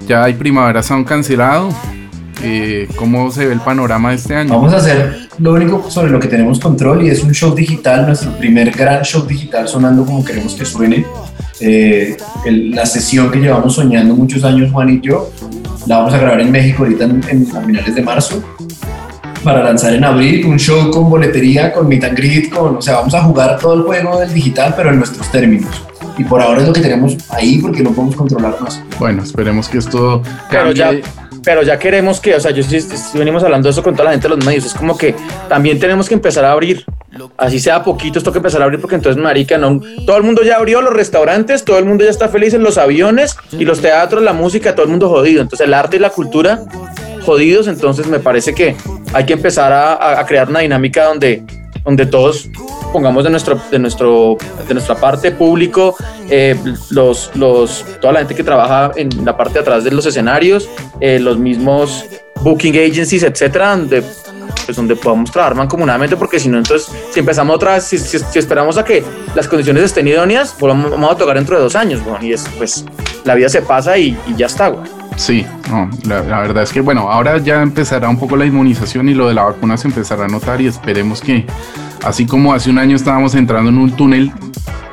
Ya 0.08 0.24
hay 0.24 0.34
Primavera 0.34 0.84
Sound 0.84 1.08
cancelado. 1.08 1.74
Eh, 2.44 2.88
¿Cómo 2.96 3.32
se 3.32 3.46
ve 3.48 3.54
el 3.54 3.60
panorama 3.60 4.12
de 4.12 4.16
este 4.18 4.36
año? 4.36 4.54
Vamos 4.54 4.74
a 4.74 4.78
hacer 4.78 5.28
lo 5.40 5.54
único 5.54 5.90
sobre 5.90 6.12
lo 6.12 6.20
que 6.20 6.28
tenemos 6.28 6.60
control 6.60 7.04
y 7.04 7.10
es 7.10 7.24
un 7.24 7.32
show 7.34 7.54
digital, 7.56 8.06
nuestro 8.06 8.32
primer 8.38 8.72
gran 8.72 9.04
show 9.04 9.26
digital 9.26 9.68
sonando 9.68 10.06
como 10.06 10.24
queremos 10.24 10.54
que 10.54 10.64
suene. 10.66 11.06
Eh, 11.60 12.16
el- 12.46 12.72
la 12.72 12.86
sesión 12.86 13.32
que 13.32 13.40
llevamos 13.40 13.74
soñando 13.76 14.16
muchos 14.16 14.44
años 14.44 14.72
Juan 14.72 14.90
y 14.90 15.02
yo, 15.02 15.32
la 15.88 15.98
vamos 16.00 16.14
a 16.14 16.18
grabar 16.20 16.40
en 16.42 16.52
México 16.52 16.84
ahorita 16.84 17.06
en, 17.06 17.22
en- 17.30 17.58
a 17.58 17.62
finales 17.62 17.96
de 17.96 18.02
marzo 18.04 18.44
para 19.44 19.64
lanzar 19.64 19.94
en 19.94 20.04
abril 20.04 20.46
un 20.46 20.60
show 20.60 20.92
con 20.92 21.10
boletería, 21.10 21.74
con 21.74 21.88
meet 21.88 22.04
and 22.04 22.18
greet, 22.18 22.50
con, 22.52 22.78
o 22.78 22.82
sea, 22.82 22.98
vamos 22.98 23.14
a 23.16 23.24
jugar 23.24 23.58
todo 23.60 23.74
el 23.74 23.82
juego 23.84 24.20
del 24.20 24.32
digital 24.34 24.74
pero 24.78 24.92
en 24.92 24.98
nuestros 24.98 25.32
términos. 25.32 25.72
Y 26.20 26.24
por 26.24 26.42
ahora 26.42 26.62
es 26.62 26.68
lo 26.68 26.74
que 26.74 26.82
tenemos 26.82 27.16
ahí 27.30 27.60
porque 27.60 27.82
no 27.84 27.92
podemos 27.92 28.16
controlar 28.16 28.56
más. 28.62 28.82
Bueno, 29.00 29.22
esperemos 29.24 29.70
que 29.70 29.78
esto 29.80 30.22
Pero 30.50 30.72
ya, 30.72 30.86
cambie. 30.88 31.04
Pero 31.48 31.64
ya 31.64 31.80
queremos 31.80 32.20
que, 32.20 32.36
o 32.36 32.42
sea, 32.42 32.52
yo 32.52 32.62
sí 32.62 32.78
venimos 33.14 33.42
hablando 33.42 33.68
de 33.68 33.72
eso 33.72 33.82
con 33.82 33.94
toda 33.94 34.04
la 34.04 34.12
gente 34.12 34.28
de 34.28 34.36
los 34.36 34.46
medios, 34.46 34.66
es 34.66 34.74
como 34.74 34.98
que 34.98 35.16
también 35.48 35.80
tenemos 35.80 36.10
que 36.10 36.14
empezar 36.14 36.44
a 36.44 36.52
abrir, 36.52 36.84
así 37.38 37.58
sea 37.58 37.86
poquito, 37.86 38.20
esto 38.20 38.34
que 38.34 38.40
empezar 38.40 38.60
a 38.62 38.66
abrir, 38.66 38.82
porque 38.82 38.96
entonces, 38.96 39.24
marica, 39.24 39.58
no, 39.58 39.80
todo 40.06 40.18
el 40.18 40.24
mundo 40.24 40.44
ya 40.44 40.58
abrió 40.58 40.82
los 40.82 40.92
restaurantes, 40.94 41.64
todo 41.64 41.80
el 41.80 41.86
mundo 41.86 42.04
ya 42.04 42.10
está 42.10 42.28
feliz 42.28 42.54
en 42.54 42.64
los 42.64 42.78
aviones 42.78 43.38
y 43.54 43.64
los 43.64 43.80
teatros, 43.80 44.22
la 44.24 44.34
música, 44.34 44.76
todo 44.76 44.84
el 44.84 44.90
mundo 44.90 45.08
jodido, 45.08 45.42
entonces 45.42 45.66
el 45.66 45.74
arte 45.74 45.96
y 45.96 46.00
la 46.00 46.10
cultura 46.10 46.64
jodidos, 47.26 47.70
entonces 47.70 48.08
me 48.08 48.20
parece 48.20 48.54
que 48.54 48.76
hay 49.14 49.26
que 49.26 49.32
empezar 49.32 49.72
a- 49.72 50.20
a 50.20 50.26
crear 50.26 50.50
una 50.50 50.60
dinámica 50.60 51.06
donde, 51.06 51.44
donde 51.86 52.08
todos 52.08 52.50
pongamos 52.92 53.24
de 53.24 53.30
nuestro, 53.30 53.60
de 53.72 53.80
nuestro, 53.80 54.38
de 54.68 54.74
nuestra 54.74 54.96
parte 54.96 55.32
público, 55.32 55.96
eh, 56.30 56.56
los, 56.90 57.32
los, 57.36 57.86
toda 58.02 58.14
la 58.14 58.20
gente 58.20 58.36
que 58.36 58.44
trabaja 58.44 58.92
en 58.96 59.10
la 59.26 59.36
parte 59.36 59.56
de 59.56 59.60
atrás 59.60 59.84
de 59.84 59.92
los 59.92 60.06
escenarios, 60.06 60.70
eh, 61.00 61.20
los 61.20 61.38
mismos 61.38 62.06
booking 62.42 62.76
agencies, 62.76 63.24
etcétera, 63.24 63.76
donde 63.76 64.04
pues 64.66 64.76
donde 64.76 64.98
podamos 64.98 65.32
trabajar 65.32 65.56
mancomunadamente, 65.56 66.18
porque 66.18 66.42
si 66.42 66.50
no, 66.50 66.58
entonces, 66.58 66.90
si 67.14 67.22
empezamos 67.22 67.56
otra 67.56 67.76
vez, 67.76 67.86
si, 67.86 67.98
si- 67.98 68.20
si 68.20 68.38
esperamos 68.40 68.78
a 68.78 68.84
que 68.84 69.02
las 69.34 69.48
condiciones 69.48 69.82
estén 69.84 70.06
idóneas, 70.10 70.54
pues 70.60 70.74
vamos, 70.74 71.12
a 71.12 71.16
tocar 71.16 71.38
dentro 71.38 71.56
de 71.56 71.64
dos 71.64 71.76
años, 71.78 72.02
weón, 72.06 72.22
y 72.26 72.34
es, 72.34 72.46
pues, 72.58 72.84
la 73.24 73.36
vida 73.36 73.48
se 73.48 73.62
pasa 73.62 73.98
y, 73.98 74.18
y 74.28 74.36
ya 74.36 74.48
está, 74.48 74.68
güey. 74.68 74.86
Sí, 75.16 75.46
no, 75.70 75.90
la, 76.06 76.22
la 76.22 76.40
verdad 76.42 76.64
es 76.64 76.74
que 76.74 76.82
bueno, 76.82 77.10
ahora 77.10 77.38
ya 77.38 77.62
empezará 77.62 78.10
un 78.10 78.20
poco 78.20 78.36
la 78.36 78.46
inmunización 78.46 79.08
y 79.08 79.14
lo 79.14 79.30
de 79.30 79.36
la 79.36 79.44
vacuna 79.44 79.78
se 79.78 79.88
empezará 79.88 80.26
a 80.26 80.28
notar 80.28 80.60
y 80.60 80.68
esperemos 80.68 81.22
que 81.22 81.46
así 82.04 82.26
como 82.26 82.54
hace 82.54 82.70
un 82.70 82.78
año 82.78 82.96
estábamos 82.96 83.36
entrando 83.36 83.70
en 83.70 83.78
un 83.78 83.92
túnel 83.92 84.32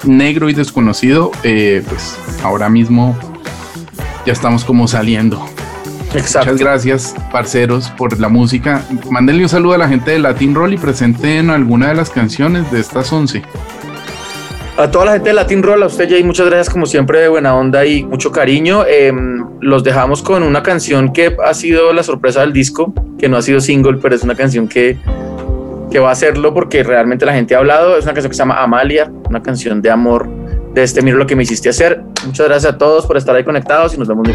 negro 0.05 0.49
y 0.49 0.55
desconocido, 0.55 1.31
eh, 1.43 1.83
pues 1.89 2.17
ahora 2.43 2.69
mismo 2.69 3.17
ya 4.27 4.33
estamos 4.33 4.65
como 4.65 4.89
saliendo. 4.89 5.45
Exacto. 6.15 6.53
Muchas 6.53 6.61
gracias, 6.61 7.15
parceros, 7.33 7.91
por 7.91 8.19
la 8.21 8.29
música. 8.29 8.85
Mándenle 9.11 9.43
un 9.43 9.49
saludo 9.49 9.75
a 9.75 9.79
la 9.79 9.89
gente 9.89 10.13
de 10.13 10.21
Latin 10.21 10.55
Roll 10.55 10.75
y 10.75 10.79
presenten 10.79 11.51
alguna 11.51 11.89
de 11.89 11.95
las 11.95 12.11
canciones 12.11 12.71
de 12.71 12.81
estas 12.81 13.13
11. 13.13 13.43
A 14.77 14.91
toda 14.91 15.05
la 15.05 15.13
gente 15.13 15.29
de 15.29 15.35
Latin 15.35 15.63
Roll, 15.63 15.83
a 15.85 15.87
usted 15.87 16.09
Jay, 16.09 16.25
muchas 16.25 16.47
gracias 16.47 16.69
como 16.69 16.87
siempre 16.87 17.21
de 17.21 17.29
buena 17.29 17.55
onda 17.55 17.87
y 17.87 18.03
mucho 18.03 18.33
cariño. 18.33 18.85
Eh, 18.89 19.13
los 19.61 19.85
dejamos 19.85 20.21
con 20.23 20.43
una 20.43 20.63
canción 20.63 21.13
que 21.13 21.37
ha 21.45 21.55
sido 21.55 21.93
la 21.93 22.03
sorpresa 22.03 22.41
del 22.41 22.53
disco, 22.53 22.93
que 23.19 23.29
no 23.29 23.37
ha 23.37 23.43
sido 23.43 23.61
single, 23.61 23.99
pero 24.03 24.17
es 24.17 24.23
una 24.23 24.35
canción 24.35 24.67
que, 24.67 24.99
que 25.95 26.01
va 26.01 26.09
a 26.09 26.13
hacerlo 26.13 26.53
porque 26.53 26.83
realmente 26.83 27.25
la 27.25 27.33
gente 27.33 27.55
ha 27.55 27.59
hablado. 27.59 27.97
Es 27.97 28.03
una 28.03 28.15
canción 28.15 28.29
que 28.29 28.35
se 28.35 28.41
llama 28.41 28.61
Amalia, 28.61 29.13
una 29.29 29.41
canción 29.41 29.81
de 29.81 29.93
amor 29.93 30.29
de 30.75 30.83
este 30.83 31.03
Miro 31.03 31.19
lo 31.19 31.25
que 31.25 31.37
me 31.37 31.45
hiciste 31.45 31.69
hacer. 31.69 32.03
Muchas 32.27 32.49
gracias 32.49 32.75
a 32.75 32.79
todos 32.79 33.07
por 33.07 33.17
estar 33.17 33.37
ahí 33.37 33.45
conectados 33.45 33.95
y 33.95 33.99
nos 33.99 34.09
vemos 34.09 34.27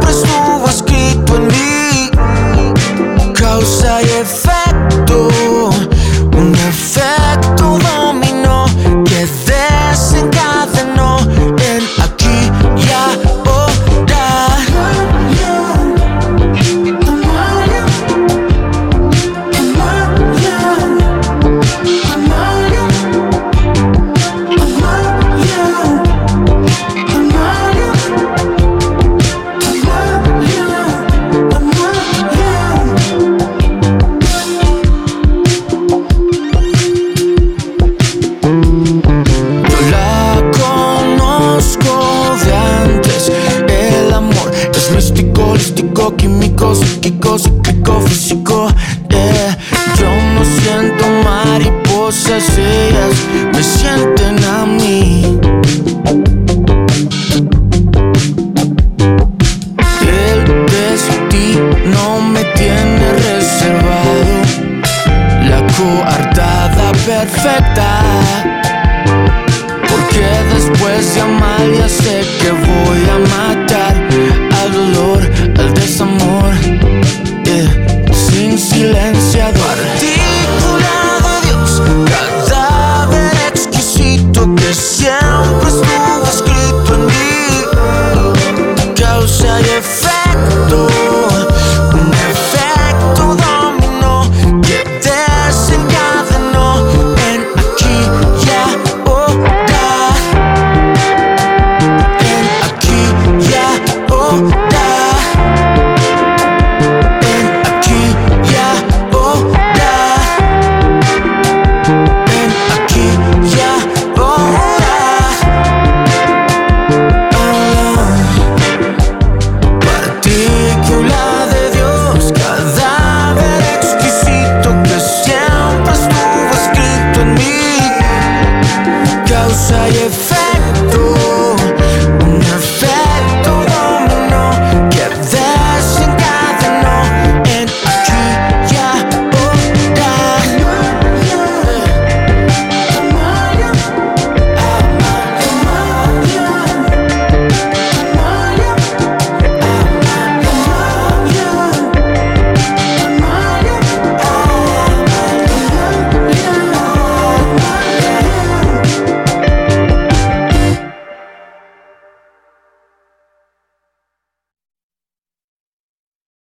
que 0.00 0.12
siempre 0.12 0.57